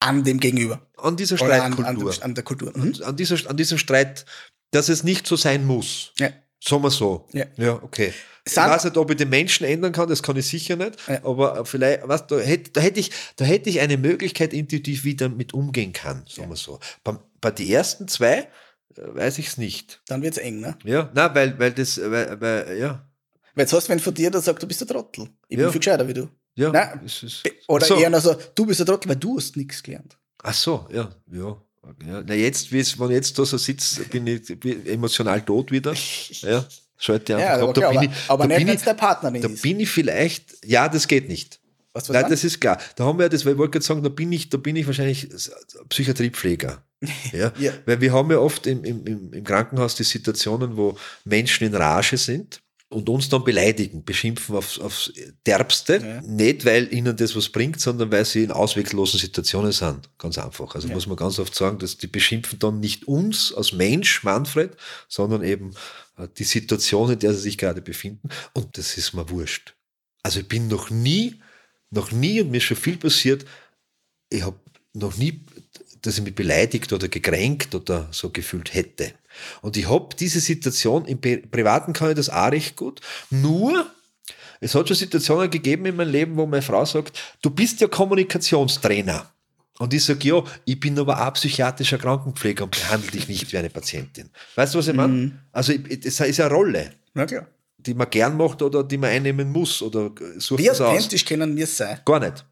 An 0.00 0.24
dem 0.24 0.40
Gegenüber. 0.40 0.80
An 0.96 1.16
dieser 1.16 1.40
Oder 1.42 1.62
an, 1.62 1.72
Streitkultur. 1.72 2.14
an, 2.14 2.22
an 2.22 2.34
der 2.34 2.44
Kultur. 2.44 2.72
Mhm. 2.76 2.94
an, 3.02 3.16
dieser, 3.16 3.48
an 3.50 3.56
diesem 3.56 3.78
Streit, 3.78 4.24
dass 4.70 4.88
es 4.88 5.04
nicht 5.04 5.26
so 5.26 5.36
sein 5.36 5.66
muss. 5.66 6.12
Ja. 6.18 6.30
Sagen 6.62 6.82
wir 6.82 6.90
so. 6.90 7.28
Ja. 7.32 7.44
ja 7.56 7.74
okay. 7.82 8.12
Ich 8.46 8.52
Sind- 8.52 8.64
weiß 8.64 8.84
nicht, 8.84 8.96
ob 8.96 9.10
ich 9.10 9.16
den 9.16 9.28
Menschen 9.28 9.66
ändern 9.66 9.92
kann, 9.92 10.08
das 10.08 10.22
kann 10.22 10.36
ich 10.36 10.46
sicher 10.46 10.76
nicht. 10.76 10.96
Ja. 11.08 11.24
Aber 11.24 11.64
vielleicht, 11.66 12.06
was, 12.08 12.26
da, 12.26 12.38
hätte, 12.38 12.70
da, 12.70 12.80
hätte 12.80 13.00
ich, 13.00 13.10
da 13.36 13.44
hätte 13.44 13.68
ich 13.68 13.80
eine 13.80 13.96
Möglichkeit 13.98 14.52
intuitiv, 14.54 15.04
wie 15.04 15.10
ich 15.10 15.16
damit 15.16 15.52
umgehen 15.52 15.92
kann, 15.92 16.24
sagen 16.26 16.42
Ja. 16.44 16.48
wir 16.50 16.56
so. 16.56 16.78
Bei, 17.02 17.18
bei 17.40 17.50
den 17.50 17.68
ersten 17.68 18.06
zwei 18.08 18.38
äh, 18.38 18.46
weiß 18.96 19.38
ich 19.38 19.48
es 19.48 19.56
nicht. 19.58 20.00
Dann 20.08 20.22
wird 20.22 20.32
es 20.36 20.38
eng, 20.38 20.60
ne? 20.60 20.76
Ja, 20.84 21.10
na, 21.14 21.34
weil, 21.34 21.58
weil 21.58 21.72
das, 21.72 21.98
weil, 22.00 22.40
weil, 22.40 22.78
ja, 22.78 23.06
Weil 23.54 23.62
jetzt 23.64 23.72
hast 23.72 23.86
du, 23.88 23.92
wenn 23.92 24.00
von 24.00 24.14
dir 24.14 24.30
der 24.30 24.40
sagt, 24.40 24.62
du 24.62 24.66
bist 24.66 24.80
der 24.80 24.88
Trottel. 24.88 25.28
Ich 25.48 25.56
Ja. 25.58 25.64
bin 25.64 25.72
viel 25.72 25.80
gescheiter 25.80 26.06
wie 26.08 26.14
du. 26.14 26.28
ja. 26.54 26.70
Nein. 26.70 27.00
es 27.04 27.22
ist, 27.22 27.42
Oder 27.68 27.86
so. 27.86 27.96
eher 27.96 28.10
noch 28.10 28.20
so, 28.20 28.36
du 28.54 28.66
bist 28.66 28.80
der 28.80 28.86
Trottel, 28.86 29.08
weil 29.08 29.16
du 29.16 29.36
hast 29.38 29.56
nichts 29.56 29.82
gelernt. 29.82 30.16
Ach 30.42 30.54
so, 30.54 30.86
ja, 30.92 31.10
ja. 31.32 31.56
ja. 32.06 32.22
Na, 32.26 32.34
jetzt, 32.34 32.70
wie 32.72 32.80
es, 32.80 32.98
wenn 32.98 33.08
ich 33.10 33.14
jetzt 33.16 33.38
da 33.38 33.44
so 33.44 33.56
sitze, 33.58 34.04
bin 34.04 34.26
ich 34.26 34.58
bin 34.60 34.86
emotional 34.86 35.40
tot 35.42 35.70
wieder. 35.70 35.94
Ja, 36.42 36.64
schalte 36.98 37.32
Ja, 37.34 37.38
einfach 37.38 37.58
aber, 37.60 37.68
ab. 37.68 37.74
Da 37.74 37.80
klar, 37.80 37.90
bin 37.92 37.98
aber, 37.98 38.04
ich, 38.12 38.30
aber 38.30 38.42
da 38.44 38.48
nicht, 38.48 38.56
bin 38.58 38.66
wenn 38.68 38.74
ich, 38.74 38.78
es 38.80 38.84
der 38.84 38.94
Partnerin 38.94 39.42
Da 39.42 39.48
ist. 39.48 39.62
bin 39.62 39.80
ich 39.80 39.90
vielleicht, 39.90 40.64
ja, 40.66 40.88
das 40.88 41.06
geht 41.08 41.28
nicht. 41.28 41.60
Was, 41.96 42.10
was 42.10 42.14
Nein, 42.14 42.22
dann? 42.24 42.30
das 42.32 42.44
ist 42.44 42.60
klar. 42.60 42.78
Da 42.94 43.04
haben 43.04 43.18
wir 43.18 43.30
das, 43.30 43.46
weil 43.46 43.52
ich 43.54 43.58
wollte 43.58 43.72
gerade 43.72 43.84
sagen, 43.86 44.02
da 44.02 44.10
bin 44.10 44.30
ich, 44.30 44.50
da 44.50 44.58
bin 44.58 44.76
ich 44.76 44.86
wahrscheinlich 44.86 45.28
Psychiatriepfleger. 45.88 46.82
Ja? 47.32 47.52
Ja. 47.58 47.72
Weil 47.84 48.00
wir 48.00 48.12
haben 48.12 48.30
ja 48.30 48.38
oft 48.38 48.66
im, 48.66 48.82
im, 48.82 49.06
im 49.06 49.32
im 49.32 49.44
Krankenhaus 49.44 49.96
die 49.96 50.02
Situationen, 50.02 50.78
wo 50.78 50.96
Menschen 51.26 51.66
in 51.66 51.74
Rage 51.74 52.16
sind 52.16 52.62
und 52.88 53.08
uns 53.10 53.28
dann 53.28 53.44
beleidigen, 53.44 54.02
beschimpfen 54.02 54.56
aufs, 54.56 54.78
aufs 54.78 55.12
Derbste. 55.46 55.98
Ja. 55.98 56.22
Nicht, 56.22 56.64
weil 56.64 56.90
ihnen 56.92 57.14
das 57.14 57.36
was 57.36 57.50
bringt, 57.50 57.80
sondern 57.80 58.10
weil 58.10 58.24
sie 58.24 58.44
in 58.44 58.50
ausweglosen 58.50 59.20
Situationen 59.20 59.72
sind. 59.72 60.08
Ganz 60.18 60.38
einfach. 60.38 60.74
Also 60.74 60.88
Ja. 60.88 60.94
muss 60.94 61.06
man 61.06 61.16
ganz 61.16 61.38
oft 61.38 61.54
sagen, 61.54 61.78
dass 61.78 61.98
die 61.98 62.06
beschimpfen 62.06 62.58
dann 62.58 62.80
nicht 62.80 63.06
uns 63.06 63.52
als 63.52 63.72
Mensch, 63.72 64.24
Manfred, 64.24 64.74
sondern 65.06 65.42
eben 65.44 65.74
äh, 66.16 66.28
die 66.38 66.44
Situation, 66.44 67.10
in 67.12 67.18
der 67.18 67.34
sie 67.34 67.42
sich 67.42 67.58
gerade 67.58 67.82
befinden. 67.82 68.30
Und 68.54 68.78
das 68.78 68.96
ist 68.96 69.12
mir 69.12 69.28
wurscht. 69.28 69.74
Also 70.22 70.40
ich 70.40 70.48
bin 70.48 70.66
noch 70.68 70.88
nie, 70.88 71.40
noch 71.96 72.12
nie, 72.12 72.40
und 72.40 72.50
mir 72.50 72.58
ist 72.58 72.64
schon 72.64 72.76
viel 72.76 72.96
passiert, 72.96 73.44
ich 74.30 74.42
habe 74.42 74.56
noch 74.92 75.16
nie, 75.16 75.40
dass 76.02 76.18
ich 76.18 76.24
mich 76.24 76.34
beleidigt 76.34 76.92
oder 76.92 77.08
gekränkt 77.08 77.74
oder 77.74 78.08
so 78.12 78.30
gefühlt 78.30 78.72
hätte. 78.74 79.12
Und 79.62 79.76
ich 79.76 79.88
habe 79.88 80.14
diese 80.18 80.40
Situation, 80.40 81.04
im 81.06 81.20
Pri- 81.20 81.46
Privaten 81.50 81.92
kann 81.92 82.10
ich 82.10 82.16
das 82.16 82.30
auch 82.30 82.50
recht 82.52 82.76
gut, 82.76 83.00
nur 83.30 83.86
es 84.60 84.74
hat 84.74 84.88
schon 84.88 84.96
Situationen 84.96 85.50
gegeben 85.50 85.84
in 85.86 85.96
meinem 85.96 86.10
Leben, 86.10 86.36
wo 86.36 86.46
meine 86.46 86.62
Frau 86.62 86.84
sagt, 86.84 87.18
du 87.42 87.50
bist 87.50 87.80
ja 87.80 87.88
Kommunikationstrainer. 87.88 89.30
Und 89.78 89.92
ich 89.92 90.04
sage, 90.04 90.26
ja, 90.26 90.42
ich 90.64 90.80
bin 90.80 90.98
aber 90.98 91.26
auch 91.26 91.34
psychiatrischer 91.34 91.98
Krankenpfleger 91.98 92.64
und 92.64 92.70
behandle 92.70 93.10
dich 93.10 93.28
nicht 93.28 93.52
wie 93.52 93.58
eine 93.58 93.68
Patientin. 93.68 94.30
Weißt 94.54 94.72
du, 94.72 94.78
was 94.78 94.88
ich 94.88 94.94
meine? 94.94 95.12
Mhm. 95.12 95.38
Also 95.52 95.74
das 95.76 96.20
ist 96.20 96.40
eine 96.40 96.50
Rolle, 96.50 96.92
Na 97.12 97.26
klar. 97.26 97.46
Die 97.86 97.94
man 97.94 98.10
gern 98.10 98.36
macht 98.36 98.62
oder 98.62 98.82
die 98.84 98.96
man 98.98 99.10
einnehmen 99.10 99.50
muss 99.50 99.80
oder 99.82 100.10
sucht 100.38 100.60
Wie 100.60 100.66
das 100.66 100.80
aus. 100.80 100.88
authentisch 100.94 101.24
können 101.24 101.56
wir 101.56 101.66
sein? 101.66 102.00
Gar 102.04 102.20
nicht. 102.20 102.44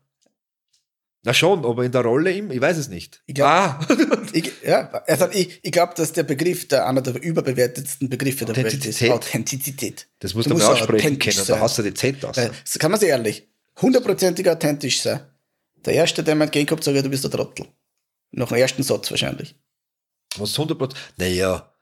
Na 1.27 1.33
schon, 1.33 1.64
aber 1.64 1.85
in 1.85 1.90
der 1.92 2.03
Rolle 2.03 2.33
im, 2.33 2.51
ich 2.51 2.61
weiß 2.61 2.77
es 2.77 2.88
nicht. 2.88 3.23
Ich 3.27 3.35
glaub- 3.35 3.49
ah, 3.49 3.81
Ich, 4.33 4.53
ja, 4.62 4.90
also 5.07 5.29
ich, 5.33 5.59
ich 5.62 5.73
glaube, 5.73 5.94
dass 5.97 6.12
der 6.12 6.23
Begriff, 6.25 6.68
der 6.68 6.87
einer 6.87 7.01
der 7.01 7.20
überbewertetsten 7.23 8.11
Begriffe 8.11 8.44
der 8.44 8.57
Welt 8.57 8.85
ist, 8.85 9.03
Authentizität. 9.05 10.07
Das 10.18 10.35
muss 10.35 10.44
Du 10.44 10.51
man 10.51 10.59
musst 10.59 10.68
mal 10.68 10.73
aussprechen 10.75 11.07
authentisch 11.07 11.35
können, 11.37 11.47
sein. 11.47 11.57
da 11.57 11.62
hast 11.62 11.79
du 11.79 11.83
die 11.83 11.94
Z 11.94 12.25
aus. 12.27 12.37
So 12.64 12.79
kann 12.79 12.90
man 12.90 13.01
sich 13.01 13.09
ehrlich, 13.09 13.49
hundertprozentig 13.81 14.49
authentisch 14.51 15.01
sein. 15.01 15.20
Der 15.85 15.94
Erste, 15.94 16.23
der 16.23 16.35
mir 16.35 16.44
entgegenkommt, 16.44 16.85
sagt, 16.85 16.97
du 17.03 17.09
bist 17.09 17.25
der 17.25 17.31
Trottel. 17.31 17.66
Nach 18.33 18.49
dem 18.49 18.59
ersten 18.59 18.83
Satz 18.83 19.11
wahrscheinlich. 19.11 19.55
Was 20.37 20.59
100%, 20.59 20.92
naja, 21.16 21.73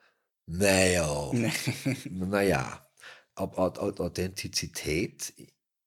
naja, 0.47 1.31
naja, 2.11 2.87
aber 3.35 3.59
Au- 3.59 3.89
Au- 3.89 4.05
Authentizität, 4.05 5.33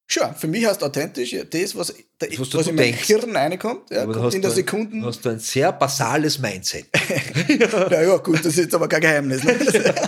Schon, 0.07 0.35
für 0.35 0.47
mich 0.47 0.63
heißt 0.67 0.83
authentisch 0.83 1.33
ja, 1.33 1.43
das, 1.43 1.75
was, 1.75 1.87
der, 2.21 2.29
Was 2.33 2.39
was, 2.39 2.49
du 2.51 2.59
in 2.59 2.75
mein 2.75 2.85
denkst. 2.91 3.05
Hirn 3.07 3.35
reinkommt, 3.35 3.89
ja, 3.89 4.05
kommt 4.05 4.35
in 4.35 4.41
der 4.43 4.51
du, 4.51 4.55
Sekunde. 4.55 5.03
hast 5.03 5.25
du 5.25 5.29
ein 5.29 5.39
sehr 5.39 5.71
basales 5.71 6.37
Mindset. 6.37 6.85
Ja, 7.89 8.01
ja, 8.03 8.17
gut, 8.17 8.37
das 8.39 8.45
ist 8.53 8.57
jetzt 8.57 8.75
aber 8.75 8.87
kein 8.87 9.01
Geheimnis. 9.01 9.43
Ne? 9.43 9.55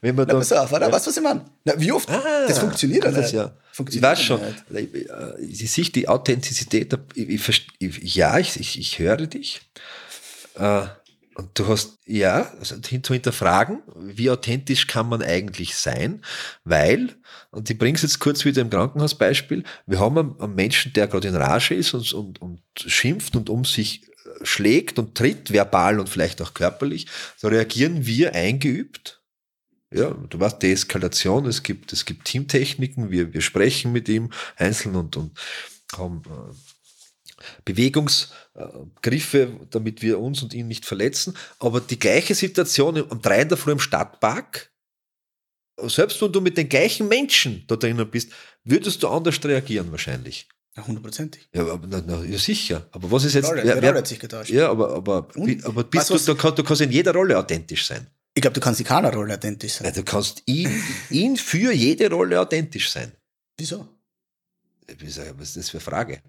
Wenn 0.00 0.14
man 0.14 0.26
Na, 0.26 0.32
dann, 0.34 0.38
pass 0.40 0.52
auf, 0.52 0.70
oder? 0.72 0.92
Weißt 0.92 1.06
du, 1.06 1.10
was 1.10 1.16
ich 1.16 1.22
meine? 1.22 1.44
Na, 1.64 1.72
wie 1.80 1.92
oft? 1.92 2.10
Ah, 2.10 2.46
das 2.46 2.58
funktioniert 2.58 3.04
ja 3.04 3.10
das 3.10 3.22
nicht. 3.26 3.32
Ja. 3.34 3.56
Ich 3.70 3.76
Funktioniert 3.76 4.10
weiß 4.12 4.22
schon. 4.22 4.40
nicht. 4.70 4.94
Ich, 4.94 5.08
äh, 5.10 5.40
Ich 5.64 5.70
sehe 5.70 5.84
die 5.84 6.08
Authentizität, 6.08 6.92
ich, 7.14 7.28
ich, 7.28 7.66
ich, 7.78 8.14
ja, 8.14 8.38
ich, 8.38 8.58
ich, 8.60 8.78
ich 8.78 8.98
höre 8.98 9.26
dich. 9.26 9.60
Äh, 10.58 10.82
Und 11.40 11.58
du 11.58 11.68
hast, 11.68 11.96
ja, 12.04 12.52
also 12.58 12.78
zu 12.78 13.14
hinterfragen, 13.14 13.82
wie 13.96 14.28
authentisch 14.28 14.86
kann 14.86 15.08
man 15.08 15.22
eigentlich 15.22 15.74
sein, 15.74 16.22
weil, 16.64 17.16
und 17.50 17.70
ich 17.70 17.78
bringe 17.78 17.96
es 17.96 18.02
jetzt 18.02 18.18
kurz 18.18 18.44
wieder 18.44 18.60
im 18.60 18.68
Krankenhausbeispiel, 18.68 19.64
wir 19.86 19.98
haben 19.98 20.38
einen, 20.38 20.54
Menschen, 20.54 20.92
der 20.92 21.06
gerade 21.06 21.28
in 21.28 21.34
Rage 21.34 21.74
ist 21.74 21.94
und, 21.94 22.12
und, 22.12 22.42
und 22.42 22.60
schimpft 22.76 23.36
und 23.36 23.48
um 23.48 23.64
sich 23.64 24.02
äh, 24.04 24.44
schlägt 24.44 24.98
und 24.98 25.16
tritt, 25.16 25.50
verbal 25.50 25.98
und 25.98 26.10
vielleicht 26.10 26.42
auch 26.42 26.52
körperlich, 26.52 27.06
da 27.40 27.48
reagieren 27.48 28.04
wir 28.04 28.34
eingeübt. 28.34 29.22
Ja, 29.90 30.10
du 30.10 30.38
weißt, 30.38 30.62
Deeskalation, 30.62 31.46
es 31.46 31.62
gibt, 31.62 31.94
es 31.94 32.04
gibt 32.04 32.26
Teamtechniken, 32.26 33.10
wir, 33.10 33.32
wir 33.32 33.40
sprechen 33.40 33.92
mit 33.92 34.10
ihm 34.10 34.30
einzeln 34.56 34.94
und, 34.94 35.16
und 35.16 35.38
haben 35.96 36.20
äh, 36.26 36.54
Bewegungsgriffe, 38.66 39.66
damit 39.70 40.02
wir 40.02 40.18
uns 40.20 40.42
und 40.42 40.54
ihn 40.54 40.68
nicht 40.68 40.84
verletzen. 40.86 41.34
Aber 41.58 41.80
die 41.80 41.98
gleiche 41.98 42.34
Situation 42.34 43.00
um 43.02 43.20
drei 43.22 43.42
in 43.42 43.48
der 43.48 43.58
Früh 43.58 43.72
im 43.72 43.80
Stadtpark, 43.80 44.70
selbst 45.86 46.20
wenn 46.20 46.32
du 46.32 46.40
mit 46.40 46.56
den 46.56 46.68
gleichen 46.68 47.08
Menschen 47.08 47.64
da 47.66 47.76
drinnen 47.76 48.10
bist, 48.10 48.32
würdest 48.64 49.02
du 49.02 49.08
anders 49.08 49.42
reagieren 49.44 49.90
wahrscheinlich. 49.90 50.48
Ja, 50.76 50.86
hundertprozentig. 50.86 51.48
Ja, 51.54 51.66
aber, 51.66 51.86
na, 51.88 52.02
na, 52.06 52.22
ja 52.22 52.38
sicher. 52.38 52.86
Aber 52.92 53.10
was 53.10 53.24
ist 53.24 53.34
jetzt... 53.34 53.48
Rolle, 53.48 53.64
wer- 53.64 53.76
wer- 53.82 53.88
Rolle 53.90 53.98
hat 53.98 54.06
sich 54.06 54.20
getauscht. 54.20 54.50
ja, 54.50 54.70
aber, 54.70 54.94
aber, 54.94 55.28
Und? 55.34 55.64
aber 55.64 55.82
bist 55.84 56.02
Weißt 56.02 56.10
du, 56.10 56.14
du 56.14 56.18
was- 56.20 56.24
du, 56.26 56.34
kannst, 56.36 56.58
du 56.58 56.62
kannst 56.64 56.82
in 56.82 56.92
jeder 56.92 57.12
Rolle 57.12 57.36
authentisch 57.38 57.86
sein. 57.86 58.06
Ich 58.34 58.42
glaube, 58.42 58.54
du 58.54 58.60
kannst 58.60 58.78
in 58.80 58.86
keiner 58.86 59.12
Rolle 59.12 59.34
authentisch 59.34 59.72
sein. 59.74 59.86
Ja, 59.88 59.92
du 59.92 60.04
kannst 60.04 60.42
ihn, 60.46 60.70
ihn 61.10 61.36
für 61.36 61.72
jede 61.72 62.08
Rolle 62.10 62.40
authentisch 62.40 62.88
sein. 62.90 63.10
Wieso? 63.58 63.88
Was 64.86 65.48
ist 65.48 65.56
das 65.56 65.70
für 65.70 65.78
eine 65.78 65.80
Frage? 65.84 66.22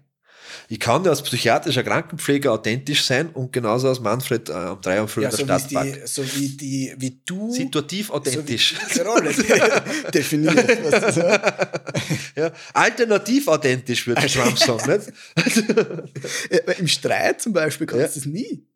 Ich 0.68 0.80
kann 0.80 1.04
ja 1.04 1.10
als 1.10 1.22
psychiatrischer 1.22 1.82
Krankenpfleger 1.82 2.52
authentisch 2.52 3.04
sein 3.04 3.30
und 3.30 3.52
genauso 3.52 3.88
als 3.88 4.00
Manfred 4.00 4.48
äh, 4.48 4.52
um 4.52 4.80
drei 4.80 5.00
Uhr 5.00 5.08
früh 5.08 5.22
Ja, 5.22 5.28
in 5.30 5.36
so, 5.36 5.44
der 5.44 5.56
wie 5.56 5.60
Stadtpark. 5.60 5.92
die, 5.94 6.06
so 6.06 6.24
wie 6.36 6.48
die, 6.48 6.94
wie 6.98 7.20
du. 7.24 7.52
Situativ 7.52 8.10
authentisch. 8.10 8.74
So 8.92 9.02
Rolle 9.02 9.32
definiert. 10.12 10.68
Du 10.68 12.40
ja. 12.40 12.52
Alternativ 12.74 13.48
authentisch, 13.48 14.06
würde 14.06 14.26
Trump 14.26 14.58
sagen. 14.58 15.02
Nicht? 15.36 15.64
Äh, 16.50 16.78
Im 16.78 16.88
Streit 16.88 17.40
zum 17.42 17.52
Beispiel 17.52 17.86
kannst 17.86 18.16
du 18.16 18.20
das 18.20 18.26
nie. 18.26 18.66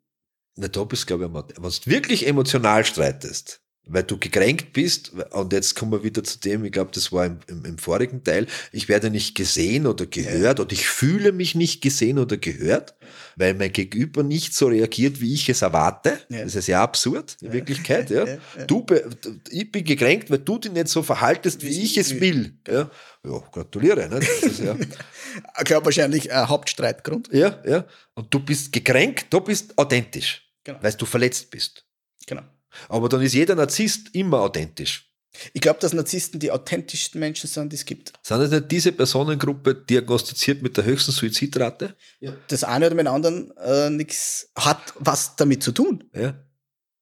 Na, 0.55 0.67
da 0.67 0.83
bist 0.83 1.05
glaube 1.05 1.25
ich, 1.25 1.29
am- 1.29 1.35
wenn 1.35 1.71
du 1.71 1.77
wirklich 1.85 2.25
emotional 2.27 2.83
streitest, 2.85 3.61
weil 3.89 4.03
du 4.03 4.17
gekränkt 4.17 4.73
bist, 4.73 5.11
und 5.31 5.53
jetzt 5.53 5.75
kommen 5.75 5.91
wir 5.91 6.03
wieder 6.03 6.23
zu 6.23 6.39
dem, 6.39 6.65
ich 6.65 6.71
glaube, 6.71 6.91
das 6.93 7.11
war 7.11 7.25
im, 7.25 7.39
im, 7.47 7.65
im 7.65 7.77
vorigen 7.77 8.23
Teil, 8.23 8.47
ich 8.71 8.89
werde 8.89 9.09
nicht 9.09 9.35
gesehen 9.35 9.87
oder 9.87 10.05
gehört 10.05 10.59
oder 10.59 10.71
ich 10.71 10.87
fühle 10.87 11.31
mich 11.31 11.55
nicht 11.55 11.81
gesehen 11.81 12.19
oder 12.19 12.37
gehört, 12.37 12.95
weil 13.35 13.53
mein 13.53 13.71
Gegenüber 13.71 14.23
nicht 14.23 14.53
so 14.53 14.67
reagiert, 14.67 15.21
wie 15.21 15.33
ich 15.33 15.47
es 15.49 15.61
erwarte. 15.61 16.19
Ja. 16.29 16.43
Das 16.43 16.55
ist 16.55 16.67
ja 16.67 16.83
absurd 16.83 17.37
in 17.41 17.53
Wirklichkeit. 17.53 18.09
Ja. 18.17 18.25
Ja, 18.25 18.37
ja. 18.57 18.65
Du, 18.65 18.85
ich 19.49 19.71
bin 19.71 19.83
gekränkt, 19.83 20.29
weil 20.29 20.39
du 20.39 20.57
dich 20.57 20.71
nicht 20.71 20.87
so 20.87 21.03
verhaltest, 21.03 21.63
wie 21.63 21.83
ich 21.83 21.97
es 21.97 22.19
will. 22.19 22.57
Ja, 22.67 22.89
ja 23.25 23.43
gratuliere. 23.51 24.07
Ne? 24.09 24.19
Das 24.19 24.51
ist 24.51 24.59
ja, 24.59 24.75
Ich 25.59 25.65
glaube 25.65 25.85
wahrscheinlich 25.85 26.31
ein 26.31 26.47
Hauptstreitgrund. 26.47 27.29
ja, 27.31 27.61
ja. 27.65 27.85
Und 28.15 28.33
du 28.33 28.39
bist 28.39 28.71
gekränkt, 28.71 29.27
du 29.29 29.41
bist 29.41 29.77
authentisch, 29.77 30.43
Genau. 30.63 30.79
weil 30.81 30.93
du 30.93 31.05
verletzt 31.05 31.49
bist. 31.51 31.85
Genau. 32.25 32.41
Aber 32.89 33.09
dann 33.09 33.21
ist 33.21 33.33
jeder 33.33 33.55
Narzisst 33.55 34.09
immer 34.13 34.41
authentisch. 34.41 35.03
Ich 35.53 35.61
glaube, 35.61 35.79
dass 35.79 35.93
Narzissten 35.93 36.39
die 36.39 36.51
authentischsten 36.51 37.19
Menschen 37.19 37.47
sind, 37.47 37.71
die 37.71 37.75
es 37.75 37.85
gibt. 37.85 38.13
Sind 38.23 38.39
das 38.39 38.49
nicht 38.49 38.71
diese 38.71 38.91
Personengruppe 38.91 39.75
diagnostiziert 39.75 40.63
mit 40.63 40.77
der 40.77 40.85
höchsten 40.85 41.11
Suizidrate? 41.11 41.95
Das 42.47 42.63
eine 42.63 42.87
oder 42.87 42.95
mit 42.95 43.05
dem 43.05 43.13
anderen 43.13 43.55
äh, 43.57 43.89
nichts 43.91 44.49
hat 44.57 44.93
was 44.95 45.35
damit 45.35 45.61
zu 45.61 45.71
tun. 45.73 46.03
Ja. 46.15 46.43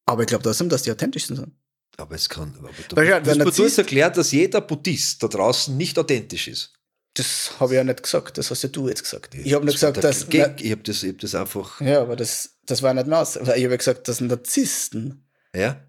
Aber 0.04 0.22
ich 0.22 0.28
glaube 0.28 0.44
trotzdem, 0.44 0.68
dass 0.68 0.82
die 0.82 0.90
authentischsten 0.92 1.36
sind. 1.36 1.52
Aber 1.96 2.14
es 2.14 2.28
kann. 2.28 2.54
Aber 2.58 2.68
du, 2.88 2.96
Weil 2.96 3.08
ja, 3.08 3.20
du, 3.20 3.38
du 3.38 3.64
hast 3.64 3.78
erklärt, 3.78 4.18
dass 4.18 4.32
jeder 4.32 4.60
Buddhist 4.60 5.22
da 5.22 5.28
draußen 5.28 5.74
nicht 5.74 5.98
authentisch 5.98 6.48
ist. 6.48 6.74
Das 7.14 7.52
habe 7.58 7.72
ich 7.72 7.76
ja 7.78 7.84
nicht 7.84 8.02
gesagt, 8.02 8.36
das 8.36 8.50
hast 8.50 8.62
ja 8.62 8.68
du 8.68 8.88
jetzt 8.88 9.02
gesagt. 9.02 9.34
Ich 9.34 9.54
habe 9.54 9.64
nicht 9.64 9.74
gesagt, 9.76 10.04
dass. 10.04 10.28
Geg- 10.28 10.60
ich 10.60 10.70
habe 10.72 10.82
das, 10.82 11.02
ich 11.02 11.08
hab 11.12 11.18
das 11.20 11.34
einfach. 11.34 11.80
Ja, 11.80 12.02
aber 12.02 12.14
das, 12.16 12.58
das 12.66 12.82
war 12.82 12.92
nicht 12.92 13.06
nass. 13.06 13.36
Weil 13.36 13.56
Ich 13.56 13.64
habe 13.64 13.72
ja 13.72 13.76
gesagt, 13.78 14.06
dass 14.08 14.20
Narzissten 14.20 15.25
Ja. 15.56 15.80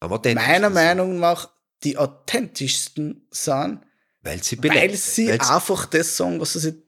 Am 0.00 0.12
authentischsten 0.12 0.52
meiner. 0.52 0.70
Meinung 0.70 1.18
nach 1.18 1.50
die 1.84 1.96
authentischsten 1.96 3.26
sind, 3.30 3.80
Weil 4.22 4.42
sie, 4.42 4.62
weil 4.62 4.94
sie 4.94 5.28
weil 5.28 5.40
einfach 5.40 5.86
das 5.86 6.16
sagen, 6.16 6.40
was 6.40 6.52
sie 6.52 6.82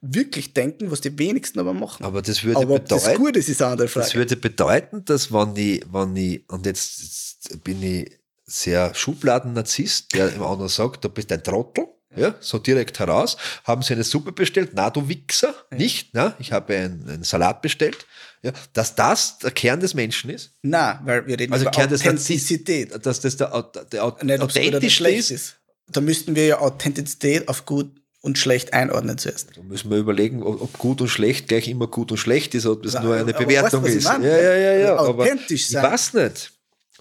wirklich 0.00 0.52
denken, 0.52 0.90
was 0.90 1.00
die 1.00 1.18
wenigsten 1.18 1.58
aber 1.58 1.72
machen. 1.72 2.04
Aber 2.04 2.20
das 2.20 2.44
würde 2.44 2.60
Aber 2.60 2.74
ob 2.74 2.88
das 2.88 3.04
bedeuten, 3.04 3.22
gut 3.22 3.36
ist, 3.36 3.48
ist 3.48 3.62
eine 3.62 3.72
andere 3.72 3.88
Frage. 3.88 4.06
Das 4.06 4.14
würde 4.14 4.36
bedeuten, 4.36 5.04
dass 5.04 5.32
wenn 5.32 5.56
ich, 5.56 5.84
wenn 5.90 6.16
ich, 6.16 6.48
und 6.50 6.66
jetzt, 6.66 7.00
jetzt 7.00 7.64
bin 7.64 7.82
ich 7.82 8.18
sehr 8.44 8.94
Schubladen-Narzisst, 8.94 10.14
der 10.14 10.34
im 10.34 10.42
anderen 10.42 10.68
sagt, 10.68 11.04
du 11.04 11.08
bist 11.08 11.32
ein 11.32 11.42
Trottel, 11.42 11.86
ja, 12.16 12.34
so 12.40 12.58
direkt 12.58 12.98
heraus, 12.98 13.36
haben 13.64 13.82
sie 13.82 13.94
eine 13.94 14.04
Suppe 14.04 14.32
bestellt, 14.32 14.70
na 14.74 14.90
du 14.90 15.08
Wichser, 15.08 15.54
nicht, 15.70 16.10
na, 16.12 16.36
ich 16.38 16.52
habe 16.52 16.76
einen, 16.76 17.08
einen 17.08 17.24
Salat 17.24 17.62
bestellt, 17.62 18.06
ja, 18.44 18.52
dass 18.74 18.94
das 18.94 19.38
der 19.38 19.50
Kern 19.50 19.80
des 19.80 19.94
Menschen 19.94 20.28
ist, 20.28 20.52
Nein, 20.60 20.98
weil 21.04 21.26
wir 21.26 21.40
reden 21.40 21.52
also 21.52 21.64
über 21.64 21.70
Kern 21.70 21.88
des 21.88 22.02
Authentizität. 22.02 22.90
Narzisst, 22.90 23.06
dass 23.06 23.20
das 23.20 23.36
der, 23.38 23.62
der, 23.90 24.10
der 24.10 24.24
Nicht, 24.24 24.40
authentisch 24.42 25.00
ist, 25.00 25.30
ist. 25.30 25.56
Da 25.88 26.02
müssten 26.02 26.36
wir 26.36 26.46
ja 26.46 26.60
Authentizität 26.60 27.48
auf 27.48 27.64
gut 27.64 27.90
und 28.20 28.36
schlecht 28.36 28.74
einordnen 28.74 29.16
zuerst. 29.16 29.56
Da 29.56 29.62
müssen 29.62 29.90
wir 29.90 29.96
überlegen, 29.96 30.42
ob, 30.42 30.76
gut 30.78 31.00
und 31.00 31.08
schlecht 31.08 31.48
gleich 31.48 31.68
immer 31.68 31.86
gut 31.86 32.10
und 32.10 32.18
schlecht 32.18 32.54
ist, 32.54 32.66
ob 32.66 32.82
das 32.82 33.00
nur 33.02 33.14
eine 33.14 33.34
aber 33.34 33.46
Bewertung 33.46 33.82
weißt 33.82 33.94
ich 33.94 33.98
ist. 33.98 34.04
Ja, 34.04 34.20
ja, 34.20 34.54
ja, 34.54 34.74
ja. 34.74 34.96
Aber 34.96 35.24
authentisch 35.24 35.62
ich 35.62 35.68
sein. 35.68 35.82
weiß 35.82 36.12
nicht. 36.12 36.52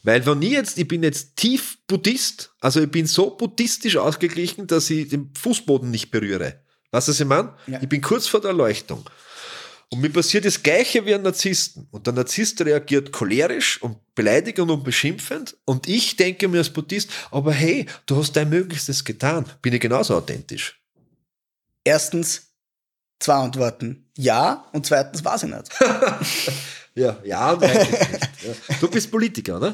Weil 0.03 0.25
wenn 0.25 0.41
ich 0.41 0.51
jetzt, 0.51 0.77
ich 0.77 0.87
bin 0.87 1.03
jetzt 1.03 1.35
tief 1.35 1.77
Buddhist, 1.87 2.51
also 2.61 2.81
ich 2.81 2.91
bin 2.91 3.05
so 3.05 3.31
buddhistisch 3.31 3.97
ausgeglichen, 3.97 4.67
dass 4.67 4.89
ich 4.89 5.09
den 5.09 5.31
Fußboden 5.37 5.91
nicht 5.91 6.09
berühre. 6.09 6.61
Weißt 6.91 7.07
du, 7.07 7.11
was 7.11 7.19
ich 7.19 7.25
meine? 7.25 7.53
Ja. 7.67 7.79
Ich 7.81 7.89
bin 7.89 8.01
kurz 8.01 8.27
vor 8.27 8.39
der 8.39 8.51
Erleuchtung. 8.51 9.03
Und 9.93 10.01
mir 10.01 10.09
passiert 10.09 10.43
das 10.43 10.63
Gleiche 10.63 11.05
wie 11.05 11.13
ein 11.13 11.21
Narzissten. 11.21 11.87
Und 11.91 12.07
der 12.07 12.15
Narzisst 12.15 12.59
reagiert 12.61 13.11
cholerisch 13.11 13.79
und 13.79 13.97
beleidigend 14.15 14.71
und 14.71 14.83
beschimpfend. 14.83 15.55
Und 15.65 15.87
ich 15.87 16.15
denke 16.15 16.47
mir 16.47 16.57
als 16.57 16.71
Buddhist, 16.71 17.11
aber 17.29 17.53
hey, 17.53 17.85
du 18.07 18.17
hast 18.17 18.35
dein 18.35 18.49
Möglichstes 18.49 19.05
getan. 19.05 19.45
Bin 19.61 19.71
ich 19.71 19.79
genauso 19.79 20.15
authentisch. 20.15 20.81
Erstens, 21.83 22.55
zwei 23.19 23.35
Antworten. 23.35 24.09
Ja 24.17 24.65
und 24.73 24.87
zweitens 24.87 25.23
weiß 25.23 25.43
ich 25.43 25.49
nicht. 25.49 25.69
Ja, 26.95 27.17
ja 27.23 27.57
nein. 27.59 27.75
nicht. 27.75 27.91
Ja. 27.91 28.75
Du 28.79 28.87
bist 28.87 29.09
Politiker, 29.09 29.59
ne? 29.59 29.73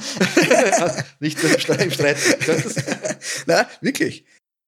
nicht 1.20 1.44
im 1.44 1.60
Streit. 1.60 1.82
Im 1.82 1.92
Streit. 1.92 2.18
Nein, 3.46 3.66
wirklich. 3.82 4.24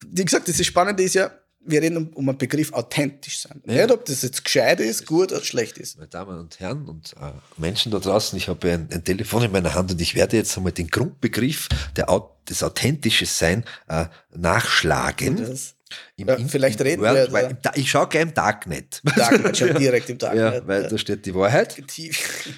Wie 0.05 0.25
gesagt, 0.25 0.49
das 0.49 0.65
Spannende 0.65 1.01
ist 1.01 1.15
ja, 1.15 1.31
wir 1.65 1.81
reden 1.81 1.97
um, 1.97 2.07
um 2.13 2.27
einen 2.29 2.37
Begriff 2.37 2.73
authentisch 2.73 3.39
sein. 3.41 3.61
Ja. 3.65 3.83
Nicht, 3.83 3.91
ob 3.91 4.05
das 4.05 4.21
jetzt 4.23 4.43
gescheit 4.43 4.79
ist, 4.79 5.05
gut 5.05 5.31
oder 5.31 5.43
schlecht 5.43 5.77
ist. 5.77 5.97
Meine 5.97 6.09
Damen 6.09 6.39
und 6.39 6.59
Herren 6.59 6.87
und 6.87 7.13
äh, 7.21 7.31
Menschen 7.57 7.91
da 7.91 7.99
draußen, 7.99 8.35
ich 8.37 8.47
habe 8.47 8.71
ein, 8.71 8.89
ein 8.91 9.03
Telefon 9.03 9.43
in 9.43 9.51
meiner 9.51 9.73
Hand 9.75 9.91
und 9.91 10.01
ich 10.01 10.15
werde 10.15 10.37
jetzt 10.37 10.57
einmal 10.57 10.71
den 10.71 10.87
Grundbegriff 10.87 11.69
der, 11.95 12.07
des 12.49 12.63
authentischen 12.63 13.27
Sein 13.27 13.63
äh, 13.87 14.05
nachschlagen. 14.35 15.37
Das 15.37 15.75
Im 16.17 16.27
Ja, 16.27 16.37
vielleicht 16.47 16.79
im 16.81 16.87
reden 16.87 17.01
World 17.01 17.31
wir 17.33 17.53
da- 17.61 17.71
Ich 17.75 17.89
schaue 17.91 18.07
gleich 18.07 18.23
im 18.23 18.33
Darknet. 18.33 19.01
Darknet 19.15 19.57
schon 19.57 19.75
direkt 19.77 20.09
im 20.09 20.17
Darknet. 20.17 20.53
ja, 20.55 20.67
weil 20.67 20.87
da 20.87 20.97
steht 20.97 21.25
die 21.25 21.35
Wahrheit. 21.35 21.85
Tief, 21.87 22.49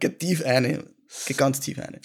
tief 0.18 0.44
eine. 0.44 0.84
Ganz 1.36 1.60
tief 1.60 1.78
eine. 1.78 2.00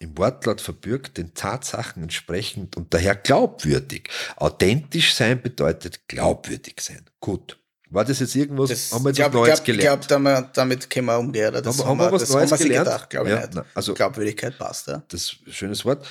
Im 0.00 0.18
Wortlaut 0.18 0.60
verbürgt, 0.60 1.16
den 1.18 1.34
Tatsachen 1.34 2.02
entsprechend 2.02 2.76
und 2.76 2.92
daher 2.92 3.14
glaubwürdig. 3.14 4.10
Authentisch 4.36 5.14
sein 5.14 5.40
bedeutet 5.40 6.08
glaubwürdig 6.08 6.80
sein. 6.80 7.04
Gut. 7.20 7.58
War 7.90 8.04
das 8.04 8.18
jetzt 8.18 8.34
irgendwas? 8.34 8.70
Das, 8.70 8.92
haben 8.92 9.04
wir 9.04 9.10
jetzt 9.10 9.16
glaub, 9.18 9.34
was 9.34 9.40
Neues 9.40 9.54
glaub, 9.62 9.64
gelernt? 9.66 10.02
Ich 10.02 10.08
glaube, 10.08 10.50
damit 10.54 10.90
können 10.90 11.06
wir 11.06 11.18
umgehen. 11.18 11.48
oder? 11.48 11.62
Das 11.62 11.78
Haben 11.78 11.84
wir- 11.84 11.86
haben 11.90 11.98
wir 12.00 12.12
was 12.12 12.22
das 12.22 12.30
Neues 12.30 12.42
haben 12.42 12.50
wir 12.50 12.56
sich 12.58 12.66
gelernt? 12.66 12.86
gedacht, 12.86 13.10
glaube 13.10 13.30
Ja, 13.30 13.44
ich 13.44 13.50
na, 13.54 13.64
also- 13.74 13.94
Glaubwürdigkeit 13.94 14.58
passt, 14.58 14.88
ja. 14.88 15.02
das 15.08 15.22
ist 15.22 15.36
ein 15.46 15.52
schönes 15.52 15.84
Wort. 15.84 16.04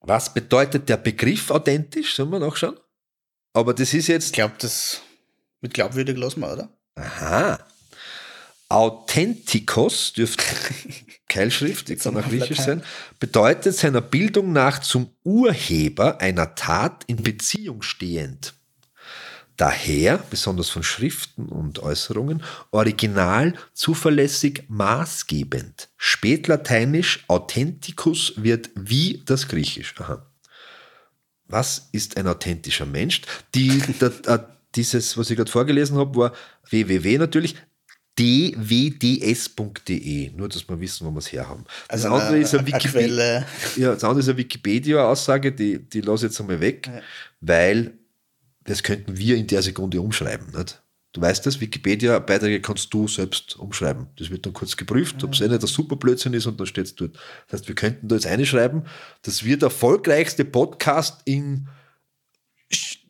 Was 0.00 0.32
bedeutet 0.34 0.88
der 0.88 0.96
Begriff 0.96 1.50
authentisch? 1.50 2.14
Sollen 2.16 2.30
wir 2.30 2.40
nachschauen? 2.40 2.78
Aber 3.52 3.72
das 3.72 3.88
ist 3.94 3.94
Ich 3.94 4.08
jetzt. 4.08 4.32
glaube, 4.32 4.54
das 4.58 5.00
mit 5.60 5.74
glaubwürdig 5.74 6.16
lassen 6.16 6.40
wir, 6.40 6.52
oder? 6.52 6.68
Aha. 6.96 7.58
Authentikos 8.68 10.12
dürfte 10.12 10.44
Keilschrift, 11.28 11.86
kann 12.00 12.16
auch 12.16 12.28
griechisch 12.28 12.60
sein, 12.60 12.82
bedeutet 13.18 13.74
seiner 13.74 14.00
Bildung 14.00 14.52
nach 14.52 14.80
zum 14.80 15.10
Urheber 15.24 16.20
einer 16.20 16.54
Tat 16.54 17.04
in 17.06 17.22
Beziehung 17.22 17.82
stehend. 17.82 18.54
Daher, 19.56 20.18
besonders 20.30 20.70
von 20.70 20.84
Schriften 20.84 21.48
und 21.48 21.80
Äußerungen, 21.80 22.44
original, 22.70 23.54
zuverlässig, 23.72 24.64
maßgebend. 24.68 25.88
Spätlateinisch 25.96 27.24
authenticus 27.26 28.34
wird 28.36 28.70
wie 28.76 29.22
das 29.26 29.48
Griechisch. 29.48 29.94
Aha. 29.98 30.24
Was 31.46 31.88
ist 31.90 32.16
ein 32.16 32.28
authentischer 32.28 32.86
Mensch? 32.86 33.22
Die, 33.54 33.78
der, 34.00 34.48
dieses, 34.76 35.18
was 35.18 35.30
ich 35.30 35.36
gerade 35.36 35.50
vorgelesen 35.50 35.96
habe, 35.98 36.16
war 36.16 36.32
www 36.70 37.18
natürlich 37.18 37.56
dwds.de. 38.18 40.30
Nur, 40.36 40.48
dass 40.48 40.68
wir 40.68 40.80
wissen, 40.80 41.06
wo 41.06 41.10
wir 41.10 41.18
es 41.18 41.32
herhaben. 41.32 41.64
Das 41.88 42.04
Also 42.04 42.14
andere 42.14 42.28
eine- 42.34 42.38
ist 42.38 42.54
eine 42.54 42.66
Wikipedia. 42.66 43.46
Ja, 43.76 43.94
das 43.94 44.04
andere 44.04 44.20
ist 44.20 44.28
eine 44.28 44.38
Wikipedia-Aussage, 44.38 45.52
die, 45.52 45.78
die 45.78 46.00
lasse 46.00 46.26
ich 46.26 46.32
jetzt 46.32 46.40
einmal 46.40 46.60
weg, 46.60 46.88
Ja. 46.92 47.00
weil 47.40 47.92
das 48.64 48.82
könnten 48.82 49.16
wir 49.16 49.36
in 49.36 49.46
der 49.46 49.62
Sekunde 49.62 50.00
umschreiben. 50.00 50.48
Nicht? 50.56 50.82
Du 51.12 51.22
weißt 51.22 51.46
das, 51.46 51.60
Wikipedia-Beiträge 51.60 52.60
kannst 52.60 52.92
du 52.92 53.08
selbst 53.08 53.56
umschreiben. 53.56 54.08
Das 54.18 54.28
wird 54.30 54.44
dann 54.44 54.52
kurz 54.52 54.76
geprüft, 54.76 55.24
ob 55.24 55.32
es 55.32 55.40
eh 55.40 55.48
nicht 55.48 55.62
ein 55.62 55.66
super 55.66 55.96
Blödsinn 55.96 56.34
ist 56.34 56.44
und 56.46 56.60
dann 56.60 56.66
steht 56.66 56.84
es 56.84 56.94
dort. 56.94 57.14
Das 57.48 57.60
heißt, 57.60 57.68
wir 57.68 57.74
könnten 57.74 58.08
da 58.08 58.16
jetzt 58.16 58.26
einschreiben, 58.26 58.82
das 59.22 59.42
wird 59.42 59.62
der 59.62 59.68
erfolgreichste 59.68 60.44
Podcast 60.44 61.22
in 61.24 61.66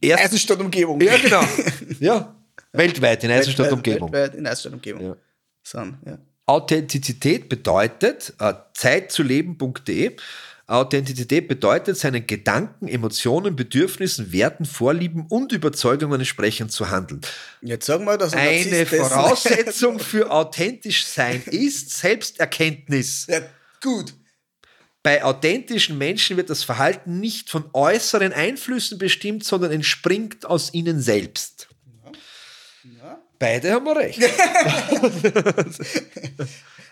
erst, 0.00 0.22
Eisenstadt-Umgebung. 0.26 1.00
Ja, 1.00 1.16
genau. 1.16 1.42
ja, 2.00 2.36
weltweit 2.72 3.24
in 3.24 3.30
Eisenstadt-Umgebung. 3.30 4.12
Weltweit 4.12 4.38
in 4.38 4.46
Eisenstadt-Umgebung. 4.46 5.02
Ja. 5.02 5.16
Sind, 5.62 5.98
ja. 6.06 6.18
Authentizität 6.46 7.48
bedeutet, 7.48 8.32
äh, 8.38 8.54
zeitzuleben.de, 8.74 10.16
Authentizität 10.68 11.48
bedeutet, 11.48 11.96
seinen 11.96 12.26
Gedanken, 12.26 12.88
Emotionen, 12.88 13.56
Bedürfnissen, 13.56 14.32
Werten, 14.32 14.66
Vorlieben 14.66 15.26
und 15.28 15.52
Überzeugungen 15.52 16.20
entsprechend 16.20 16.72
zu 16.72 16.90
handeln. 16.90 17.22
Jetzt 17.62 17.86
sagen 17.86 18.04
wir, 18.04 18.18
dass 18.18 18.34
ein 18.34 18.66
Eine 18.66 18.84
Voraussetzung 18.84 19.98
für 19.98 20.30
authentisch 20.30 21.06
sein 21.06 21.42
ist 21.46 21.96
Selbsterkenntnis. 21.96 23.26
Ja, 23.28 23.40
gut. 23.82 24.12
Bei 25.02 25.24
authentischen 25.24 25.96
Menschen 25.96 26.36
wird 26.36 26.50
das 26.50 26.64
Verhalten 26.64 27.18
nicht 27.18 27.48
von 27.48 27.64
äußeren 27.72 28.34
Einflüssen 28.34 28.98
bestimmt, 28.98 29.44
sondern 29.44 29.72
entspringt 29.72 30.44
aus 30.44 30.74
ihnen 30.74 31.00
selbst. 31.00 31.67
Ja. 33.40 33.46
Beide 33.46 33.72
haben 33.72 33.86
wir 33.86 33.96
recht. 33.96 34.20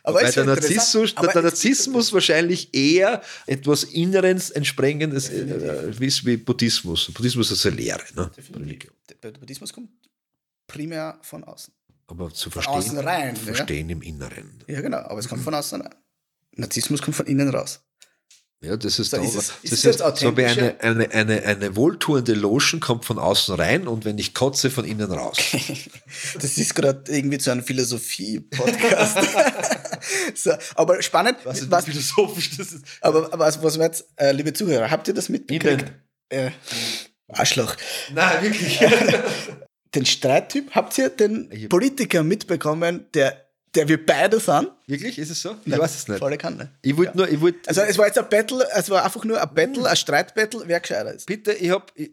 Aber 0.03 0.23
ist 0.23 0.37
der. 0.37 0.45
Aber 0.45 0.55
der 0.57 1.37
es- 1.37 1.45
Narzissmus 1.45 2.13
wahrscheinlich 2.13 2.73
eher 2.73 3.23
etwas 3.47 3.83
Inneres 3.85 4.51
entsprengendes 4.51 5.31
äh, 5.31 5.99
wie, 5.99 6.09
wie 6.27 6.37
Buddhismus. 6.37 7.11
Buddhismus 7.13 7.51
ist 7.51 7.67
eine 7.67 7.77
Lehre. 7.77 8.03
Ne? 8.15 8.31
Der 9.23 9.33
Buddhismus 9.33 9.73
kommt 9.73 9.91
primär 10.69 11.19
von 11.23 11.43
außen. 11.43 11.75
Aber 12.07 12.31
zu 12.33 12.51
außen 12.51 12.53
verstehen, 12.53 12.99
rein, 12.99 13.35
zu 13.35 13.47
ja. 13.47 13.55
verstehen 13.55 13.91
im 13.91 14.01
Inneren. 14.03 14.63
Ja, 14.69 14.81
genau, 14.81 14.99
aber 14.99 15.19
es 15.19 15.29
kommt 15.29 15.43
von 15.43 15.55
außen 15.55 15.81
rein. 15.81 15.95
Narzissmus 16.53 17.03
kommt 17.03 17.17
von 17.17 17.27
innen 17.27 17.49
raus. 17.49 17.81
Ja, 18.65 18.77
das 18.77 18.99
ist, 18.99 19.13
da, 19.13 19.19
ist 19.19 19.35
es- 19.35 19.35
das 19.35 19.49
ist 19.65 19.73
ist, 19.73 19.73
es 19.85 20.01
jetzt 20.01 20.19
so 20.19 20.37
wie 20.37 20.45
eine, 20.45 20.81
eine, 20.81 21.11
eine, 21.13 21.43
eine 21.43 21.77
wohltuende 21.77 22.33
Lotion 22.33 22.81
kommt 22.81 23.05
von 23.05 23.19
außen 23.19 23.55
rein 23.55 23.87
und 23.87 24.05
wenn 24.07 24.17
ich 24.17 24.33
kotze, 24.33 24.71
von 24.71 24.85
innen 24.85 25.11
raus. 25.13 25.37
Das 26.41 26.57
ist 26.57 26.75
gerade 26.75 27.05
irgendwie 27.13 27.39
zu 27.39 27.51
einem 27.51 27.63
Philosophie-Podcast. 27.63 29.19
so, 30.35 30.53
aber 30.75 31.03
spannend, 31.03 31.37
was, 31.45 31.67
philosophisch 31.85 32.57
das 32.57 32.73
ist. 32.73 32.85
aber, 33.03 33.33
aber 33.33 33.45
was, 33.45 33.63
was 33.63 33.77
jetzt, 33.77 34.07
äh, 34.17 34.33
liebe 34.33 34.53
Zuhörer, 34.53 34.91
habt 34.91 35.07
ihr 35.09 35.15
das 35.15 35.29
mitgekriegt? 35.29 35.93
Äh, 36.31 36.51
Arschloch. 37.29 37.77
Nein, 38.15 38.43
wirklich. 38.43 38.81
Den 39.95 40.05
Streittyp, 40.07 40.75
habt 40.75 40.99
ihr 40.99 41.09
den 41.09 41.69
Politiker 41.71 42.23
mitbekommen, 42.23 43.07
der, 43.15 43.46
der 43.77 43.89
wir 43.89 44.05
beide 44.05 44.41
sind? 44.41 44.71
wirklich? 44.89 45.19
Ist 45.19 45.31
es 45.31 45.43
so? 45.43 45.57
Ich 45.65 45.77
weiß 45.77 45.95
es 45.97 46.09
nicht. 46.09 46.19
Volle 46.21 46.39
Kanne. 46.39 46.71
Ich 46.83 46.97
wollte 46.97 47.17
nur, 47.17 47.29
ich 47.29 47.41
wollte. 47.41 47.59
Also 47.69 47.81
es 47.83 47.99
war 47.99 48.07
jetzt 48.07 48.19
ein 48.19 48.29
Battle, 48.29 48.67
es 48.75 48.89
war 48.89 49.05
einfach 49.05 49.25
nur 49.25 49.41
ein 49.43 49.55
Battle, 49.55 49.89
ein 49.89 49.97
Streitbattle, 49.97 50.63
wer 50.67 50.81
gescheiter 50.81 51.13
ist. 51.13 51.27
Bitte, 51.27 51.53
ich 51.53 51.71
hab, 51.71 51.91
ich, 51.95 52.13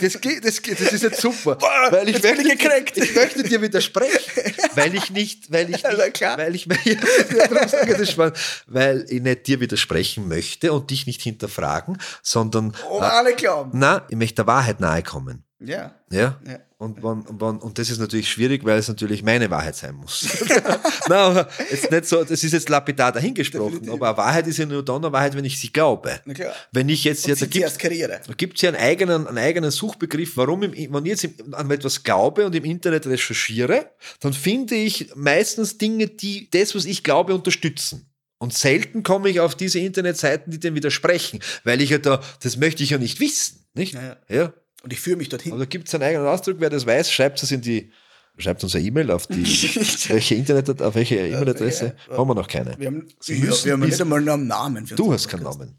das, 0.00 0.20
geht, 0.20 0.44
das, 0.44 0.62
geht, 0.62 0.80
das 0.80 0.92
ist 0.92 1.02
jetzt 1.02 1.20
super, 1.20 1.58
weil 1.90 2.08
ich 2.08 2.22
möchte, 2.22 2.42
ich 2.42 2.48
gekränkt. 2.58 2.96
ich 2.96 3.14
möchte 3.14 3.42
dir 3.42 3.60
widersprechen, 3.62 4.54
weil 4.74 4.94
ich 4.94 5.10
nicht, 5.10 5.52
weil 5.52 5.70
ich 5.70 5.82
Ja, 5.82 5.90
na 5.96 6.04
nicht, 6.04 6.14
klar. 6.14 6.38
weil 6.38 6.54
ich, 6.54 6.66
ja, 6.84 8.32
weil 8.66 9.06
ich 9.08 9.22
nicht 9.22 9.46
dir 9.46 9.60
widersprechen 9.60 10.26
möchte 10.26 10.72
und 10.72 10.90
dich 10.90 11.06
nicht 11.06 11.20
hinterfragen, 11.22 11.98
sondern, 12.22 12.74
Oh, 12.90 12.98
alle 12.98 13.34
glauben. 13.34 13.70
na, 13.74 14.02
ich 14.08 14.16
möchte 14.16 14.36
der 14.36 14.46
Wahrheit 14.46 14.80
nahe 14.80 15.02
kommen. 15.02 15.44
Ja. 15.60 15.94
Ja. 16.10 16.38
Ja. 16.46 16.58
Und, 16.84 17.02
wann, 17.02 17.24
wann, 17.28 17.58
und 17.60 17.78
das 17.78 17.88
ist 17.88 17.98
natürlich 17.98 18.28
schwierig, 18.28 18.62
weil 18.62 18.78
es 18.78 18.88
natürlich 18.88 19.22
meine 19.22 19.48
Wahrheit 19.50 19.74
sein 19.74 19.94
muss. 19.94 20.28
Nein, 21.08 21.18
aber 21.18 21.48
jetzt 21.70 21.90
nicht 21.90 22.04
so, 22.04 22.22
das 22.22 22.44
ist 22.44 22.52
jetzt 22.52 22.68
lapidar 22.68 23.10
dahingesprochen, 23.10 23.80
Definitiv. 23.80 23.94
aber 23.94 24.08
eine 24.08 24.16
Wahrheit 24.18 24.46
ist 24.46 24.58
ja 24.58 24.66
nur 24.66 24.84
dann 24.84 25.02
eine 25.02 25.10
Wahrheit, 25.10 25.34
wenn 25.34 25.46
ich 25.46 25.58
sie 25.58 25.72
glaube. 25.72 26.20
Na 26.26 26.34
klar. 26.34 26.54
Wenn 26.72 26.90
ich 26.90 27.04
jetzt, 27.04 27.24
Und 27.24 27.30
jetzt 27.30 27.40
da 27.40 28.34
gibt 28.36 28.56
es 28.56 28.62
ja 28.62 28.68
einen 28.68 28.76
eigenen, 28.76 29.26
einen 29.26 29.38
eigenen 29.38 29.70
Suchbegriff, 29.70 30.36
warum, 30.36 30.62
im, 30.62 30.92
wenn 30.92 31.06
ich 31.06 31.10
jetzt 31.10 31.24
im, 31.24 31.54
an 31.54 31.70
etwas 31.70 32.02
glaube 32.02 32.44
und 32.44 32.54
im 32.54 32.64
Internet 32.64 33.06
recherchiere, 33.06 33.90
dann 34.20 34.34
finde 34.34 34.74
ich 34.74 35.10
meistens 35.14 35.78
Dinge, 35.78 36.08
die 36.08 36.50
das, 36.50 36.74
was 36.74 36.84
ich 36.84 37.02
glaube, 37.02 37.34
unterstützen. 37.34 38.10
Und 38.36 38.52
selten 38.52 39.02
komme 39.02 39.30
ich 39.30 39.40
auf 39.40 39.54
diese 39.54 39.78
Internetseiten, 39.78 40.50
die 40.52 40.60
dem 40.60 40.74
widersprechen, 40.74 41.40
weil 41.64 41.80
ich 41.80 41.88
ja 41.88 41.98
da, 41.98 42.20
das 42.42 42.58
möchte 42.58 42.82
ich 42.82 42.90
ja 42.90 42.98
nicht 42.98 43.20
wissen, 43.20 43.64
nicht? 43.72 43.94
Ja, 43.94 44.18
ja. 44.28 44.52
Und 44.84 44.92
ich 44.92 45.00
führe 45.00 45.16
mich 45.16 45.30
dorthin. 45.30 45.58
Da 45.58 45.64
gibt 45.64 45.88
es 45.88 45.94
einen 45.94 46.04
eigenen 46.04 46.26
Ausdruck, 46.26 46.56
wer 46.58 46.68
das 46.70 46.84
weiß, 46.86 47.10
schreibt 47.10 47.42
es 47.42 47.50
in 47.50 47.62
die, 47.62 47.90
schreibt 48.36 48.62
uns 48.62 48.74
eine 48.74 48.84
E-Mail 48.84 49.10
auf 49.10 49.26
die, 49.26 49.42
welche 50.10 50.34
Internet, 50.34 50.82
auf 50.82 50.94
welche 50.94 51.16
E-Mail-Adresse? 51.16 51.96
ja. 52.10 52.16
Haben 52.18 52.28
wir 52.28 52.34
noch 52.34 52.46
keine. 52.48 52.78
wir 52.78 52.86
haben, 52.88 53.08
Sie 53.18 53.38
ja, 53.38 53.44
müssen 53.46 53.64
wir 53.64 53.72
haben 53.72 53.80
nicht 53.80 54.00
einmal 54.00 54.20
noch 54.20 54.34
einen 54.34 54.46
Namen 54.46 54.86
für 54.86 54.94
Du 54.94 55.10
hast 55.12 55.26
keinen 55.26 55.42
Podcast. 55.42 55.60
Namen. 55.60 55.78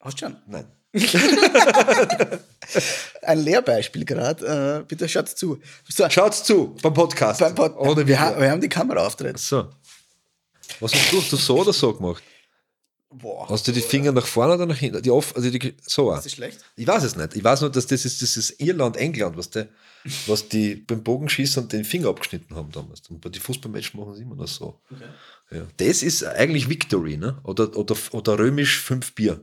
Hast 0.00 0.20
du 0.22 0.26
schon? 0.26 0.36
Nein. 0.46 0.64
Ein 3.22 3.38
Lehrbeispiel 3.44 4.04
gerade. 4.06 4.80
Äh, 4.80 4.84
bitte 4.88 5.06
schaut 5.08 5.28
zu. 5.28 5.58
So, 5.88 6.08
Schaut's 6.08 6.42
zu 6.44 6.74
beim 6.80 6.94
Podcast. 6.94 7.40
beim 7.40 7.54
Pod 7.54 8.06
wir, 8.06 8.20
ha 8.20 8.40
wir 8.40 8.50
haben 8.50 8.60
die 8.62 8.68
Kamera 8.68 9.06
auftritt. 9.06 9.38
So. 9.38 9.68
Was 10.80 10.94
hast 10.94 11.12
du? 11.12 11.20
Hast 11.20 11.32
du 11.32 11.36
so 11.36 11.60
oder 11.60 11.74
so 11.74 11.92
gemacht? 11.92 12.22
Boah, 13.18 13.48
Hast 13.48 13.66
du 13.66 13.72
die 13.72 13.80
Finger 13.80 14.12
nach 14.12 14.26
vorne 14.26 14.54
oder 14.54 14.66
nach 14.66 14.76
hinten? 14.76 15.02
Die 15.02 15.10
off, 15.10 15.34
also 15.34 15.50
die, 15.50 15.74
so. 15.86 16.10
das 16.10 16.26
ist 16.26 16.34
schlecht. 16.34 16.64
Ich 16.76 16.86
weiß 16.86 17.02
es 17.02 17.16
nicht. 17.16 17.36
Ich 17.36 17.42
weiß 17.42 17.62
nur, 17.62 17.70
dass 17.70 17.86
das 17.86 18.04
ist, 18.04 18.20
das 18.20 18.36
ist 18.36 18.60
Irland, 18.60 18.96
England, 18.96 19.36
was, 19.36 19.50
der, 19.50 19.68
was 20.26 20.48
die 20.48 20.74
beim 20.76 21.02
Bogenschießen 21.02 21.68
den 21.68 21.84
Finger 21.84 22.08
abgeschnitten 22.08 22.54
haben 22.54 22.70
damals. 22.72 23.08
Und 23.08 23.20
bei 23.20 23.30
den 23.30 23.40
Fußballmatches 23.40 23.94
machen 23.94 24.14
sie 24.14 24.22
immer 24.22 24.36
noch 24.36 24.48
so. 24.48 24.80
Ja. 25.50 25.66
Das 25.76 26.02
ist 26.02 26.24
eigentlich 26.24 26.68
Victory, 26.68 27.16
ne? 27.16 27.38
Oder, 27.44 27.76
oder, 27.76 27.96
oder 28.12 28.38
römisch 28.38 28.80
5 28.80 29.14
Bier. 29.14 29.40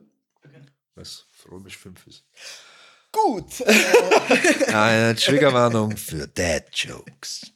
Was 0.95 1.25
römisch 1.49 1.77
5 1.77 2.07
ist. 2.07 2.23
Gut. 3.11 3.61
Eine 4.67 5.15
Triggerwarnung 5.15 5.95
für 5.97 6.27
Dad 6.33 6.65
Jokes. 6.73 7.51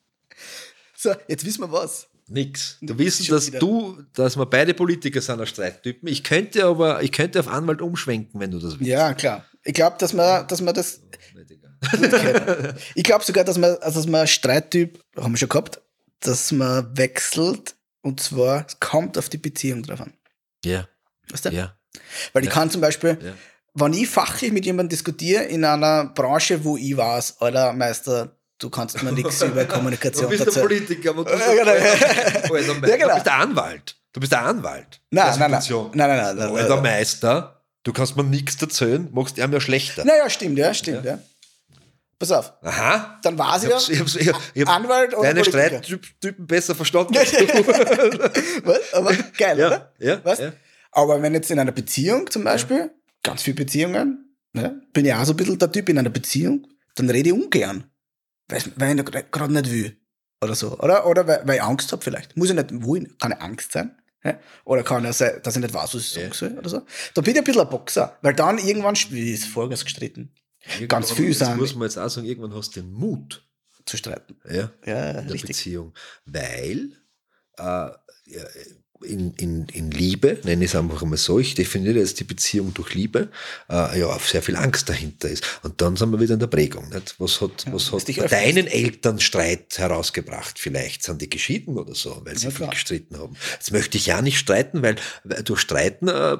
so, 0.95 1.13
jetzt 1.27 1.45
wissen 1.45 1.61
wir 1.61 1.71
was. 1.71 2.07
Nix. 2.29 2.77
Du 2.81 2.97
wissen, 2.97 3.25
dass 3.27 3.47
wieder. 3.47 3.59
du, 3.59 4.01
dass 4.13 4.37
wir 4.37 4.45
beide 4.45 4.73
Politiker 4.73 5.21
sind, 5.21 5.39
als 5.39 5.49
Streittypen. 5.49 6.07
Ich 6.09 6.23
könnte 6.23 6.65
aber, 6.65 7.01
ich 7.01 7.11
könnte 7.11 7.39
auf 7.39 7.47
Anwalt 7.47 7.81
umschwenken, 7.81 8.39
wenn 8.39 8.51
du 8.51 8.59
das 8.59 8.79
willst. 8.79 8.89
Ja, 8.89 9.13
klar. 9.13 9.45
Ich 9.63 9.73
glaube, 9.73 9.97
dass 9.99 10.13
man, 10.13 10.47
dass 10.47 10.61
man 10.61 10.73
das. 10.73 11.01
Ich 12.95 13.03
glaube 13.03 13.23
sogar, 13.23 13.43
dass 13.43 13.57
man, 13.57 13.75
also 13.81 13.99
dass 13.99 14.07
man 14.07 14.25
Streittyp, 14.27 14.99
haben 15.15 15.33
wir 15.33 15.37
schon 15.37 15.49
gehabt, 15.49 15.79
dass 16.21 16.51
man 16.51 16.97
wechselt 16.97 17.75
und 18.01 18.19
zwar, 18.19 18.65
es 18.67 18.79
kommt 18.79 19.17
auf 19.17 19.29
die 19.29 19.37
Beziehung 19.37 19.83
drauf 19.83 20.01
an. 20.01 20.13
Ja, 20.65 20.87
Weißt 21.29 21.45
du? 21.45 21.49
ja. 21.49 21.77
Weil 22.33 22.43
ich 22.43 22.49
kann 22.49 22.69
zum 22.69 22.81
Beispiel, 22.81 23.17
wenn 23.73 23.93
ich 23.93 24.07
fachlich 24.07 24.51
mit 24.51 24.65
jemandem 24.65 24.89
diskutiere 24.89 25.43
in 25.43 25.63
einer 25.63 26.05
Branche, 26.05 26.63
wo 26.63 26.77
ich 26.77 26.95
weiß, 26.95 27.41
Alter, 27.41 27.73
Meister, 27.73 28.36
du 28.59 28.69
kannst 28.69 29.01
mir 29.03 29.11
nichts 29.11 29.41
über 29.41 29.65
Kommunikation 29.65 30.25
Du 30.25 30.29
bist 30.29 30.41
der 30.41 30.47
erzählen. 30.47 30.67
Politiker, 30.67 31.09
aber 31.11 31.23
du, 31.25 31.31
Ja, 31.31 31.53
genau. 31.53 31.73
Ja, 32.87 32.95
genau. 32.97 33.07
du 33.09 33.13
bist 33.15 33.25
der 33.25 33.33
Anwalt. 33.35 33.95
Du 34.13 34.19
bist 34.19 34.31
der 34.31 34.41
Anwalt. 34.41 35.01
Nein, 35.11 35.25
Der 35.25 35.37
nein, 35.47 35.51
nein. 35.51 35.61
Nein, 35.69 35.91
nein, 35.93 36.17
nein, 36.17 36.35
nein, 36.37 36.55
Alter. 36.57 36.81
Meister, 36.81 37.61
du 37.83 37.93
kannst 37.93 38.15
mir 38.17 38.23
nichts 38.23 38.59
erzählen, 38.61 39.07
machst 39.11 39.37
ihm 39.37 39.53
ja 39.53 39.59
schlechter. 39.59 40.05
Naja, 40.05 40.29
stimmt, 40.29 40.57
ja, 40.57 40.73
stimmt, 40.73 41.05
ja. 41.05 41.19
Pass 42.19 42.31
auf, 42.31 42.51
Aha. 42.63 43.19
dann 43.21 43.35
ich 43.35 43.39
hab's, 43.41 43.63
ja, 43.63 43.93
ich 43.93 43.99
hab's, 43.99 44.15
ich 44.15 44.27
hab, 44.33 44.41
ich 44.55 44.65
hab 44.65 44.75
Anwalt 44.75 45.13
oder 45.15 45.27
deine? 45.27 45.45
Streittypen 45.45 46.47
besser 46.47 46.73
verstanden 46.73 47.15
als 47.15 47.29
du. 47.31 47.37
Was? 48.65 48.93
Aber 48.93 49.13
geil, 49.37 49.59
Ja, 49.59 49.67
oder? 49.67 49.93
ja, 49.99 50.19
Was? 50.23 50.39
ja. 50.39 50.51
Aber 50.91 51.21
wenn 51.21 51.35
jetzt 51.35 51.51
in 51.51 51.59
einer 51.59 51.71
Beziehung 51.71 52.27
zum 52.31 52.43
Beispiel, 52.43 52.89
ganz 53.21 53.43
viele 53.43 53.57
Beziehungen, 53.57 54.33
ne, 54.53 54.81
bin 54.93 55.05
ich 55.05 55.13
auch 55.13 55.25
so 55.25 55.33
ein 55.33 55.37
bisschen 55.37 55.59
der 55.59 55.71
Typ 55.71 55.89
in 55.89 55.99
einer 55.99 56.09
Beziehung, 56.09 56.65
dann 56.95 57.07
rede 57.11 57.29
ich 57.29 57.35
ungern. 57.35 57.83
Weil, 58.47 58.99
ich 58.99 59.31
gerade 59.31 59.53
nicht 59.53 59.71
will. 59.71 59.97
Oder 60.41 60.55
so. 60.55 60.77
Oder, 60.79 61.05
oder 61.05 61.27
weil, 61.27 61.41
weil 61.45 61.55
ich 61.55 61.63
Angst 61.63 61.91
habe 61.91 62.03
vielleicht. 62.03 62.37
Muss 62.37 62.49
ich 62.49 62.55
nicht 62.55 62.83
wollen. 62.83 63.17
Kann 63.17 63.31
ich 63.31 63.41
Angst 63.41 63.71
sein? 63.71 63.97
Oder 64.65 64.83
kann 64.83 65.05
es 65.05 65.19
sein, 65.19 65.39
dass 65.43 65.55
ich 65.55 65.61
nicht 65.61 65.73
weiß, 65.73 65.95
was 65.95 66.01
ich 66.01 66.09
sagen 66.09 66.33
soll 66.33 66.57
oder 66.57 66.69
so. 66.69 66.81
Da 67.13 67.21
bin 67.21 67.33
ich 67.33 67.39
ein 67.39 67.43
bisschen 67.43 67.61
ein 67.61 67.69
Boxer. 67.69 68.17
Weil 68.21 68.33
dann 68.33 68.57
irgendwann 68.57 68.95
spiel 68.95 69.33
ist 69.33 69.45
Vollgas 69.45 69.85
gestritten. 69.85 70.33
Ganz 70.87 71.11
viel 71.11 71.29
Das 71.29 71.39
sagen. 71.39 71.59
muss 71.59 71.75
man 71.75 71.83
jetzt 71.87 71.97
auch 71.97 72.09
sagen, 72.09 72.27
irgendwann 72.27 72.53
hast 72.53 72.75
du 72.75 72.81
den 72.81 72.91
Mut. 72.91 73.43
Zu 73.85 73.95
streiten. 73.95 74.35
Ja. 74.49 74.69
Ja, 74.85 75.11
in 75.11 75.27
der 75.27 75.33
richtig. 75.33 75.51
Beziehung. 75.51 75.93
Weil 76.25 76.91
äh, 77.57 77.63
ja, 77.63 78.43
in, 79.03 79.33
in, 79.33 79.67
in 79.69 79.91
Liebe, 79.91 80.39
nenne 80.43 80.65
ich 80.65 80.71
es 80.71 80.75
einfach 80.75 81.03
mal 81.03 81.17
so, 81.17 81.39
ich 81.39 81.55
definiere 81.55 81.99
jetzt 81.99 82.19
die 82.19 82.23
Beziehung 82.23 82.73
durch 82.73 82.93
Liebe, 82.93 83.29
äh, 83.69 83.99
ja, 83.99 84.17
sehr 84.19 84.41
viel 84.41 84.55
Angst 84.55 84.89
dahinter 84.89 85.29
ist. 85.29 85.43
Und 85.63 85.81
dann 85.81 85.95
sind 85.95 86.11
wir 86.11 86.19
wieder 86.19 86.33
in 86.33 86.39
der 86.39 86.47
Prägung. 86.47 86.89
Nicht? 86.89 87.15
Was 87.19 87.41
hat, 87.41 87.65
was 87.71 87.91
hat 87.91 88.31
deinen 88.31 88.67
Eltern 88.67 89.19
Streit 89.19 89.77
herausgebracht? 89.77 90.59
Vielleicht 90.59 91.03
sind 91.03 91.21
die 91.21 91.29
geschieden 91.29 91.77
oder 91.77 91.95
so, 91.95 92.21
weil 92.25 92.37
sie 92.37 92.45
Ja, 92.45 92.51
viel 92.51 92.57
klar. 92.57 92.69
gestritten 92.71 93.17
haben. 93.17 93.35
Jetzt 93.53 93.71
möchte 93.71 93.97
ich 93.97 94.05
ja 94.05 94.21
nicht 94.21 94.37
streiten, 94.39 94.81
weil, 94.81 94.95
durch 95.43 95.59
Streiten 95.61 96.07
äh, 96.07 96.37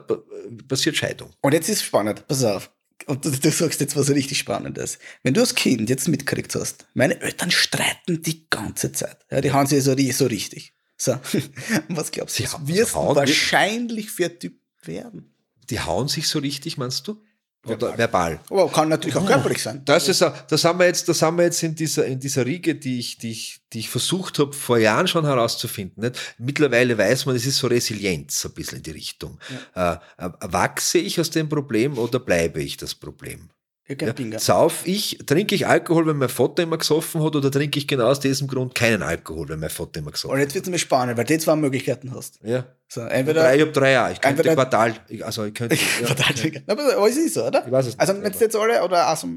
passiert 0.68 0.96
Scheidung. 0.98 1.32
Und 1.42 1.54
jetzt 1.54 1.70
ist 1.70 1.84
spannend, 1.84 2.28
pass 2.28 2.44
auf. 2.44 2.72
Und 3.06 3.24
du, 3.24 3.30
du 3.32 3.52
sagst 3.52 3.80
jetzt 3.80 3.96
was 3.96 4.10
richtig 4.10 4.40
Spannendes. 4.40 4.98
Wenn 5.24 5.34
du 5.34 5.42
als 5.42 5.56
Kind 5.56 5.90
jetzt 5.90 6.08
mitgekriegt 6.08 6.54
hast, 6.56 6.88
meine 6.94 7.22
Eltern 7.22 7.52
streiten 7.52 8.22
die 8.22 8.48
ganze 8.50 8.92
Zeit. 8.92 9.18
Ja, 9.32 9.40
die 9.40 9.52
haben 9.52 9.68
sie 9.68 9.80
so, 9.80 9.96
so 10.12 10.26
richtig. 10.26 10.74
So, 10.98 11.20
was 11.90 12.12
glaubst 12.12 12.40
du? 12.40 12.46
Haben- 12.46 12.68
wirst 12.68 12.96
wahrscheinlich 12.96 14.10
für 14.12 14.38
Typ 14.38 14.60
werden? 14.84 15.34
Die 15.70 15.80
hauen 15.80 16.08
sich 16.08 16.28
so 16.28 16.40
richtig, 16.40 16.78
meinst 16.78 17.08
du? 17.08 17.22
Oder 17.66 17.98
verbal? 17.98 18.40
Aber 18.50 18.72
kann 18.72 18.88
natürlich 18.88 19.16
auch 19.18 19.26
körperlich 19.26 19.62
sein. 19.62 19.84
Das 19.84 20.08
ist, 20.08 20.22
das 20.22 20.64
haben 20.64 20.80
wir 20.80 20.86
jetzt, 20.86 21.10
das 21.10 21.22
haben 21.22 21.38
wir 21.38 21.44
jetzt 21.46 21.62
in 21.64 21.76
dieser, 21.76 22.06
in 22.06 22.18
dieser 22.20 22.46
Riege, 22.46 22.76
die 22.76 23.00
ich, 23.00 23.18
die 23.18 23.32
ich, 23.32 23.60
die 23.74 23.80
ich 23.80 23.90
versucht 23.90 24.40
habe, 24.40 24.54
vor 24.54 24.78
Jahren 24.78 25.08
schon 25.08 25.26
herauszufinden. 25.26 26.02
Nicht? 26.04 26.36
Mittlerweile 26.38 26.98
weiß 26.98 27.26
man, 27.26 27.36
es 27.36 27.46
ist 27.46 27.58
so 27.58 27.68
Resilienz, 27.68 28.40
so 28.40 28.48
ein 28.48 28.54
bisschen 28.54 28.78
in 28.78 28.84
die 28.84 28.92
Richtung. 28.92 29.38
Äh, 29.76 29.94
äh, 30.18 30.30
wachse 30.42 30.98
ich 31.00 31.20
aus 31.20 31.30
dem 31.30 31.50
Problem 31.50 31.98
oder 31.98 32.20
bleibe 32.20 32.62
ich 32.62 32.78
das 32.78 32.96
Problem? 32.96 33.50
Bingo. 33.96 34.38
Sauf 34.40 34.86
ich, 34.86 35.18
trinke 35.26 35.56
ich 35.56 35.66
Alkohol, 35.66 36.08
wenn 36.08 36.18
mein 36.18 36.28
Vater 36.30 36.64
immer 36.64 36.78
gesoffen 36.78 37.24
hat, 37.24 37.36
oder 37.36 37.50
trinke 37.50 37.80
ich 37.80 37.88
genau 37.88 38.08
aus 38.08 38.20
diesem 38.20 38.48
Grund 38.48 38.76
keinen 38.76 39.02
Alkohol, 39.02 39.48
wenn 39.50 39.60
mein 39.62 39.70
Vater 39.70 40.00
immer 40.00 40.12
gesoffen 40.12 40.34
Und 40.34 40.40
jetzt 40.42 40.56
wird 40.56 40.66
es 40.66 40.70
mir 40.72 40.78
spannend, 40.78 41.18
weil 41.18 41.24
du 41.26 41.38
zwei 41.40 41.56
Möglichkeiten 41.56 42.14
hast. 42.14 42.42
hat? 42.42 42.50
Ja. 42.50 42.66
So, 42.90 43.02
Drei, 43.02 43.10
entweder. 43.10 43.56
ich 43.56 43.62
habe 43.62 43.72
drei 43.72 43.92
Jahre. 43.92 44.12
Ich 44.14 44.20
könnte 44.22 44.42
entweder- 44.44 44.56
Quartal, 44.56 44.94
ich- 45.08 45.26
also 45.26 45.46
ich 45.46 45.54
könnte. 45.54 45.76
Ja, 46.02 46.08
Total 46.08 46.62
aber, 46.68 46.98
aber 46.98 47.10
es 47.10 47.16
ist 47.18 47.34
so, 47.36 47.46
oder? 47.46 47.66
Ich 47.66 47.72
weiß 47.72 47.86
es 47.88 47.94
nicht, 47.94 48.00
Also, 48.02 48.22
wenn 48.22 48.34
jetzt 48.34 48.56
alle, 48.56 48.84
oder 48.84 49.08
also, 49.08 49.28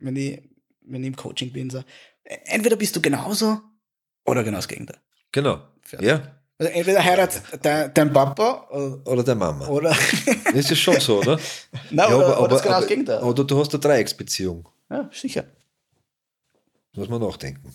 wenn 0.00 0.16
ich, 0.16 0.42
wenn 0.86 1.02
ich 1.02 1.08
im 1.08 1.16
Coaching 1.16 1.52
bin, 1.52 1.68
so, 1.70 1.82
entweder 2.24 2.76
bist 2.76 2.96
du 2.96 3.00
genauso 3.02 3.60
Oder 4.24 4.44
genau 4.44 4.56
das 4.58 4.68
Gegenteil. 4.68 4.98
Genau. 5.32 5.60
Fertig. 5.82 6.08
Ja. 6.08 6.39
Also 6.60 6.72
entweder 6.72 7.02
heiratet 7.02 7.42
dein, 7.62 7.94
dein 7.94 8.12
Papa 8.12 8.66
oder, 8.70 9.06
Oder 9.06 9.24
der 9.24 9.34
Mama. 9.34 9.66
oder, 9.68 9.96
Das 10.52 10.70
ist 10.70 10.78
schon 10.78 11.00
so, 11.00 11.20
oder? 11.20 11.40
Nein, 11.90 12.12
oder, 12.12 12.38
oder 12.38 12.48
das 12.48 12.62
genau 12.62 12.80
das 12.80 12.86
Gegenteil. 12.86 13.22
oder 13.22 13.44
du 13.44 13.58
hast 13.58 13.72
eine 13.72 13.80
Dreiecksbeziehung. 13.80 14.68
ja, 14.90 15.08
sicher. 15.10 15.44
Muss 16.94 17.08
man 17.08 17.22
nachdenken. 17.22 17.72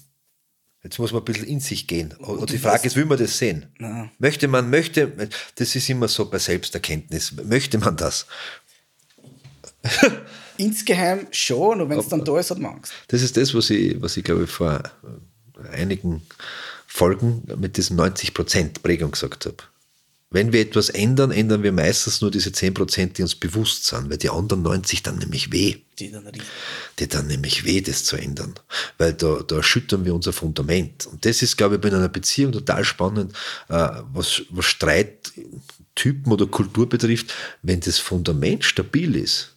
Jetzt 0.83 0.99
muss 0.99 1.11
man 1.11 1.23
ein 1.23 1.25
bisschen 1.25 1.47
in 1.47 1.59
sich 1.61 1.87
gehen. 1.87 2.11
Und 2.19 2.51
die 2.51 2.59
Frage 2.59 2.85
ist, 2.85 2.95
will 2.95 3.05
man 3.05 3.17
das 3.17 3.39
sehen? 3.39 3.73
Ja. 3.79 4.07
Möchte 4.19 4.47
man, 4.47 4.69
möchte, 4.69 5.11
das 5.55 5.75
ist 5.75 5.89
immer 5.89 6.07
so 6.07 6.29
bei 6.29 6.37
Selbsterkenntnis, 6.37 7.33
möchte 7.43 7.79
man 7.79 7.97
das? 7.97 8.27
Insgeheim 10.57 11.25
schon, 11.31 11.81
und 11.81 11.89
wenn 11.89 11.97
es 11.97 12.07
dann 12.07 12.23
da 12.23 12.37
ist, 12.39 12.51
hat 12.51 12.59
man 12.59 12.73
Angst. 12.75 12.93
Das 13.07 13.23
ist 13.23 13.35
das, 13.35 13.55
was 13.55 13.71
ich, 13.71 13.99
was 13.99 14.15
ich 14.15 14.23
glaube 14.23 14.45
vor 14.45 14.83
einigen 15.71 16.21
Folgen 16.95 17.43
mit 17.57 17.75
diesen 17.75 17.99
90% 17.99 18.81
Prägung 18.81 19.11
gesagt 19.11 19.45
habe. 19.45 19.57
Wenn 20.29 20.53
wir 20.53 20.61
etwas 20.61 20.87
ändern, 20.89 21.31
ändern 21.31 21.61
wir 21.61 21.73
meistens 21.73 22.21
nur 22.21 22.31
diese 22.31 22.51
10%, 22.51 23.13
die 23.13 23.21
uns 23.21 23.35
bewusst 23.35 23.85
sind, 23.85 24.09
weil 24.09 24.17
die 24.17 24.29
anderen 24.29 24.63
90 24.63 25.03
dann 25.03 25.17
nämlich 25.17 25.51
weh. 25.51 25.75
Die 25.99 26.09
dann. 26.09 26.25
Die 26.97 27.07
dann 27.09 27.27
nämlich 27.27 27.65
weh, 27.65 27.81
das 27.81 28.05
zu 28.05 28.15
ändern. 28.15 28.53
Weil 28.97 29.11
da, 29.11 29.41
da 29.45 29.57
erschüttern 29.57 30.05
wir 30.05 30.15
unser 30.15 30.31
Fundament. 30.31 31.05
Und 31.05 31.25
das 31.25 31.41
ist, 31.41 31.57
glaube 31.57 31.75
ich, 31.75 31.81
bei 31.81 31.89
einer 31.89 32.07
Beziehung 32.07 32.53
total 32.53 32.85
spannend, 32.85 33.33
äh, 33.67 33.89
was, 34.13 34.43
was 34.49 34.65
Streittypen 34.65 36.31
oder 36.31 36.47
Kultur 36.47 36.87
betrifft, 36.87 37.33
wenn 37.61 37.81
das 37.81 37.99
Fundament 37.99 38.63
stabil 38.63 39.17
ist. 39.17 39.53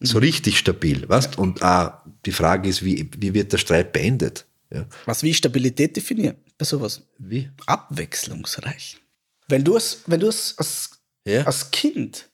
So 0.00 0.18
richtig 0.18 0.56
stabil, 0.56 1.06
weißt? 1.06 1.36
Und 1.36 1.62
auch 1.62 1.92
die 2.24 2.32
Frage 2.32 2.70
ist, 2.70 2.82
wie, 2.82 3.10
wie 3.18 3.34
wird 3.34 3.52
der 3.52 3.58
Streit 3.58 3.92
beendet? 3.92 4.46
Ja. 4.72 4.86
Was 5.04 5.22
wie 5.22 5.34
Stabilität 5.34 5.94
definieren? 5.94 6.36
Bei 6.58 6.64
sowas. 6.64 7.02
Wie? 7.18 7.50
Abwechslungsreich. 7.66 8.98
Wenn 9.46 9.64
du 9.64 9.76
es, 9.76 10.02
wenn 10.06 10.20
du 10.20 10.28
es 10.28 10.54
als, 10.58 10.90
Ja. 11.24 11.44
als 11.44 11.70
Kind 11.70 12.28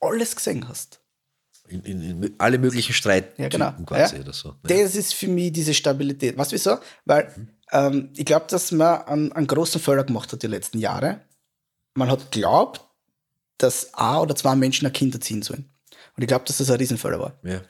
alles 0.00 0.34
gesehen 0.36 0.66
hast, 0.68 1.00
In, 1.68 1.82
in, 1.84 2.22
in 2.22 2.34
alle 2.38 2.58
möglichen 2.58 2.92
Streittypen 2.94 3.42
Ja, 3.44 3.48
genau. 3.48 3.72
quasi 3.84 4.16
Ja. 4.16 4.22
oder 4.22 4.32
so. 4.32 4.54
Das 4.62 4.94
ist 4.96 5.14
für 5.14 5.28
mich 5.28 5.52
diese 5.52 5.74
Stabilität. 5.74 6.38
Du 6.38 6.44
wieso? 6.50 6.78
Weil 7.04 7.32
ähm, 7.72 8.10
ich 8.16 8.24
glaube, 8.24 8.46
dass 8.48 8.72
man 8.72 9.02
einen, 9.02 9.32
einen 9.32 9.46
großen 9.46 9.80
Fehler 9.80 10.02
gemacht 10.04 10.32
hat 10.32 10.42
die 10.42 10.46
letzten 10.48 10.78
Jahre. 10.78 11.20
Man 11.94 12.10
hat 12.10 12.30
glaubt, 12.32 12.80
dass 13.58 13.94
ein 13.94 14.16
oder 14.18 14.34
zwei 14.34 14.56
Menschen 14.56 14.86
ein 14.86 14.92
Kind 14.92 15.14
erziehen 15.14 15.42
sollen. 15.42 15.68
Und 16.16 16.22
ich 16.22 16.28
glaube, 16.28 16.44
dass 16.46 16.58
das 16.58 16.70
ein 16.70 16.76
Riesenfehler 16.78 17.20
war. 17.20 17.34
Ja. 17.44 17.60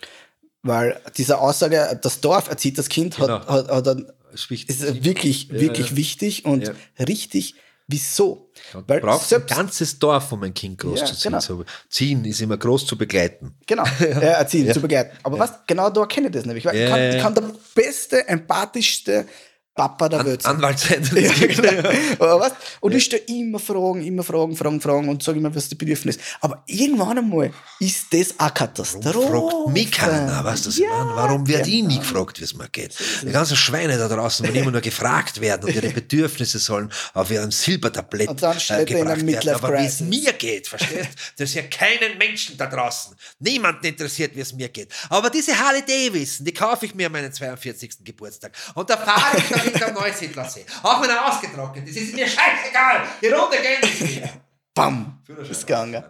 Weil 0.62 1.01
diese 1.16 1.38
Aussage, 1.38 1.99
das 2.03 2.20
Dorf 2.20 2.49
erzieht 2.49 2.78
das 2.78 2.88
Kind, 2.88 3.18
hat, 3.18 3.26
Genau. 3.26 3.47
hat, 3.47 3.68
hat 3.68 3.86
dann, 3.86 4.05
Das 4.07 4.14
ist 4.33 4.51
wichtig. 4.51 4.81
ist 4.81 5.05
wirklich, 5.05 5.51
wirklich 5.53 5.91
ja. 5.91 5.97
wichtig 5.97 6.45
und 6.45 6.68
Ja. 6.68 6.74
richtig. 7.05 7.55
Wieso? 7.93 8.49
Du 8.72 8.85
Weil 8.87 9.01
brauchst 9.01 9.31
selbst, 9.31 9.51
ein 9.51 9.57
ganzes 9.57 9.99
Dorf, 9.99 10.31
um 10.31 10.45
ein 10.45 10.55
Kind 10.55 10.78
groß 10.78 11.01
Ja, 11.01 11.07
zu 11.07 11.14
ziehen. 11.16 11.31
genau. 11.33 11.41
So, 11.41 11.64
ziehen 11.89 12.24
ist 12.24 12.41
immer 12.41 12.57
groß 12.57 12.87
zu 12.87 12.97
begleiten. 12.97 13.57
Genau, 13.66 13.83
erziehen, 14.20 14.72
zu 14.72 14.81
begleiten. 14.81 15.16
Aber 15.24 15.41
was, 15.41 15.51
genau 15.66 15.91
da 15.91 16.03
erkenne 16.03 16.28
ich 16.28 16.33
das 16.35 16.45
nämlich. 16.45 16.64
Weil 16.64 16.76
ich, 16.76 16.89
kann, 16.89 17.18
kann 17.20 17.35
der 17.35 17.53
beste, 17.74 18.28
empathischste 18.28 19.26
Papa 19.75 20.09
der 20.09 20.21
An, 20.21 20.27
Welt. 20.27 20.45
Anwalt 20.45 20.79
sein. 20.79 21.09
Ja, 21.14 21.33
genau. 21.47 21.89
Aber 22.18 22.41
was? 22.41 22.53
Und 22.81 22.93
ich 22.93 23.05
stelle 23.05 23.23
immer 23.29 23.59
Fragen, 23.59 24.05
immer 24.05 24.25
Fragen, 24.25 24.57
Fragen, 24.57 24.81
Fragen 24.81 25.09
und 25.09 25.23
sage 25.23 25.39
immer, 25.39 25.55
was 25.55 25.68
das 25.68 25.79
Bedürfnis 25.79 26.16
ist. 26.16 26.25
Aber 26.41 26.62
irgendwann 26.66 27.18
einmal 27.18 27.53
ist 27.79 28.07
das 28.12 28.39
eine 28.39 28.51
Katastrophe. 28.51 29.12
Fragt 29.12 29.68
mich 29.68 29.93
keiner, 29.93 30.45
was 30.45 30.66
ich 30.66 30.81
meine? 30.81 31.14
Warum 31.14 31.47
wird 31.47 31.66
ich 31.68 31.85
nie 31.85 31.99
gefragt, 31.99 32.41
wie 32.41 32.45
es 32.45 32.55
mir 32.55 32.68
geht? 32.68 32.95
Die 33.23 33.31
ganzen 33.31 33.57
Schweine 33.57 33.97
da 33.97 34.09
draußen 34.09 34.45
wollen 34.45 34.57
immer 34.57 34.73
nur 34.73 34.81
gefragt 34.81 35.41
werden 35.41 35.68
und 35.68 35.75
ihre 35.75 35.89
Bedürfnisse 35.95 36.59
sollen 36.59 36.93
auf 37.14 37.31
ihrem 37.31 37.53
Silbertablett 37.53 38.29
Und 38.29 38.43
dann 38.43 38.59
äh, 38.68 38.85
gebracht 38.85 39.25
werden. 39.25 39.55
Aber 39.55 39.79
wie 39.79 39.87
es 39.87 40.01
mir 40.01 40.33
geht, 40.33 40.66
verstehst 40.66 41.11
Das 41.39 41.51
ist 41.51 41.55
ja 41.55 41.62
keinen 41.62 42.18
Menschen 42.18 42.57
da 42.59 42.66
draußen. 42.66 43.14
Niemanden 43.39 43.87
interessiert, 43.87 44.35
wie 44.35 44.41
es 44.41 44.53
mir 44.53 44.68
geht. 44.68 44.93
Aber 45.09 45.31
diese 45.31 45.57
Harley 45.57 45.83
Davidson, 45.83 46.45
die 46.45 46.53
kaufe 46.53 46.87
ich 46.87 46.95
mir 46.95 47.07
an 47.07 47.12
meinen 47.12 47.33
42. 47.33 48.05
Geburtstag. 48.05 48.53
Und 48.75 48.91
da 48.91 48.97
fahre 48.97 49.39
ich 49.39 49.70
damit 49.73 49.89
am 49.89 49.95
Neusiedlersee. 49.95 50.64
Auch 50.83 51.03
wenn 51.03 51.11
er 51.11 51.27
ausgetrocknet 51.29 51.89
ist, 51.89 51.97
ist 51.97 52.14
mir 52.14 52.27
scheißegal. 52.27 53.03
Die 53.23 53.27
Runde 53.29 53.57
gehen 53.59 53.81
nicht. 53.81 54.23
Bam, 54.75 55.23
ist 55.51 55.66
gegangen. 55.66 56.05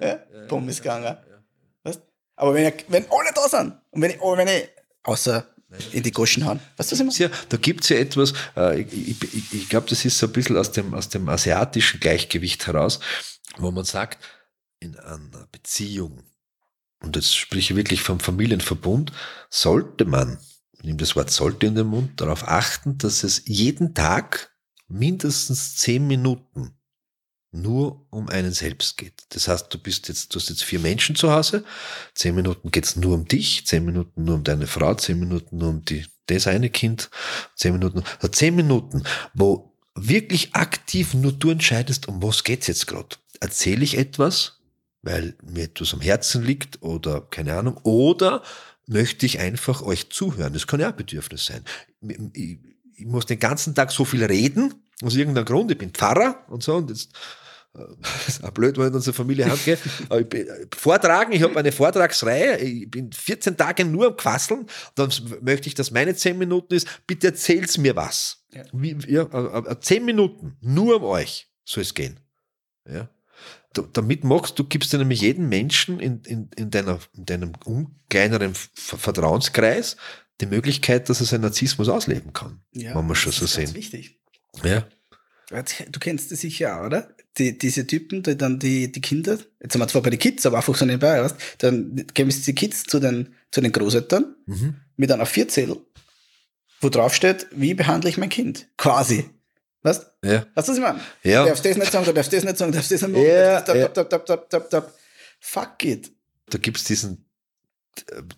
Ja, 0.00 0.18
bumm, 0.48 0.68
ist 0.68 0.82
gegangen. 0.82 1.16
Weißt? 1.82 2.00
Aber 2.36 2.54
wenn, 2.54 2.66
ich, 2.66 2.84
wenn 2.88 3.04
alle 3.10 3.30
da 3.34 3.48
sind 3.48 3.74
und 3.90 4.02
wenn 4.02 4.10
ich, 4.10 4.20
oh, 4.20 4.36
wenn 4.36 4.48
ich 4.48 4.68
außer 5.02 5.46
in 5.92 6.02
die 6.02 6.12
Goschen 6.12 6.44
hauen, 6.44 6.60
weißt 6.76 6.92
du, 6.92 6.94
was 6.94 7.00
ich 7.00 7.20
meine? 7.20 7.32
Ja, 7.32 7.38
da 7.48 7.56
gibt 7.56 7.82
es 7.82 7.88
ja 7.88 7.96
etwas, 7.96 8.34
äh, 8.56 8.82
ich, 8.82 9.22
ich, 9.22 9.34
ich, 9.34 9.54
ich 9.54 9.68
glaube, 9.68 9.88
das 9.88 10.04
ist 10.04 10.18
so 10.18 10.26
ein 10.26 10.32
bisschen 10.32 10.56
aus 10.56 10.72
dem, 10.72 10.92
aus 10.92 11.08
dem 11.08 11.28
asiatischen 11.28 12.00
Gleichgewicht 12.00 12.66
heraus, 12.66 13.00
wo 13.56 13.70
man 13.70 13.84
sagt, 13.84 14.22
in 14.80 14.98
einer 14.98 15.46
Beziehung, 15.50 16.24
und 17.02 17.16
das 17.16 17.34
spreche 17.34 17.72
ich 17.72 17.76
wirklich 17.76 18.02
vom 18.02 18.20
Familienverbund, 18.20 19.12
sollte 19.48 20.04
man, 20.04 20.38
nehme 20.82 20.98
das 20.98 21.16
Wort 21.16 21.30
sollte 21.30 21.66
in 21.66 21.74
den 21.74 21.86
Mund, 21.86 22.20
darauf 22.20 22.48
achten, 22.48 22.98
dass 22.98 23.24
es 23.24 23.42
jeden 23.46 23.94
Tag 23.94 24.52
mindestens 24.88 25.76
zehn 25.76 26.06
Minuten 26.06 26.74
nur 27.52 28.06
um 28.10 28.28
einen 28.28 28.52
selbst 28.52 28.96
geht. 28.96 29.24
Das 29.30 29.46
heißt, 29.46 29.72
du 29.72 29.78
bist 29.78 30.08
jetzt, 30.08 30.34
du 30.34 30.40
hast 30.40 30.48
jetzt 30.48 30.64
vier 30.64 30.80
Menschen 30.80 31.14
zu 31.14 31.30
Hause, 31.30 31.64
zehn 32.14 32.34
Minuten 32.34 32.70
geht's 32.70 32.96
nur 32.96 33.14
um 33.14 33.26
dich, 33.26 33.66
zehn 33.66 33.84
Minuten 33.84 34.24
nur 34.24 34.36
um 34.36 34.44
deine 34.44 34.66
Frau, 34.66 34.94
zehn 34.94 35.18
Minuten 35.18 35.58
nur 35.58 35.68
um 35.68 35.84
die, 35.84 36.06
das 36.26 36.46
eine 36.46 36.70
Kind, 36.70 37.10
zehn 37.54 37.74
Minuten, 37.74 38.02
also 38.16 38.28
zehn 38.28 38.54
Minuten, 38.54 39.04
wo 39.34 39.76
wirklich 39.94 40.54
aktiv 40.54 41.12
nur 41.12 41.32
du 41.32 41.50
entscheidest, 41.50 42.08
um 42.08 42.22
was 42.22 42.44
geht's 42.44 42.66
jetzt 42.66 42.86
gerade. 42.86 43.16
Erzähle 43.40 43.84
ich 43.84 43.98
etwas, 43.98 44.60
weil 45.02 45.36
mir 45.42 45.64
etwas 45.64 45.92
am 45.92 46.00
Herzen 46.00 46.42
liegt 46.42 46.82
oder 46.82 47.20
keine 47.20 47.54
Ahnung, 47.56 47.76
oder 47.82 48.42
möchte 48.86 49.26
ich 49.26 49.38
einfach 49.38 49.82
euch 49.82 50.10
zuhören. 50.10 50.52
Das 50.52 50.66
kann 50.66 50.80
ja 50.80 50.88
auch 50.88 50.92
ein 50.92 50.96
Bedürfnis 50.96 51.46
sein. 51.46 51.64
Ich, 52.34 52.58
ich 52.94 53.06
muss 53.06 53.26
den 53.26 53.38
ganzen 53.38 53.74
Tag 53.74 53.92
so 53.92 54.04
viel 54.04 54.24
reden, 54.24 54.74
aus 55.02 55.16
irgendeinem 55.16 55.44
Grund. 55.44 55.70
Ich 55.70 55.78
bin 55.78 55.90
Pfarrer 55.90 56.44
und 56.48 56.62
so 56.62 56.76
und 56.76 56.90
jetzt 56.90 57.10
das 57.74 58.28
ist 58.28 58.44
auch 58.44 58.50
blöd, 58.50 58.76
wenn 58.76 58.84
ich 58.84 58.90
in 58.90 58.94
unsere 58.96 59.14
Familie 59.14 59.50
heimgehe. 59.50 59.78
Aber 60.08 60.20
ich 60.20 60.28
bin, 60.28 60.46
äh, 60.46 60.66
Vortragen, 60.76 61.32
ich 61.32 61.42
habe 61.42 61.58
eine 61.58 61.72
Vortragsreihe, 61.72 62.58
ich 62.58 62.90
bin 62.90 63.10
14 63.12 63.56
Tage 63.56 63.84
nur 63.84 64.08
am 64.08 64.16
Quasseln, 64.16 64.66
dann 64.94 65.10
möchte 65.40 65.68
ich, 65.68 65.74
dass 65.74 65.90
meine 65.90 66.14
10 66.14 66.36
Minuten 66.36 66.74
ist, 66.74 66.86
bitte 67.06 67.28
erzähl's 67.28 67.78
mir 67.78 67.96
was. 67.96 68.44
Ja. 68.52 68.64
Wie, 68.72 68.96
ja, 69.08 69.22
äh, 69.22 69.70
äh, 69.70 69.80
10 69.80 70.04
Minuten, 70.04 70.56
nur 70.60 70.96
um 70.96 71.04
euch 71.04 71.48
soll 71.64 71.82
es 71.82 71.94
gehen. 71.94 72.20
Ja. 72.86 73.08
Damit 73.92 74.24
machst 74.24 74.58
du, 74.58 74.64
gibst 74.64 74.92
du 74.92 74.98
nämlich 74.98 75.20
jedem 75.20 75.48
Menschen 75.48 76.00
in, 76.00 76.20
in, 76.24 76.50
in, 76.56 76.70
deiner, 76.70 76.98
in 77.16 77.24
deinem 77.26 77.52
kleineren 78.08 78.54
Ver- 78.54 78.98
Vertrauenskreis 78.98 79.96
die 80.40 80.46
Möglichkeit, 80.46 81.08
dass 81.08 81.20
er 81.20 81.26
seinen 81.26 81.42
Narzissmus 81.42 81.88
ausleben 81.88 82.32
kann. 82.32 82.60
Ja, 82.72 82.94
wenn 82.94 83.06
wir 83.06 83.14
schon 83.14 83.30
das 83.32 83.38
so 83.38 83.44
ist 83.44 83.56
ganz 83.56 83.68
sehen. 83.70 83.76
wichtig. 83.76 84.18
Ja. 84.64 84.86
Du 85.90 86.00
kennst 86.00 86.32
das 86.32 86.40
sicher 86.40 86.80
auch, 86.80 86.86
oder? 86.86 87.14
Die, 87.38 87.56
diese 87.58 87.86
Typen, 87.86 88.22
die 88.22 88.36
dann 88.36 88.58
die, 88.58 88.90
die 88.90 89.00
Kinder, 89.00 89.38
jetzt 89.60 89.72
sind 89.72 89.80
wir 89.80 89.88
zwar 89.88 90.02
bei 90.02 90.10
den 90.10 90.18
Kids, 90.18 90.44
aber 90.46 90.56
einfach 90.58 90.74
so 90.74 90.84
nebenbei, 90.86 91.22
weißt, 91.22 91.36
dann 91.58 92.06
geben 92.14 92.30
sie 92.30 92.42
die 92.42 92.54
Kids 92.54 92.84
zu 92.84 93.00
den, 93.00 93.34
zu 93.50 93.60
den 93.60 93.72
Großeltern 93.72 94.34
Mhm. 94.46 94.76
mit 94.96 95.10
einer 95.12 95.26
Vierzettel, 95.26 95.76
wo 96.80 96.88
drauf 96.88 97.14
steht, 97.14 97.46
wie 97.52 97.74
behandle 97.74 98.08
ich 98.10 98.16
mein 98.18 98.28
Kind? 98.30 98.66
Quasi. 98.76 99.28
Weißt 99.82 100.06
Ja. 100.24 100.46
Weißt 100.54 100.68
du, 100.68 100.72
was 100.72 100.78
ich 100.78 100.80
meine? 100.80 101.00
Ja. 101.22 101.42
Du 101.42 101.48
darfst 101.48 101.64
das 101.64 101.76
nicht 101.76 101.92
sagen, 101.92 102.04
du 102.04 102.12
darfst 102.12 102.32
das 102.32 102.44
nicht 102.44 102.58
sagen, 102.58 102.72
du 102.72 102.76
darfst 102.76 102.90
das 102.90 103.02
nicht 103.02 103.12
machen. 103.12 103.26
Ja, 103.26 103.60
darfst 103.60 103.74
ja. 103.74 103.88
tap, 103.88 104.10
tap, 104.10 104.26
tap, 104.26 104.50
tap, 104.50 104.70
tap. 104.70 104.94
Fuck 105.40 105.84
it. 105.84 106.12
da 106.50 106.58
gibt's 106.58 106.84
diesen 106.84 107.24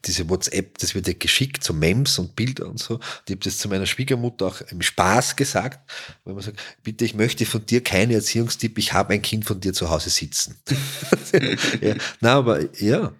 diese 0.04 0.28
WhatsApp, 0.28 0.78
das 0.78 0.94
wird 0.94 1.06
ja 1.06 1.14
geschickt, 1.16 1.62
so 1.62 1.72
Memes 1.72 2.18
und 2.18 2.34
Bilder 2.34 2.66
und 2.66 2.78
so. 2.78 2.98
Ich 3.26 3.32
habe 3.32 3.44
das 3.44 3.58
zu 3.58 3.68
meiner 3.68 3.86
Schwiegermutter 3.86 4.46
auch 4.46 4.60
im 4.62 4.82
Spaß 4.82 5.36
gesagt, 5.36 5.88
weil 6.24 6.34
man 6.34 6.42
sagt, 6.42 6.60
bitte, 6.82 7.04
ich 7.04 7.14
möchte 7.14 7.46
von 7.46 7.64
dir 7.64 7.82
keine 7.82 8.14
Erziehungstipp, 8.14 8.78
ich 8.78 8.92
habe 8.92 9.14
ein 9.14 9.22
Kind 9.22 9.44
von 9.44 9.60
dir 9.60 9.72
zu 9.72 9.90
Hause 9.90 10.10
sitzen. 10.10 10.60
ja, 11.80 11.94
na, 12.20 12.34
aber 12.34 12.74
ja, 12.80 13.12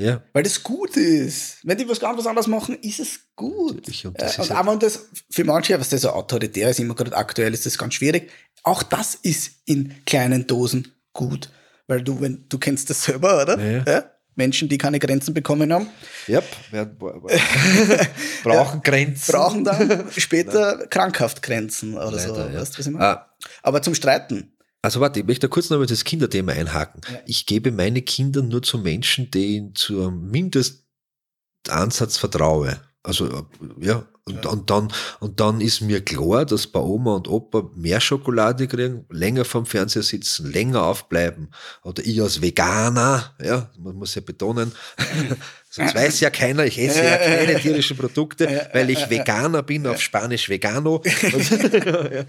ja. 0.00 0.22
Weil 0.32 0.42
das 0.42 0.62
gut 0.62 0.96
ist. 0.96 1.58
Wenn 1.62 1.78
die 1.78 1.88
was 1.88 2.00
ganz 2.00 2.18
was 2.18 2.26
anderes 2.26 2.46
machen, 2.46 2.76
ist 2.82 3.00
es 3.00 3.20
gut. 3.36 3.76
Natürlich, 3.76 4.06
und 4.06 4.20
das 4.20 4.38
äh, 4.38 4.42
und 4.42 4.48
ja- 4.48 4.60
auch 4.60 4.66
wenn 4.66 4.78
das 4.78 5.06
für 5.30 5.44
manche, 5.44 5.78
was 5.78 5.88
das 5.90 6.00
so 6.02 6.10
autoritär 6.10 6.70
ist, 6.70 6.80
immer 6.80 6.94
gerade 6.94 7.16
aktuell 7.16 7.52
ist 7.54 7.66
das 7.66 7.78
ganz 7.78 7.94
schwierig. 7.94 8.30
Auch 8.62 8.82
das 8.82 9.14
ist 9.14 9.52
in 9.66 9.94
kleinen 10.06 10.46
Dosen 10.46 10.92
gut. 11.12 11.50
Weil 11.86 12.02
du, 12.02 12.20
wenn, 12.20 12.44
du 12.48 12.58
kennst 12.58 12.88
das 12.90 13.02
selber, 13.04 13.42
oder? 13.42 13.58
Ja. 13.86 14.04
Menschen, 14.36 14.68
die 14.68 14.78
keine 14.78 14.98
Grenzen 15.00 15.34
bekommen 15.34 15.72
haben, 15.72 15.88
Ja, 16.28 16.40
werden, 16.70 16.96
brauchen 18.42 18.82
Grenzen. 18.82 19.32
brauchen 19.32 19.64
dann 19.64 20.06
später 20.16 20.86
krankhaft 20.88 21.42
Grenzen 21.42 21.94
oder 21.96 22.18
so. 22.18 22.34
Leider, 22.34 22.52
ja. 22.52 22.60
Weißt 22.60 22.78
was 22.78 22.86
ich 22.86 22.92
meine? 22.92 23.04
Ah, 23.04 23.26
Aber 23.62 23.82
zum 23.82 23.94
Streiten. 23.94 24.52
Also 24.82 25.00
warte, 25.00 25.20
ich 25.20 25.26
möchte 25.26 25.48
kurz 25.48 25.70
noch 25.70 25.78
mal 25.78 25.86
das 25.86 26.04
Kinderthema 26.04 26.52
einhaken. 26.52 27.00
Ja. 27.10 27.20
Ich 27.26 27.46
gebe 27.46 27.70
meine 27.70 28.02
Kinder 28.02 28.42
nur 28.42 28.62
zu 28.62 28.78
Menschen, 28.78 29.30
denen 29.30 29.74
zu 29.74 30.10
Mindestansatz 30.10 32.16
vertraue. 32.16 32.80
Also, 33.02 33.46
ja, 33.78 34.06
Und, 34.24 34.44
ja. 34.44 34.50
und, 34.50 34.68
dann, 34.68 34.92
und 35.20 35.40
dann 35.40 35.62
ist 35.62 35.80
mir 35.80 36.04
klar, 36.04 36.44
dass 36.44 36.66
bei 36.66 36.80
Oma 36.80 37.14
und 37.14 37.28
Opa 37.28 37.70
mehr 37.74 38.00
Schokolade 38.00 38.68
kriegen, 38.68 39.06
länger 39.10 39.46
vom 39.46 39.64
Fernseher 39.64 40.02
sitzen, 40.02 40.52
länger 40.52 40.82
aufbleiben. 40.82 41.50
Oder 41.82 42.04
ich 42.04 42.20
als 42.20 42.42
Veganer, 42.42 43.34
ja, 43.42 43.70
man 43.78 43.96
muss 43.96 44.14
ja 44.14 44.20
betonen, 44.20 44.72
sonst 45.70 45.94
weiß 45.94 46.20
ja 46.20 46.28
keiner, 46.28 46.66
ich 46.66 46.78
esse 46.78 47.02
ja 47.02 47.16
keine 47.16 47.54
tierischen 47.60 47.96
Produkte, 47.96 48.68
weil 48.74 48.90
ich 48.90 49.08
Veganer 49.08 49.62
bin, 49.62 49.86
auf 49.86 50.00
Spanisch 50.00 50.50
Vegano, 50.50 51.02
äh, 51.04 52.24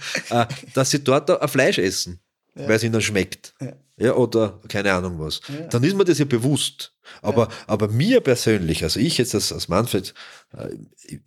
dass 0.73 0.89
sie 0.89 1.03
dort 1.03 1.29
ein 1.29 1.49
Fleisch 1.49 1.79
essen, 1.79 2.21
weil 2.55 2.71
es 2.71 2.83
ihnen 2.83 3.01
schmeckt. 3.01 3.53
Ja, 3.97 4.15
oder 4.15 4.59
keine 4.67 4.93
Ahnung 4.93 5.19
was. 5.19 5.41
Dann 5.69 5.83
ist 5.83 5.95
mir 5.95 6.05
das 6.05 6.19
ja 6.19 6.25
bewusst. 6.25 6.93
Aber, 7.21 7.49
aber 7.67 7.87
mir 7.87 8.21
persönlich, 8.21 8.83
also 8.83 8.99
ich 8.99 9.17
jetzt 9.17 9.35
als, 9.35 9.51
als 9.51 9.67
Manfred, 9.67 10.13
äh, 10.53 11.17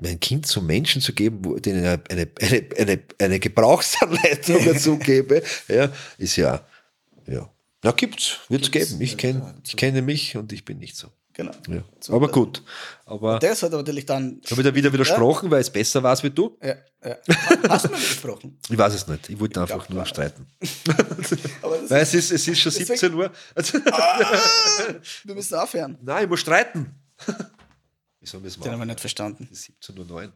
mein 0.00 0.20
Kind 0.20 0.46
zum 0.46 0.66
Menschen 0.66 1.00
zu 1.00 1.12
geben, 1.12 1.44
wo 1.44 1.56
denen 1.56 1.84
eine, 1.84 2.02
eine, 2.10 2.28
eine, 2.40 2.68
eine, 2.76 3.02
eine 3.18 3.40
Gebrauchsanleitung 3.40 4.64
dazu 4.64 4.98
gebe, 4.98 5.42
ja, 5.68 5.90
ist 6.18 6.36
ja, 6.36 6.66
ja. 7.26 7.50
Ja, 7.84 7.92
gibt's, 7.92 8.40
wird's 8.48 8.70
gibt's, 8.70 8.90
geben. 8.90 9.02
Ich, 9.02 9.16
kenn, 9.16 9.42
ich 9.64 9.76
kenne 9.76 10.02
mich 10.02 10.36
und 10.36 10.52
ich 10.52 10.64
bin 10.64 10.78
nicht 10.78 10.96
so. 10.96 11.08
Genau. 11.36 11.52
Ja. 11.68 11.82
Aber 12.14 12.28
gut. 12.28 12.62
Aber 13.04 13.38
das 13.38 13.62
hat 13.62 13.70
aber 13.70 13.82
natürlich 13.82 14.06
dann. 14.06 14.40
Habe 14.50 14.62
ich 14.62 14.66
da 14.66 14.74
wieder 14.74 14.90
widersprochen, 14.90 15.46
ja. 15.46 15.50
weil 15.50 15.60
es 15.60 15.68
besser 15.68 16.02
war 16.02 16.20
wie 16.22 16.30
du? 16.30 16.56
Ja, 16.62 16.76
ja. 17.04 17.16
Hast 17.68 17.84
du 17.84 17.88
mir 17.90 17.98
widersprochen? 17.98 18.58
Ich 18.70 18.78
weiß 18.78 18.94
es 18.94 19.06
nicht. 19.06 19.28
Ich 19.28 19.38
wollte 19.38 19.60
ich 19.60 19.70
einfach 19.70 19.86
nur 19.90 20.06
streiten. 20.06 20.46
weil 21.88 22.00
es 22.00 22.14
ist, 22.14 22.32
es 22.32 22.48
ist 22.48 22.58
schon 22.58 22.72
17 22.72 23.12
Uhr. 23.12 23.30
ah, 23.54 24.34
wir 25.24 25.34
müssen 25.34 25.54
aufhören. 25.56 25.98
Nein, 26.00 26.24
ich 26.24 26.30
muss 26.30 26.40
streiten. 26.40 26.94
Wieso 28.20 28.40
müssen 28.40 28.60
wir 28.60 28.64
Den 28.64 28.72
haben 28.72 28.78
wir 28.78 28.86
nicht 28.86 29.00
verstanden. 29.00 29.46
17.09 29.52 30.10
Uhr. 30.10 30.32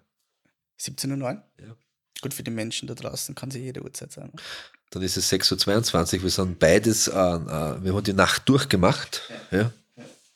17.09 0.79 1.23
Uhr? 1.23 1.29
Ja. 1.31 1.77
Gut, 2.21 2.35
für 2.35 2.43
die 2.43 2.51
Menschen 2.51 2.89
da 2.89 2.95
draußen 2.95 3.35
kann 3.35 3.51
sie 3.51 3.61
jede 3.61 3.83
Uhrzeit 3.83 4.13
sein. 4.13 4.33
Dann 4.91 5.03
ist 5.03 5.17
es 5.17 5.33
6.22 5.33 6.17
Uhr. 6.17 6.23
Wir 6.25 6.31
sind 6.31 6.59
beides, 6.59 7.09
äh, 7.09 7.13
äh, 7.13 7.83
wir 7.83 7.95
haben 7.95 8.05
die 8.05 8.13
Nacht 8.13 8.47
durchgemacht. 8.51 9.23
Ja. 9.51 9.59
ja. 9.59 9.73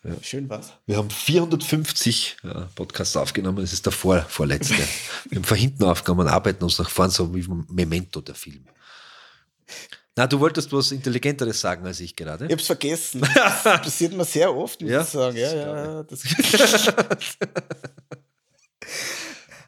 Ja. 0.04 0.14
Schön 0.22 0.48
was. 0.50 0.72
Wir 0.86 0.96
haben 0.98 1.10
450 1.10 2.36
äh, 2.44 2.48
Podcasts 2.74 3.16
aufgenommen. 3.16 3.58
Das 3.60 3.72
ist 3.72 3.86
der 3.86 3.92
vor, 3.92 4.20
vorletzte. 4.28 4.74
wir 5.30 5.36
haben 5.36 5.44
von 5.44 5.56
hinten 5.56 5.84
aufgenommen, 5.84 6.28
arbeiten 6.28 6.62
uns 6.62 6.78
nach 6.78 6.90
vorne, 6.90 7.10
so 7.10 7.34
wie 7.34 7.46
Memento, 7.68 8.20
der 8.20 8.34
Film. 8.34 8.66
Na, 10.16 10.26
du 10.28 10.38
wolltest 10.38 10.72
was 10.72 10.92
Intelligenteres 10.92 11.60
sagen 11.60 11.84
als 11.86 11.98
ich 12.00 12.14
gerade. 12.14 12.46
Ich 12.46 12.52
hab's 12.52 12.66
vergessen. 12.66 13.22
Das 13.34 13.62
passiert 13.62 14.12
mir 14.12 14.24
sehr 14.24 14.54
oft, 14.54 14.80
muss 14.80 14.90
ja? 14.90 15.02
ich 15.02 15.08
sagen. 15.08 15.36
Ja, 15.36 15.54
ja, 15.54 16.02
das 16.04 16.22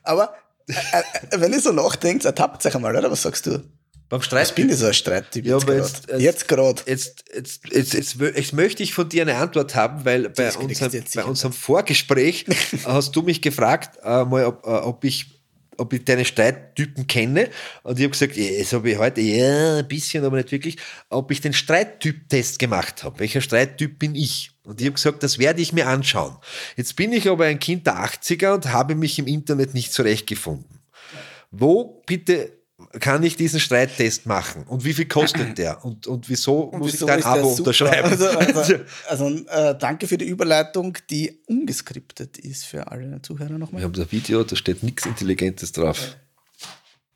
Aber 0.05 0.35
äh, 0.69 0.73
äh, 0.73 1.41
wenn 1.41 1.53
ich 1.53 1.63
so 1.63 1.73
nachdenke, 1.73 2.27
ertappt 2.27 2.63
sich 2.63 2.75
einmal, 2.75 2.95
oder? 2.95 3.11
Was 3.11 3.23
sagst 3.23 3.47
du? 3.47 3.63
Beim 4.09 4.23
Streit. 4.23 4.49
Ich 4.49 4.55
bin 4.55 4.71
ich 4.71 4.77
so 4.77 4.87
ein 4.87 4.95
Streittyp. 4.95 5.45
Ja, 5.45 5.57
aber 5.57 5.77
jetzt, 5.77 6.07
jetzt 6.17 6.47
gerade. 6.47 6.83
Jetzt, 6.87 7.25
jetzt, 7.35 7.61
jetzt, 7.69 7.95
jetzt, 7.95 8.17
jetzt, 8.21 8.53
möchte 8.53 8.83
ich 8.83 8.95
von 8.95 9.09
dir 9.09 9.23
eine 9.23 9.35
Antwort 9.35 9.75
haben, 9.75 10.05
weil 10.05 10.29
bei 10.29 10.53
unserem, 10.53 11.05
bei 11.15 11.25
unserem 11.25 11.53
Vorgespräch 11.53 12.47
hast 12.85 13.17
du 13.17 13.23
mich 13.23 13.43
gefragt, 13.43 13.99
äh, 14.05 14.25
mal, 14.25 14.47
ob, 14.47 14.65
äh, 14.65 14.71
ob 14.71 15.05
ich 15.05 15.37
ob 15.79 15.93
ich 15.93 16.05
deine 16.05 16.25
Streittypen 16.25 17.07
kenne. 17.07 17.51
Und 17.83 17.99
ich 17.99 18.05
habe 18.05 18.13
gesagt, 18.13 18.37
das 18.37 18.73
habe 18.73 18.91
ich 18.91 18.99
heute, 18.99 19.21
ja, 19.21 19.79
ein 19.79 19.89
bisschen, 19.89 20.25
aber 20.25 20.37
nicht 20.37 20.53
wirklich, 20.53 20.77
ob 21.11 21.31
ich 21.31 21.41
den 21.41 21.53
Streittyp-Test 21.53 22.59
gemacht 22.59 23.05
habe. 23.05 23.19
Welcher 23.21 23.41
Streittyp 23.41 23.99
bin 23.99 24.15
ich? 24.15 24.53
Und 24.65 24.81
ich 24.81 24.87
habe 24.87 24.95
gesagt, 24.95 25.23
das 25.23 25.39
werde 25.39 25.61
ich 25.61 25.73
mir 25.73 25.87
anschauen. 25.87 26.37
Jetzt 26.77 26.97
bin 26.97 27.13
ich 27.13 27.29
aber 27.29 27.45
ein 27.45 27.59
Kind 27.59 27.87
der 27.87 27.97
80er 27.97 28.55
und 28.55 28.73
habe 28.73 28.95
mich 28.95 29.19
im 29.19 29.27
Internet 29.27 29.75
nicht 29.75 29.93
zurechtgefunden. 29.93 30.81
Wo 31.51 32.03
bitte 32.07 32.56
kann 33.01 33.23
ich 33.23 33.37
diesen 33.37 33.59
Streittest 33.59 34.27
machen? 34.27 34.65
Und 34.65 34.85
wie 34.85 34.93
viel 34.93 35.07
kostet 35.07 35.57
der? 35.57 35.83
Und, 35.85 36.07
und 36.07 36.29
wieso 36.29 36.61
und 36.61 36.81
muss 36.81 36.93
wieso 36.93 37.07
ich 37.07 37.15
dein 37.15 37.25
Abo 37.25 37.49
unterschreiben? 37.49 38.11
Also, 38.11 38.29
also, 38.29 38.75
also 39.09 39.31
äh, 39.49 39.75
danke 39.79 40.07
für 40.07 40.19
die 40.19 40.27
Überleitung, 40.27 40.99
die 41.09 41.43
ungeskriptet 41.47 42.37
ist 42.39 42.67
für 42.67 42.91
alle 42.91 43.23
Zuhörer 43.23 43.57
nochmal. 43.59 43.81
Wir 43.81 43.87
haben 43.87 43.95
das 43.95 44.13
Video, 44.13 44.45
da 44.45 44.57
steht 44.57 44.83
nichts 44.83 45.07
Intelligentes 45.07 45.73
drauf. 45.73 46.17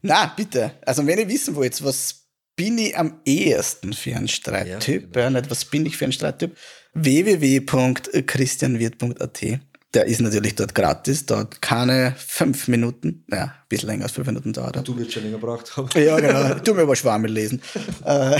Na, 0.03 0.33
bitte. 0.35 0.73
Also 0.87 1.07
wenn 1.07 1.19
ihr 1.19 1.29
wissen 1.29 1.55
wollt, 1.55 1.85
was 1.85 2.25
bin 2.57 2.79
ich 2.79 2.97
am 2.97 3.21
ehesten 3.27 3.93
für 3.93 4.17
ein 4.17 4.29
Streittyp, 4.29 5.15
ja, 5.15 5.27
genau. 5.27 5.41
nicht 5.41 5.51
was 5.51 5.67
bin 5.67 5.85
ich 5.85 5.95
für 5.97 6.07
ein 6.07 6.13
Streittyp, 6.13 6.57
www.christianwirt.at 6.95 9.61
der 9.95 10.05
ist 10.07 10.20
natürlich 10.20 10.55
dort 10.55 10.74
gratis, 10.74 11.26
dauert 11.26 11.61
keine 11.61 12.14
fünf 12.16 12.68
Minuten, 12.68 13.24
ja, 13.30 13.45
ein 13.45 13.53
bisschen 13.68 13.88
länger 13.88 14.05
als 14.05 14.12
fünf 14.12 14.26
Minuten 14.28 14.53
dauert 14.53 14.76
er. 14.76 14.82
Du 14.82 14.97
wirst 14.97 15.12
schon 15.12 15.24
länger 15.24 15.38
gebraucht 15.38 15.76
haben. 15.76 15.88
Ja, 16.01 16.18
genau. 16.18 16.55
Tu 16.61 16.74
mir 16.74 16.82
aber 16.82 16.97
Schwammel 16.97 17.30
lesen. 17.30 17.61
Äh, 18.05 18.38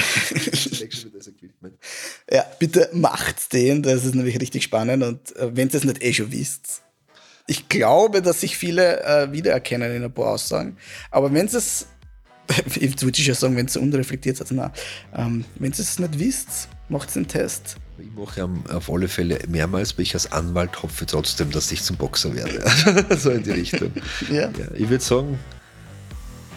ja, 2.31 2.45
bitte 2.59 2.89
macht's 2.93 3.49
den, 3.49 3.83
das 3.83 4.05
ist 4.05 4.15
nämlich 4.15 4.41
richtig 4.41 4.63
spannend 4.63 5.03
und 5.03 5.37
äh, 5.37 5.55
wenn 5.55 5.69
ihr 5.69 5.75
es 5.75 5.85
nicht 5.85 6.03
eh 6.03 6.13
schon 6.13 6.33
wisst. 6.33 6.83
Ich 7.47 7.69
glaube, 7.69 8.23
dass 8.23 8.41
sich 8.41 8.57
viele 8.57 9.03
äh, 9.05 9.33
wiedererkennen 9.33 9.95
in 9.95 10.05
ein 10.05 10.13
paar 10.13 10.29
Aussagen, 10.29 10.77
aber 11.11 11.33
wenn 11.33 11.47
es 11.47 11.87
jetzt 12.81 13.03
würde 13.03 13.19
ich 13.19 13.27
ja 13.27 13.35
sagen, 13.35 13.57
wenn 13.57 13.67
es 13.67 13.77
unreflektiert 13.77 14.37
ist, 14.37 14.43
also 14.43 14.55
nein, 14.55 14.71
ähm, 15.15 15.45
wenn 15.57 15.73
ihr 15.73 15.79
es 15.79 15.99
nicht 15.99 16.19
wisst, 16.19 16.69
macht 16.89 17.15
den 17.15 17.27
Test. 17.29 17.77
Ich 18.01 18.15
mache 18.15 18.49
auf 18.71 18.91
alle 18.91 19.09
Fälle 19.09 19.39
mehrmals, 19.47 19.99
weil 19.99 20.05
ich 20.05 20.15
als 20.15 20.33
Anwalt 20.33 20.83
hoffe 20.83 21.05
trotzdem, 21.05 21.51
dass 21.51 21.71
ich 21.71 21.83
zum 21.83 21.97
Boxer 21.97 22.35
werde. 22.35 23.17
so 23.17 23.31
in 23.31 23.43
die 23.43 23.51
Richtung. 23.51 23.93
Ja. 24.31 24.49
ja 24.49 24.73
ich 24.75 24.89
würde 24.89 25.05
sagen, 25.05 25.39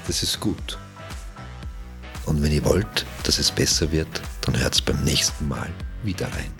das 0.07 0.23
ist 0.23 0.39
gut. 0.39 0.77
Und 2.25 2.41
wenn 2.41 2.51
ihr 2.53 2.63
wollt, 2.63 3.05
dass 3.23 3.39
es 3.39 3.51
besser 3.51 3.91
wird, 3.91 4.07
dann 4.41 4.57
hört 4.57 4.75
es 4.75 4.81
beim 4.81 5.03
nächsten 5.03 5.49
Mal 5.49 5.69
wieder 6.03 6.27
rein. 6.27 6.51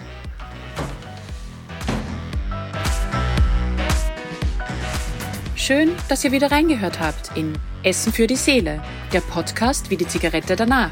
Schön, 5.55 5.91
dass 6.09 6.25
ihr 6.25 6.33
wieder 6.33 6.51
reingehört 6.51 6.99
habt 6.99 7.37
in 7.37 7.53
Essen 7.83 8.11
für 8.11 8.27
die 8.27 8.35
Seele, 8.35 8.83
der 9.13 9.21
Podcast 9.21 9.89
wie 9.89 9.95
die 9.95 10.07
Zigarette 10.07 10.57
danach. 10.57 10.91